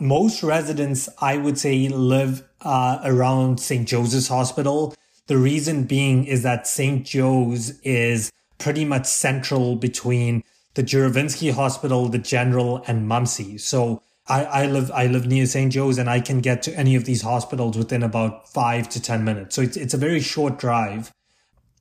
Most 0.00 0.42
residents, 0.42 1.08
I 1.20 1.38
would 1.38 1.58
say, 1.58 1.88
live 1.88 2.44
uh, 2.60 3.00
around 3.04 3.60
St. 3.60 3.86
Joseph's 3.88 4.28
Hospital. 4.28 4.94
The 5.26 5.38
reason 5.38 5.84
being 5.84 6.24
is 6.26 6.42
that 6.42 6.66
St. 6.66 7.06
Joe's 7.06 7.80
is 7.80 8.30
pretty 8.58 8.84
much 8.84 9.06
central 9.06 9.76
between 9.76 10.42
the 10.74 10.82
Juravinski 10.82 11.52
Hospital, 11.52 12.08
the 12.08 12.18
General, 12.18 12.82
and 12.86 13.08
Mumsy. 13.08 13.58
So 13.58 14.02
I, 14.26 14.44
I 14.44 14.66
live 14.66 14.90
I 14.92 15.06
live 15.06 15.26
near 15.26 15.46
St. 15.46 15.72
Joe's, 15.72 15.98
and 15.98 16.08
I 16.08 16.20
can 16.20 16.40
get 16.40 16.62
to 16.62 16.74
any 16.78 16.94
of 16.94 17.04
these 17.04 17.22
hospitals 17.22 17.76
within 17.76 18.02
about 18.02 18.48
five 18.48 18.88
to 18.90 19.02
ten 19.02 19.24
minutes. 19.24 19.54
So 19.54 19.62
it's 19.62 19.76
it's 19.76 19.94
a 19.94 19.98
very 19.98 20.20
short 20.20 20.58
drive, 20.58 21.12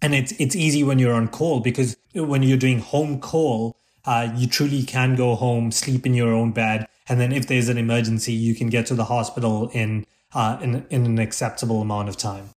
and 0.02 0.14
it's 0.14 0.34
it's 0.34 0.56
easy 0.56 0.84
when 0.84 1.00
you're 1.00 1.14
on 1.14 1.30
call 1.30 1.62
because 1.62 1.96
when 2.14 2.44
you're 2.44 2.58
doing 2.58 2.80
home 2.80 3.20
call, 3.20 3.78
uh, 4.06 4.30
you 4.36 4.48
truly 4.48 4.84
can 4.84 5.16
go 5.16 5.36
home, 5.36 5.72
sleep 5.72 6.06
in 6.06 6.14
your 6.14 6.34
own 6.34 6.52
bed, 6.52 6.88
and 7.08 7.20
then 7.20 7.32
if 7.32 7.48
there's 7.48 7.70
an 7.70 7.78
emergency, 7.78 8.34
you 8.34 8.54
can 8.56 8.68
get 8.68 8.86
to 8.88 8.96
the 8.96 9.06
hospital 9.06 9.70
in 9.74 10.06
uh, 10.34 10.58
in, 10.62 10.86
in 10.90 11.06
an 11.06 11.20
acceptable 11.20 11.82
amount 11.82 12.10
of 12.10 12.18
time. 12.18 12.50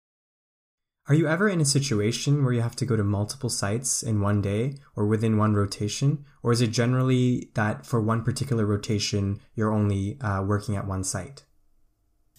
Are 1.07 1.15
you 1.15 1.29
ever 1.29 1.51
in 1.51 1.61
a 1.61 1.67
situation 1.67 2.45
where 2.45 2.55
you 2.55 2.63
have 2.63 2.77
to 2.77 2.87
go 2.87 2.97
to 2.97 3.05
multiple 3.05 3.51
sites 3.51 4.03
in 4.03 4.23
one 4.23 4.41
day 4.41 4.79
or 4.97 5.07
within 5.07 5.37
one 5.37 5.53
rotation? 5.53 6.25
Or 6.43 6.51
is 6.51 6.63
it 6.63 6.69
generally 6.69 7.51
that 7.55 7.85
for 7.85 8.01
one 8.01 8.23
particular 8.23 8.65
rotation, 8.65 9.41
you're 9.55 9.73
only 9.73 10.19
uh, 10.23 10.43
working 10.43 10.77
at 10.77 10.87
one 10.87 11.05
site? 11.05 11.45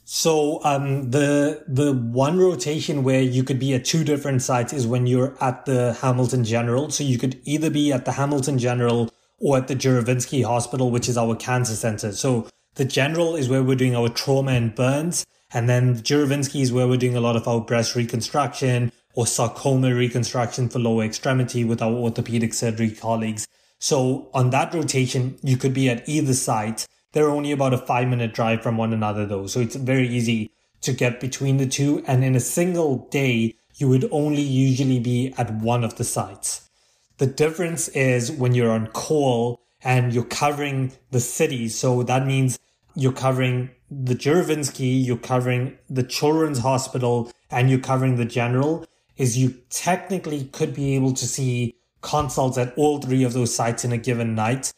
So 0.04 0.64
um, 0.64 1.12
the 1.12 1.64
the 1.68 1.94
one 1.94 2.40
rotation 2.40 3.04
where 3.04 3.22
you 3.22 3.44
could 3.44 3.60
be 3.60 3.76
at 3.76 3.86
two 3.86 4.04
different 4.04 4.42
sites 4.42 4.74
is 4.74 4.88
when 4.88 5.06
you're 5.06 5.36
at 5.42 5.66
the 5.66 5.94
Hamilton 5.94 6.44
General. 6.44 6.90
So 6.90 7.04
you 7.04 7.20
could 7.20 7.40
either 7.44 7.70
be 7.70 7.92
at 7.92 8.06
the 8.06 8.14
Hamilton 8.14 8.58
General 8.58 9.12
or 9.40 9.58
at 9.58 9.68
the 9.68 9.76
Juravinski 9.76 10.44
Hospital, 10.44 10.90
which 10.90 11.08
is 11.08 11.18
our 11.18 11.36
cancer 11.36 11.76
center. 11.76 12.12
So 12.14 12.48
the 12.76 12.86
general 12.86 13.36
is 13.36 13.48
where 13.48 13.64
we're 13.64 13.76
doing 13.76 13.96
our 13.96 14.10
trauma 14.10 14.52
and 14.52 14.74
burns. 14.74 15.24
And 15.54 15.70
then 15.70 15.96
the 15.96 16.02
Juravinski 16.02 16.62
is 16.62 16.74
where 16.74 16.88
we're 16.88 16.98
doing 16.98 17.16
a 17.16 17.22
lot 17.22 17.36
of 17.36 17.48
our 17.48 17.62
breast 17.62 17.96
reconstruction 17.96 18.92
or 19.14 19.26
sarcoma 19.26 19.94
reconstruction 19.94 20.70
for 20.70 20.80
lower 20.80 21.04
extremity 21.04 21.64
with 21.64 21.82
our 21.82 21.92
orthopedic 21.92 22.54
surgery 22.54 22.92
colleagues. 22.92 23.48
So 23.80 24.30
on 24.34 24.50
that 24.50 24.74
rotation, 24.74 25.38
you 25.42 25.58
could 25.58 25.74
be 25.74 25.90
at 25.90 26.08
either 26.08 26.34
site. 26.34 26.86
They're 27.14 27.30
only 27.30 27.52
about 27.52 27.74
a 27.74 27.78
five 27.78 28.08
minute 28.08 28.34
drive 28.34 28.62
from 28.62 28.78
one 28.78 28.94
another 28.94 29.26
though. 29.26 29.48
So 29.48 29.60
it's 29.62 29.76
very 29.76 30.08
easy 30.08 30.52
to 30.82 30.92
get 30.92 31.20
between 31.20 31.58
the 31.58 31.68
two. 31.68 32.04
And 32.08 32.24
in 32.24 32.36
a 32.36 32.40
single 32.40 33.08
day, 33.10 33.56
you 33.76 33.88
would 33.90 34.08
only 34.12 34.42
usually 34.42 35.00
be 35.00 35.34
at 35.38 35.54
one 35.54 35.84
of 35.84 35.96
the 35.96 36.04
sites. 36.04 36.70
The 37.18 37.26
difference 37.26 37.88
is 37.90 38.32
when 38.32 38.54
you're 38.54 38.72
on 38.72 38.88
call 38.88 39.62
and 39.84 40.14
you're 40.14 40.26
covering 40.26 40.92
the 41.12 41.20
city. 41.20 41.70
So 41.70 42.04
that 42.04 42.26
means 42.26 42.60
you're 42.96 43.12
covering 43.12 43.70
the 43.90 44.16
Juravinski, 44.16 45.06
you're 45.06 45.18
covering 45.18 45.78
the 45.90 46.04
Children's 46.04 46.60
Hospital, 46.60 47.32
and 47.52 47.70
you're 47.70 47.80
covering 47.80 48.16
the 48.16 48.26
General, 48.26 48.86
is 49.18 49.38
you 49.38 49.56
technically 49.70 50.46
could 50.46 50.74
be 50.74 50.96
able 50.96 51.14
to 51.14 51.28
see 51.28 51.76
consults 52.02 52.58
at 52.58 52.74
all 52.78 53.00
three 53.00 53.24
of 53.24 53.34
those 53.34 53.54
sites 53.54 53.84
in 53.84 53.92
a 53.92 53.98
given 53.98 54.36
night. 54.36 54.74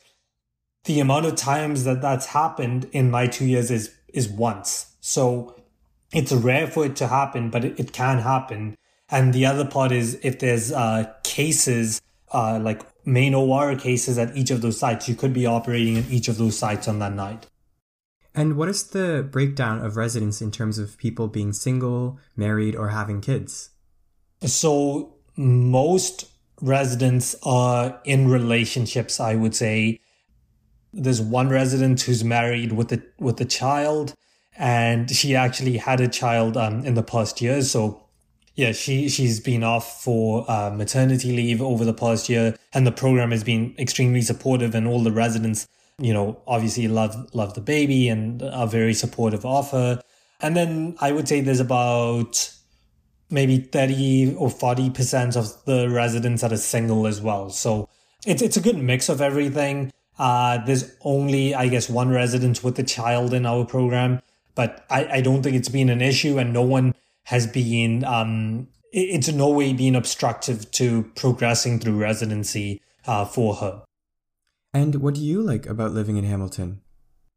The 0.86 1.00
amount 1.00 1.26
of 1.26 1.36
times 1.36 1.84
that 1.84 2.02
that's 2.02 2.28
happened 2.28 2.88
in 2.92 3.12
my 3.12 3.28
two 3.28 3.46
years 3.46 3.72
is, 3.72 3.94
is 4.14 4.28
once. 4.28 4.96
So 5.02 5.56
it's 6.14 6.32
rare 6.32 6.68
for 6.68 6.86
it 6.86 6.96
to 6.98 7.08
happen, 7.08 7.50
but 7.50 7.66
it, 7.66 7.80
it 7.80 7.94
can 7.94 8.20
happen. 8.20 8.76
And 9.10 9.34
the 9.34 9.46
other 9.46 9.66
part 9.66 9.92
is 9.92 10.20
if 10.24 10.40
there's 10.40 10.72
uh, 10.72 11.14
cases 11.24 12.02
uh, 12.32 12.60
like 12.62 12.82
main 13.06 13.34
OR 13.34 13.76
cases 13.76 14.18
at 14.18 14.36
each 14.36 14.52
of 14.52 14.62
those 14.62 14.80
sites. 14.80 15.08
You 15.08 15.16
could 15.16 15.34
be 15.34 15.46
operating 15.46 15.98
in 15.98 16.06
each 16.10 16.28
of 16.28 16.38
those 16.38 16.58
sites 16.58 16.88
on 16.88 17.00
that 17.00 17.14
night. 17.14 17.48
And 18.38 18.56
what 18.56 18.70
is 18.70 18.84
the 18.84 19.28
breakdown 19.30 19.84
of 19.84 19.98
residents 19.98 20.44
in 20.44 20.52
terms 20.52 20.78
of 20.78 20.96
people 21.00 21.28
being 21.28 21.54
single, 21.54 22.20
married, 22.36 22.76
or 22.76 22.90
having 22.90 23.20
kids? 23.20 23.72
So 24.46 25.16
most 25.36 26.30
residents 26.62 27.36
are 27.42 28.00
in 28.06 28.30
relationships, 28.30 29.20
I 29.20 29.34
would 29.34 29.56
say. 29.56 30.00
There's 30.94 31.20
one 31.20 31.50
resident 31.50 32.02
who's 32.02 32.24
married 32.24 32.74
with 32.74 32.92
a 32.92 33.02
with 33.18 33.42
a 33.42 33.46
child, 33.46 34.14
and 34.56 35.10
she 35.10 35.36
actually 35.36 35.78
had 35.78 36.00
a 36.00 36.08
child 36.08 36.58
um, 36.58 36.86
in 36.86 36.94
the 36.94 37.02
past 37.02 37.42
year. 37.42 37.64
So 37.64 38.04
yeah, 38.54 38.72
she 38.72 39.10
she's 39.10 39.40
been 39.40 39.64
off 39.64 40.04
for 40.04 40.50
uh, 40.50 40.70
maternity 40.70 41.36
leave 41.36 41.60
over 41.60 41.84
the 41.84 41.94
past 41.94 42.30
year, 42.30 42.56
and 42.72 42.86
the 42.86 42.92
program 42.92 43.32
has 43.32 43.44
been 43.44 43.74
extremely 43.80 44.22
supportive, 44.22 44.76
and 44.76 44.88
all 44.88 45.02
the 45.02 45.12
residents, 45.12 45.68
you 46.00 46.14
know, 46.14 46.42
obviously 46.48 46.88
love 46.88 47.34
love 47.34 47.54
the 47.54 47.62
baby 47.62 48.08
and 48.10 48.42
are 48.44 48.68
very 48.68 48.94
supportive 48.94 49.46
of 49.46 49.72
her. 49.72 50.02
And 50.40 50.56
then 50.56 50.96
I 51.00 51.12
would 51.12 51.28
say 51.28 51.42
there's 51.42 51.60
about 51.60 52.54
maybe 53.30 53.58
30 53.58 54.36
or 54.36 54.50
40% 54.50 55.36
of 55.36 55.66
the 55.66 55.90
residents 55.90 56.42
that 56.42 56.54
are 56.54 56.58
single 56.58 57.08
as 57.08 57.22
well. 57.22 57.50
So 57.50 57.90
it's, 58.26 58.42
it's 58.42 58.56
a 58.58 58.62
good 58.62 58.78
mix 58.78 59.10
of 59.10 59.20
everything. 59.20 59.92
Uh, 60.18 60.64
there's 60.66 60.96
only, 61.02 61.54
I 61.54 61.68
guess, 61.68 61.90
one 61.90 62.10
resident 62.10 62.64
with 62.64 62.80
a 62.80 62.84
child 62.84 63.34
in 63.34 63.46
our 63.46 63.66
program, 63.66 64.22
but 64.56 64.86
I, 64.90 65.18
I 65.18 65.22
don't 65.22 65.44
think 65.44 65.56
it's 65.56 65.70
been 65.70 65.90
an 65.90 66.02
issue 66.02 66.40
and 66.40 66.54
no 66.54 66.62
one 66.62 66.96
has 67.26 67.46
been, 67.46 68.04
um, 68.06 68.68
it's 68.94 69.28
in 69.28 69.38
no 69.38 69.50
way 69.50 69.74
been 69.74 69.96
obstructive 69.96 70.72
to 70.72 71.04
progressing 71.16 71.80
through 71.80 71.98
residency, 71.98 72.82
uh, 73.06 73.26
for 73.26 73.56
her. 73.56 73.84
And 74.78 74.94
what 75.02 75.16
do 75.16 75.22
you 75.22 75.42
like 75.42 75.66
about 75.66 75.94
living 75.94 76.18
in 76.18 76.24
Hamilton? 76.24 76.82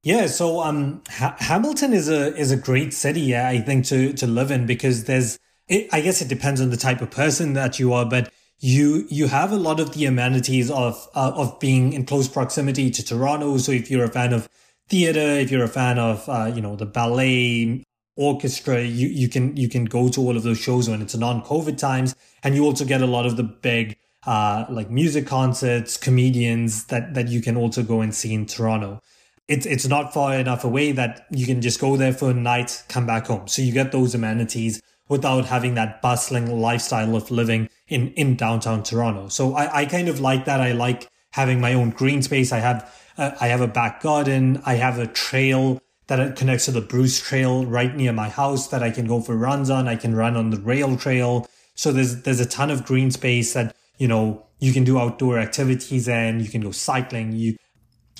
Yeah, 0.02 0.26
so 0.26 0.60
um, 0.60 1.02
ha- 1.08 1.36
Hamilton 1.38 1.94
is 1.94 2.06
a 2.08 2.36
is 2.36 2.50
a 2.50 2.56
great 2.56 2.92
city, 2.92 3.34
I 3.34 3.60
think, 3.60 3.86
to 3.86 4.12
to 4.12 4.26
live 4.26 4.50
in 4.50 4.66
because 4.66 5.04
there's 5.04 5.38
it, 5.66 5.88
I 5.90 6.02
guess 6.02 6.20
it 6.20 6.28
depends 6.28 6.60
on 6.60 6.68
the 6.68 6.76
type 6.76 7.00
of 7.00 7.10
person 7.10 7.54
that 7.54 7.78
you 7.78 7.94
are, 7.94 8.04
but 8.04 8.30
you 8.58 9.06
you 9.08 9.28
have 9.28 9.52
a 9.52 9.56
lot 9.56 9.80
of 9.80 9.94
the 9.94 10.04
amenities 10.04 10.70
of 10.70 11.08
uh, 11.14 11.32
of 11.34 11.58
being 11.60 11.94
in 11.94 12.04
close 12.04 12.28
proximity 12.28 12.90
to 12.90 13.02
Toronto. 13.02 13.56
So 13.56 13.72
if 13.72 13.90
you're 13.90 14.04
a 14.04 14.12
fan 14.12 14.34
of 14.34 14.46
theater, 14.90 15.28
if 15.44 15.50
you're 15.50 15.64
a 15.64 15.76
fan 15.80 15.98
of 15.98 16.28
uh, 16.28 16.52
you 16.54 16.60
know 16.60 16.76
the 16.76 16.86
ballet 16.86 17.84
orchestra, 18.16 18.82
you 18.82 19.08
you 19.08 19.30
can 19.30 19.56
you 19.56 19.68
can 19.70 19.86
go 19.86 20.10
to 20.10 20.20
all 20.20 20.36
of 20.36 20.42
those 20.42 20.60
shows 20.60 20.90
when 20.90 21.00
it's 21.00 21.16
non-COVID 21.16 21.78
times, 21.78 22.14
and 22.42 22.54
you 22.54 22.64
also 22.64 22.84
get 22.84 23.00
a 23.00 23.06
lot 23.06 23.24
of 23.24 23.38
the 23.38 23.44
big 23.44 23.96
uh, 24.26 24.66
like 24.68 24.90
music 24.90 25.26
concerts, 25.26 25.96
comedians 25.96 26.84
that 26.86 27.14
that 27.14 27.28
you 27.28 27.40
can 27.40 27.56
also 27.56 27.82
go 27.82 28.00
and 28.00 28.14
see 28.14 28.34
in 28.34 28.46
Toronto. 28.46 29.00
It's 29.48 29.66
it's 29.66 29.86
not 29.86 30.14
far 30.14 30.34
enough 30.34 30.64
away 30.64 30.92
that 30.92 31.26
you 31.30 31.46
can 31.46 31.60
just 31.60 31.80
go 31.80 31.96
there 31.96 32.12
for 32.12 32.30
a 32.30 32.34
night, 32.34 32.84
come 32.88 33.06
back 33.06 33.26
home. 33.26 33.48
So 33.48 33.62
you 33.62 33.72
get 33.72 33.92
those 33.92 34.14
amenities 34.14 34.80
without 35.08 35.46
having 35.46 35.74
that 35.74 36.00
bustling 36.00 36.60
lifestyle 36.60 37.16
of 37.16 37.30
living 37.32 37.68
in, 37.88 38.12
in 38.12 38.36
downtown 38.36 38.80
Toronto. 38.82 39.28
So 39.28 39.54
I, 39.54 39.80
I 39.80 39.84
kind 39.86 40.08
of 40.08 40.20
like 40.20 40.44
that. 40.44 40.60
I 40.60 40.70
like 40.70 41.10
having 41.32 41.60
my 41.60 41.74
own 41.74 41.90
green 41.90 42.22
space. 42.22 42.52
I 42.52 42.60
have, 42.60 42.94
uh, 43.18 43.32
I 43.40 43.48
have 43.48 43.60
a 43.60 43.66
back 43.66 44.00
garden. 44.00 44.62
I 44.64 44.74
have 44.74 44.98
a 44.98 45.08
trail 45.08 45.82
that 46.06 46.36
connects 46.36 46.66
to 46.66 46.70
the 46.70 46.80
Bruce 46.80 47.20
Trail 47.20 47.66
right 47.66 47.94
near 47.94 48.12
my 48.12 48.28
house 48.28 48.68
that 48.68 48.84
I 48.84 48.92
can 48.92 49.08
go 49.08 49.20
for 49.20 49.36
runs 49.36 49.68
on. 49.68 49.88
I 49.88 49.96
can 49.96 50.14
run 50.14 50.36
on 50.36 50.50
the 50.50 50.60
rail 50.60 50.96
trail. 50.96 51.48
So 51.74 51.90
there's, 51.90 52.22
there's 52.22 52.40
a 52.40 52.46
ton 52.46 52.70
of 52.70 52.84
green 52.84 53.10
space 53.10 53.52
that, 53.54 53.74
you 54.00 54.08
know, 54.08 54.46
you 54.58 54.72
can 54.72 54.84
do 54.84 54.98
outdoor 54.98 55.38
activities 55.38 56.08
and 56.08 56.42
you 56.42 56.48
can 56.48 56.60
go 56.60 56.72
cycling. 56.72 57.32
You, 57.32 57.56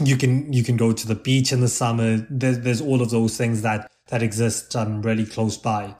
you 0.03 0.17
can, 0.17 0.53
you 0.53 0.63
can 0.63 0.77
go 0.77 0.93
to 0.93 1.07
the 1.07 1.15
beach 1.15 1.53
in 1.53 1.61
the 1.61 1.69
summer. 1.69 2.27
There's, 2.31 2.61
there's 2.61 2.81
all 2.81 3.03
of 3.03 3.11
those 3.11 3.37
things 3.37 3.63
that, 3.63 3.91
that 4.09 4.23
exist 4.23 4.77
um, 4.77 5.03
really 5.03 5.27
close 5.27 5.57
by 5.57 5.97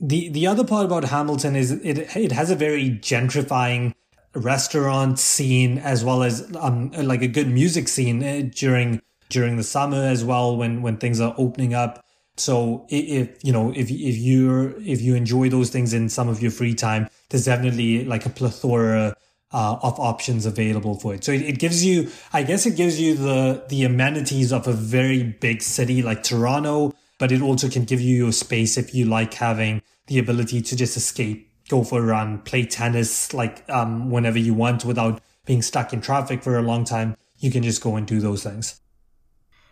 the 0.00 0.28
the 0.28 0.46
other 0.46 0.64
part 0.64 0.84
about 0.84 1.04
Hamilton 1.04 1.56
is 1.56 1.72
it 1.72 2.16
it 2.16 2.32
has 2.32 2.50
a 2.50 2.56
very 2.56 2.90
gentrifying 2.90 3.94
restaurant 4.34 5.18
scene 5.18 5.78
as 5.78 6.04
well 6.04 6.22
as 6.22 6.48
um 6.56 6.90
like 6.92 7.22
a 7.22 7.28
good 7.28 7.48
music 7.48 7.88
scene 7.88 8.22
uh, 8.22 8.48
during 8.54 9.00
during 9.28 9.56
the 9.56 9.64
summer 9.64 10.02
as 10.04 10.24
well 10.24 10.56
when 10.56 10.82
when 10.82 10.96
things 10.96 11.20
are 11.20 11.34
opening 11.36 11.74
up 11.74 12.04
so 12.36 12.86
if 12.88 13.42
you 13.42 13.52
know 13.52 13.72
if 13.74 13.90
if 13.90 14.16
you're 14.16 14.80
if 14.82 15.00
you 15.02 15.14
enjoy 15.14 15.48
those 15.48 15.70
things 15.70 15.92
in 15.92 16.08
some 16.08 16.28
of 16.28 16.40
your 16.40 16.50
free 16.50 16.74
time 16.74 17.08
there's 17.30 17.44
definitely 17.44 18.04
like 18.04 18.26
a 18.26 18.30
plethora 18.30 19.14
uh, 19.50 19.78
of 19.82 19.98
options 19.98 20.44
available 20.44 20.98
for 20.98 21.14
it 21.14 21.24
so 21.24 21.32
it, 21.32 21.42
it 21.42 21.58
gives 21.58 21.84
you 21.84 22.10
i 22.32 22.42
guess 22.42 22.66
it 22.66 22.76
gives 22.76 23.00
you 23.00 23.14
the 23.14 23.64
the 23.68 23.82
amenities 23.84 24.52
of 24.52 24.66
a 24.66 24.72
very 24.72 25.22
big 25.22 25.62
city 25.62 26.02
like 26.02 26.22
toronto 26.22 26.92
but 27.18 27.32
it 27.32 27.42
also 27.42 27.68
can 27.68 27.84
give 27.84 28.00
you 28.00 28.16
your 28.16 28.32
space 28.32 28.78
if 28.78 28.94
you 28.94 29.04
like 29.04 29.34
having 29.34 29.82
the 30.06 30.18
ability 30.18 30.62
to 30.62 30.76
just 30.76 30.96
escape, 30.96 31.50
go 31.68 31.84
for 31.84 32.00
a 32.00 32.06
run, 32.06 32.38
play 32.40 32.64
tennis 32.64 33.34
like 33.34 33.68
um, 33.68 34.10
whenever 34.10 34.38
you 34.38 34.54
want 34.54 34.84
without 34.84 35.20
being 35.44 35.62
stuck 35.62 35.92
in 35.92 36.00
traffic 36.00 36.42
for 36.42 36.58
a 36.58 36.62
long 36.62 36.84
time. 36.84 37.16
You 37.38 37.50
can 37.50 37.62
just 37.62 37.82
go 37.82 37.96
and 37.96 38.06
do 38.06 38.20
those 38.20 38.42
things. 38.42 38.80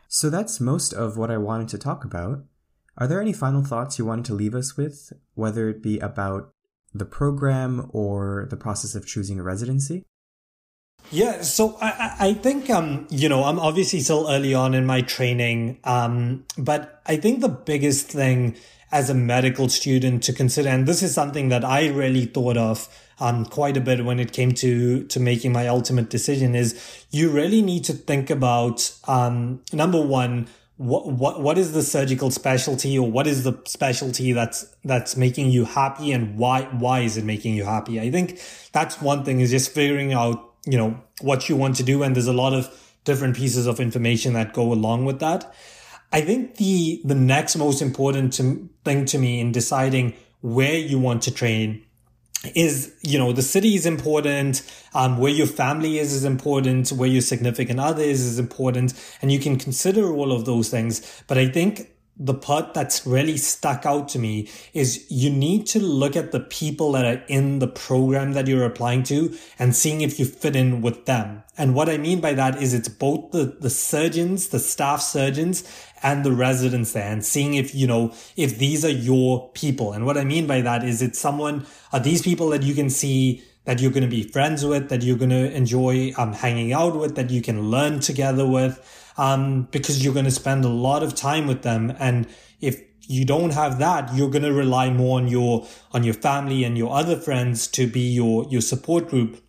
So 0.09 0.31
that's 0.31 0.61
most 0.61 0.93
of 0.93 1.17
what 1.17 1.31
I 1.31 1.37
wanted 1.37 1.69
to 1.69 1.79
talk 1.79 2.05
about. 2.05 2.45
Are 2.99 3.07
there 3.07 3.21
any 3.21 3.33
final 3.33 3.65
thoughts 3.65 3.99
you 3.99 4.05
wanted 4.05 4.25
to 4.27 4.35
leave 4.35 4.55
us 4.55 4.77
with, 4.77 5.13
whether 5.35 5.69
it 5.69 5.83
be 5.83 5.99
about 5.99 6.53
the 6.99 7.05
program 7.05 7.89
or 7.93 8.47
the 8.51 8.57
process 8.57 8.95
of 8.95 9.07
choosing 9.07 9.39
a 9.39 9.43
residency? 9.43 10.05
Yeah, 11.11 11.43
so 11.43 11.79
I, 11.81 12.17
I 12.19 12.33
think 12.35 12.69
um 12.69 13.07
you 13.11 13.29
know 13.29 13.45
I'm 13.45 13.61
obviously 13.61 14.01
still 14.01 14.29
early 14.29 14.55
on 14.55 14.75
in 14.75 14.87
my 14.87 15.03
training 15.03 15.79
um 15.85 16.45
but 16.59 17.01
I 17.07 17.17
think 17.17 17.41
the 17.41 17.49
biggest 17.49 18.09
thing 18.09 18.57
as 18.91 19.09
a 19.09 19.15
medical 19.15 19.69
student 19.69 20.23
to 20.25 20.33
consider 20.33 20.69
and 20.69 20.87
this 20.87 21.03
is 21.03 21.15
something 21.15 21.49
that 21.51 21.65
I 21.65 21.89
really 21.89 22.25
thought 22.25 22.57
of 22.57 22.89
um 23.21 23.45
quite 23.45 23.77
a 23.77 23.81
bit 23.81 24.05
when 24.05 24.19
it 24.19 24.33
came 24.33 24.53
to 24.55 25.05
to 25.05 25.21
making 25.21 25.53
my 25.53 25.69
ultimate 25.69 26.11
decision 26.11 26.57
is 26.57 26.75
you 27.11 27.31
really 27.31 27.63
need 27.63 27.85
to 27.85 27.93
think 27.93 28.29
about 28.29 28.93
um 29.07 29.61
number 29.73 30.01
one 30.01 30.49
what 30.79 31.07
what 31.07 31.41
what 31.41 31.57
is 31.57 31.73
the 31.73 31.83
surgical 31.83 32.31
specialty 32.31 32.99
or 32.99 33.11
what 33.11 33.27
is 33.27 33.45
the 33.45 33.59
specialty 33.67 34.33
that's 34.33 34.67
that's 34.85 35.17
making 35.17 35.51
you 35.51 35.65
happy 35.65 36.13
and 36.13 36.37
why 36.39 36.63
why 36.65 37.01
is 37.01 37.17
it 37.17 37.25
making 37.25 37.55
you 37.55 37.65
happy 37.65 37.99
i 37.99 38.11
think 38.11 38.39
that's 38.73 39.01
one 39.01 39.25
thing 39.25 39.41
is 39.41 39.51
just 39.51 39.73
figuring 39.73 40.13
out 40.13 40.47
you 40.67 40.77
know, 40.77 41.01
what 41.21 41.49
you 41.49 41.57
want 41.57 41.77
to 41.77 41.83
do. 41.83 42.03
And 42.03 42.15
there's 42.15 42.27
a 42.27 42.33
lot 42.33 42.53
of 42.53 42.69
different 43.05 43.37
pieces 43.37 43.67
of 43.67 43.81
information 43.81 44.35
that 44.35 44.53
go 44.53 44.73
along 44.73 45.05
with 45.05 45.21
that. 45.21 45.55
I 46.13 46.21
think 46.21 46.57
the, 46.57 47.01
the 47.05 47.15
next 47.15 47.57
most 47.57 47.81
important 47.81 48.35
to, 48.35 48.69
thing 48.85 49.07
to 49.07 49.19
me 49.19 49.41
in 49.41 49.53
deciding 49.53 50.15
where 50.41 50.77
you 50.77 50.99
want 50.99 51.23
to 51.23 51.31
train 51.31 51.86
is, 52.55 52.95
you 53.03 53.19
know, 53.19 53.33
the 53.33 53.43
city 53.43 53.75
is 53.75 53.87
important. 53.87 54.63
Um, 54.95 55.19
where 55.19 55.33
your 55.33 55.47
family 55.47 55.99
is 55.99 56.13
is 56.13 56.25
important. 56.25 56.91
Where 56.91 57.09
your 57.09 57.23
significant 57.23 57.81
other 57.81 58.03
is 58.03 58.23
is 58.23 58.39
important. 58.39 58.95
And 59.23 59.33
you 59.33 59.39
can 59.39 59.59
consider 59.59 60.13
all 60.13 60.33
of 60.33 60.45
those 60.45 60.69
things. 60.69 61.23
But 61.27 61.39
I 61.39 61.49
think 61.49 61.91
the 62.19 62.35
part 62.35 62.73
that's 62.73 63.07
really 63.07 63.37
stuck 63.37 63.85
out 63.85 64.09
to 64.09 64.19
me 64.19 64.49
is 64.73 65.07
you 65.11 65.29
need 65.29 65.67
to 65.67 65.79
look 65.79 66.17
at 66.17 66.33
the 66.33 66.41
people 66.41 66.93
that 66.93 67.05
are 67.05 67.23
in 67.29 67.59
the 67.59 67.67
program 67.67 68.33
that 68.33 68.47
you're 68.47 68.65
applying 68.65 69.03
to 69.03 69.37
and 69.59 69.77
seeing 69.77 70.01
if 70.01 70.19
you 70.19 70.25
fit 70.25 70.57
in 70.57 70.81
with 70.81 71.05
them. 71.05 71.43
And 71.59 71.75
what 71.75 71.91
I 71.91 71.99
mean 71.99 72.21
by 72.21 72.33
that 72.33 72.63
is 72.63 72.73
it's 72.73 72.89
both 72.89 73.33
the, 73.33 73.57
the 73.61 73.71
surgeons, 73.71 74.49
the 74.49 74.59
staff 74.59 75.03
surgeons 75.03 75.65
and 76.03 76.25
the 76.25 76.33
residents 76.33 76.93
there 76.93 77.11
and 77.11 77.25
seeing 77.25 77.55
if, 77.55 77.75
you 77.75 77.87
know, 77.87 78.13
if 78.37 78.59
these 78.59 78.85
are 78.85 78.91
your 78.91 79.51
people. 79.51 79.93
And 79.93 80.05
what 80.05 80.17
I 80.17 80.25
mean 80.25 80.47
by 80.47 80.61
that 80.61 80.85
is 80.85 81.03
it's 81.03 81.19
someone, 81.19 81.67
are 81.93 82.01
these 82.01 82.23
people 82.23 82.49
that 82.51 82.63
you 82.63 82.75
can 82.75 82.91
see 82.91 83.43
that 83.65 83.81
you're 83.81 83.91
going 83.91 84.05
to 84.05 84.09
be 84.09 84.23
friends 84.23 84.65
with, 84.65 84.89
that 84.91 85.03
you're 85.03 85.17
going 85.17 85.31
to 85.31 85.53
enjoy 85.53 86.13
um, 86.17 86.33
hanging 86.33 86.73
out 86.73 86.97
with, 86.97 87.17
that 87.17 87.31
you 87.31 87.43
can 87.43 87.71
learn 87.71 88.01
together 88.01 88.47
with 88.47 89.13
um, 89.17 89.69
because 89.73 90.05
you're 90.05 90.15
going 90.15 90.25
to 90.25 90.31
spend 90.31 90.65
a 90.65 90.69
lot 90.69 91.03
of 91.03 91.15
time 91.15 91.47
with 91.47 91.63
them. 91.63 91.95
And 91.99 92.29
if 92.61 92.81
you 93.09 93.25
don't 93.25 93.53
have 93.53 93.79
that, 93.79 94.15
you're 94.15 94.31
going 94.31 94.45
to 94.45 94.53
rely 94.53 94.91
more 94.91 95.19
on 95.19 95.29
your, 95.29 95.67
on 95.93 96.05
your 96.05 96.15
family 96.15 96.65
and 96.65 96.77
your 96.79 96.93
other 96.93 97.17
friends 97.17 97.67
to 97.69 97.87
be 97.87 98.01
your, 98.01 98.47
your 98.49 98.61
support 98.61 99.09
group. 99.09 99.43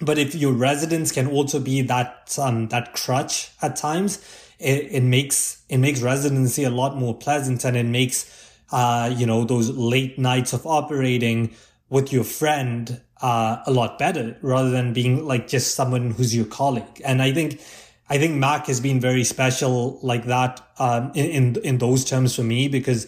But 0.00 0.18
if 0.18 0.34
your 0.34 0.52
residents 0.52 1.10
can 1.10 1.26
also 1.26 1.58
be 1.58 1.80
that, 1.82 2.36
um, 2.40 2.68
that 2.68 2.92
crutch 2.92 3.50
at 3.62 3.76
times, 3.76 4.20
it, 4.58 4.92
it 4.92 5.02
makes, 5.02 5.62
it 5.68 5.78
makes 5.78 6.00
residency 6.00 6.64
a 6.64 6.70
lot 6.70 6.96
more 6.96 7.14
pleasant 7.14 7.64
and 7.64 7.76
it 7.76 7.86
makes, 7.86 8.50
uh, 8.72 9.12
you 9.16 9.26
know, 9.26 9.44
those 9.44 9.70
late 9.70 10.18
nights 10.18 10.52
of 10.52 10.66
operating 10.66 11.54
with 11.88 12.12
your 12.12 12.24
friend, 12.24 13.00
uh, 13.22 13.62
a 13.66 13.70
lot 13.70 13.98
better 13.98 14.36
rather 14.42 14.70
than 14.70 14.92
being 14.92 15.26
like 15.26 15.48
just 15.48 15.74
someone 15.74 16.10
who's 16.10 16.34
your 16.36 16.44
colleague. 16.46 17.00
And 17.04 17.22
I 17.22 17.32
think, 17.32 17.60
I 18.08 18.18
think 18.18 18.34
Mac 18.34 18.66
has 18.66 18.80
been 18.80 19.00
very 19.00 19.24
special 19.24 19.98
like 20.02 20.24
that 20.26 20.60
um, 20.78 21.12
in, 21.14 21.26
in, 21.26 21.56
in 21.64 21.78
those 21.78 22.04
terms 22.04 22.36
for 22.36 22.42
me 22.42 22.68
because 22.68 23.06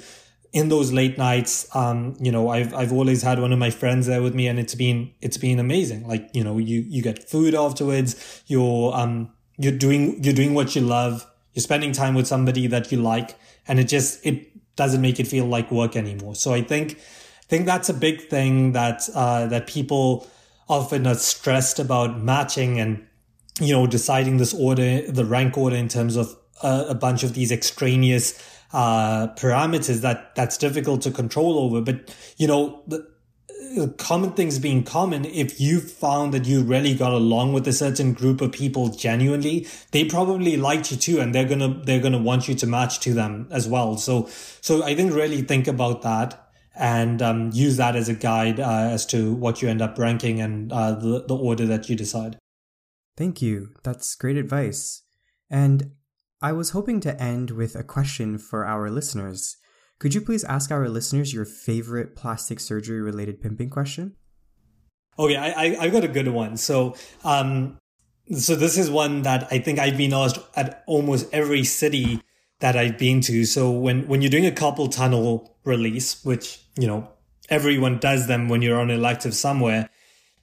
in 0.53 0.69
those 0.69 0.93
late 0.93 1.19
nights, 1.19 1.75
um, 1.77 2.17
you 2.21 2.33
know, 2.33 2.49
I've 2.49 2.73
I've 2.75 2.93
always 2.93 3.23
had 3.23 3.39
one 3.39 3.53
of 3.53 3.59
my 3.59 3.71
friends 3.71 4.07
there 4.07 4.23
with 4.23 4.35
me, 4.35 4.49
and 4.49 4.59
it's 4.59 4.75
been 4.75 5.13
it's 5.21 5.37
been 5.37 5.59
amazing. 5.59 6.07
Like 6.07 6.31
you 6.33 6.43
know, 6.43 6.59
you 6.59 6.85
you 6.89 7.03
get 7.03 7.29
food 7.29 7.55
afterwards. 7.55 8.43
You're 8.47 8.95
um 8.95 9.31
you're 9.59 9.77
doing 9.77 10.23
you're 10.23 10.35
doing 10.35 10.55
what 10.55 10.75
you 10.75 10.83
love. 10.83 11.27
You're 11.59 11.65
spending 11.65 11.91
time 11.91 12.15
with 12.15 12.29
somebody 12.29 12.69
that 12.69 12.93
you 12.93 13.03
like, 13.03 13.37
and 13.67 13.81
it 13.81 13.89
just 13.89 14.25
it 14.25 14.53
doesn't 14.77 15.01
make 15.01 15.19
it 15.19 15.27
feel 15.27 15.45
like 15.45 15.73
work 15.73 15.97
anymore. 15.97 16.37
So 16.37 16.55
I 16.55 16.63
think 16.63 16.93
I 16.93 17.47
think 17.49 17.67
that's 17.67 17.89
a 17.89 17.95
big 17.95 18.29
thing 18.29 18.75
that 18.75 19.09
uh, 19.13 19.49
that 19.49 19.67
people 19.67 20.29
often 20.69 21.05
are 21.05 21.17
stressed 21.17 21.81
about 21.81 22.23
matching 22.23 22.79
and, 22.79 23.05
you 23.61 23.73
know, 23.73 23.89
deciding 23.89 24.37
this 24.37 24.55
order, 24.55 25.11
the 25.11 25.25
rank 25.25 25.59
order 25.59 25.75
in 25.75 25.89
terms 25.89 26.15
of 26.15 26.37
a, 26.63 26.91
a 26.91 26.95
bunch 26.95 27.25
of 27.25 27.35
these 27.35 27.51
extraneous 27.51 28.41
uh, 28.73 29.27
parameters 29.35 30.01
that 30.03 30.37
that's 30.37 30.59
difficult 30.59 31.03
to 31.03 31.11
control 31.11 31.59
over. 31.59 31.81
But, 31.81 32.15
you 32.37 32.47
know, 32.47 32.85
the, 32.87 33.05
common 33.87 34.33
things 34.33 34.59
being 34.59 34.83
common, 34.83 35.25
if 35.25 35.61
you 35.61 35.79
found 35.79 36.35
that 36.35 36.47
you 36.47 36.63
really 36.63 36.95
got 36.95 37.13
along 37.13 37.53
with 37.53 37.69
a 37.69 37.73
certain 37.73 38.13
group 38.13 38.41
of 38.41 38.51
people 38.51 38.89
genuinely, 38.89 39.69
they 39.93 40.05
probably 40.05 40.57
liked 40.57 40.91
you 40.91 40.97
too, 40.97 41.21
and 41.21 41.33
they're 41.33 41.49
gonna 41.49 41.81
they're 41.85 42.01
gonna 42.01 42.19
want 42.19 42.49
you 42.49 42.57
to 42.57 42.67
match 42.67 42.99
to 43.01 43.15
them 43.15 43.47
as 43.53 43.69
well. 43.69 43.97
So 43.97 44.29
so 44.61 44.83
I 44.83 44.97
think 44.97 45.15
really 45.15 45.43
think 45.43 45.69
about 45.69 46.03
that 46.03 46.49
and 46.75 47.23
um, 47.23 47.51
use 47.53 47.77
that 47.77 47.95
as 47.95 48.09
a 48.09 48.15
guide 48.15 48.59
uh, 48.59 48.89
as 48.91 49.07
to 49.07 49.35
what 49.35 49.63
you 49.63 49.69
end 49.69 49.83
up 49.83 49.99
ranking 49.99 50.41
and 50.41 50.73
uh, 50.73 50.93
the 50.93 51.25
the 51.27 51.37
order 51.37 51.67
that 51.67 51.89
you 51.89 51.95
decide. 51.95 52.39
Thank 53.17 53.41
you. 53.43 53.71
That's 53.83 54.15
great 54.15 54.37
advice. 54.37 55.03
And 55.51 55.93
I 56.41 56.53
was 56.53 56.71
hoping 56.71 57.01
to 57.01 57.21
end 57.21 57.51
with 57.51 57.75
a 57.75 57.83
question 57.83 58.39
for 58.39 58.65
our 58.65 58.91
listeners. 58.91 59.57
Could 59.99 60.15
you 60.15 60.21
please 60.21 60.45
ask 60.45 60.71
our 60.71 60.89
listeners 60.89 61.35
your 61.35 61.45
favorite 61.45 62.15
plastic 62.15 62.61
surgery 62.61 63.01
related 63.01 63.41
pimping 63.41 63.71
question? 63.71 64.15
Oh 65.19 65.27
yeah, 65.27 65.43
I, 65.43 65.77
I 65.77 65.85
have 65.85 65.93
got 65.93 66.05
a 66.05 66.09
good 66.09 66.29
one. 66.29 66.57
So 66.57 66.95
um 67.25 67.79
so 68.37 68.55
this 68.55 68.79
is 68.79 68.91
one 68.91 69.23
that 69.23 69.49
I 69.51 69.59
think 69.59 69.79
I've 69.79 69.97
been 69.97 70.13
asked 70.13 70.39
at 70.55 70.85
almost 70.87 71.27
every 71.33 71.65
city 71.65 72.23
that 72.61 72.77
I've 72.77 72.99
been 72.99 73.21
to. 73.23 73.45
So 73.45 73.71
when 73.71 74.07
when 74.07 74.23
you're 74.23 74.31
doing 74.31 74.47
a 74.47 74.53
carpal 74.53 74.91
tunnel 74.91 75.57
release, 75.65 76.25
which 76.25 76.61
you 76.79 76.87
know 76.87 77.09
everyone 77.49 77.99
does 77.99 78.29
them 78.29 78.49
when 78.49 78.63
you're 78.63 78.81
on 78.81 78.91
elective 78.91 79.35
somewhere, 79.35 79.89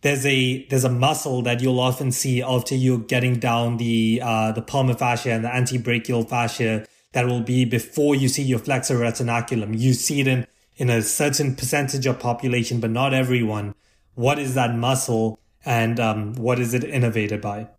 there's 0.02 0.26
a 0.26 0.66
there's 0.68 0.84
a 0.84 0.90
muscle 0.90 1.42
that 1.44 1.62
you'll 1.62 1.80
often 1.80 2.12
see 2.12 2.42
after 2.42 2.76
you're 2.76 3.00
getting 3.00 3.40
down 3.40 3.78
the 3.78 4.20
uh, 4.22 4.52
the 4.52 4.62
palmar 4.62 4.96
fascia 4.96 5.32
and 5.32 5.46
the 5.46 5.50
antebrachial 5.50 6.28
fascia 6.28 6.86
that 7.16 7.28
will 7.28 7.40
be 7.40 7.64
before 7.64 8.14
you 8.14 8.28
see 8.28 8.44
your 8.44 8.60
flexor 8.60 8.98
retinaculum. 8.98 9.80
You 9.80 9.94
see 9.94 10.20
it 10.20 10.28
in, 10.28 10.46
in 10.76 10.90
a 10.90 11.02
certain 11.02 11.56
percentage 11.56 12.06
of 12.06 12.20
population, 12.20 12.82
but 12.82 12.90
not 12.90 13.14
everyone. 13.14 13.74
What 14.16 14.38
is 14.38 14.54
that 14.56 14.76
muscle 14.76 15.40
and 15.64 15.98
um, 15.98 16.36
what 16.36 16.60
is 16.60 16.74
it 16.74 16.84
innervated 16.84 17.40
by? 17.40 17.70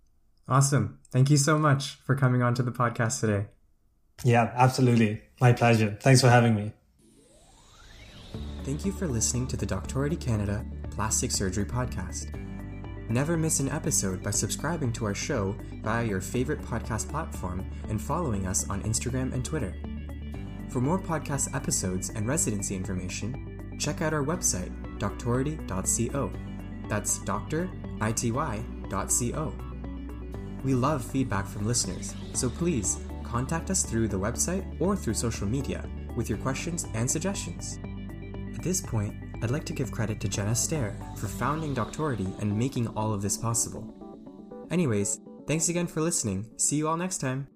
Awesome. 0.49 1.01
Thank 1.11 1.28
you 1.28 1.37
so 1.37 1.59
much 1.59 1.97
for 1.97 2.14
coming 2.14 2.41
on 2.41 2.55
to 2.55 2.62
the 2.62 2.72
podcast 2.72 3.20
today. 3.20 3.49
Yeah, 4.24 4.51
absolutely. 4.57 5.20
My 5.39 5.53
pleasure. 5.53 5.99
Thanks 6.01 6.22
for 6.22 6.30
having 6.30 6.55
me. 6.55 6.72
Thank 8.64 8.87
you 8.87 8.93
for 8.93 9.07
listening 9.07 9.49
to 9.49 9.59
the 9.59 9.66
Doctority 9.66 10.18
Canada 10.18 10.64
Plastic 10.91 11.30
Surgery 11.30 11.66
Podcast. 11.66 12.45
Never 13.09 13.36
miss 13.36 13.61
an 13.61 13.68
episode 13.70 14.20
by 14.20 14.32
subscribing 14.32 14.92
to 14.94 15.04
our 15.04 15.14
show 15.14 15.57
via 15.82 16.04
your 16.04 16.20
favorite 16.20 16.61
podcast 16.62 17.09
platform 17.09 17.64
and 17.88 18.02
following 18.02 18.48
us 18.48 18.68
on 18.68 18.82
Instagram 18.82 19.32
and 19.32 19.44
Twitter. 19.44 19.76
For 20.70 20.80
more 20.80 20.98
podcast 20.98 21.54
episodes 21.54 22.11
and 22.11 22.26
residency 22.26 22.74
information, 22.74 23.76
check 23.78 24.02
out 24.02 24.12
our 24.12 24.24
website, 24.24 24.72
doctority.co. 24.98 26.32
That's 26.88 27.18
doctor-ity.co. 27.20 27.74
We 30.64 30.74
love 30.74 31.04
feedback 31.04 31.46
from 31.46 31.64
listeners, 31.64 32.12
so 32.32 32.50
please 32.50 32.98
contact 33.22 33.70
us 33.70 33.84
through 33.84 34.09
the 34.09 34.18
website 34.18 34.80
or 34.80 34.96
through 34.96 35.14
social 35.14 35.46
media 35.46 35.88
with 36.16 36.28
your 36.28 36.38
questions 36.38 36.86
and 36.94 37.09
suggestions. 37.09 37.78
At 38.57 38.64
this 38.64 38.80
point, 38.80 39.14
I'd 39.43 39.51
like 39.51 39.64
to 39.64 39.72
give 39.72 39.93
credit 39.93 40.20
to 40.20 40.28
Jenna 40.28 40.55
Stair 40.55 40.97
for 41.16 41.28
founding 41.28 41.74
Doctority 41.74 42.41
and 42.41 42.59
making 42.59 42.89
all 42.89 43.12
of 43.12 43.22
this 43.22 43.37
possible. 43.37 43.95
Anyways, 44.70 45.20
thanks 45.47 45.68
again 45.68 45.87
for 45.87 46.01
listening. 46.01 46.47
See 46.57 46.76
you 46.76 46.89
all 46.89 46.97
next 46.97 47.18
time. 47.18 47.47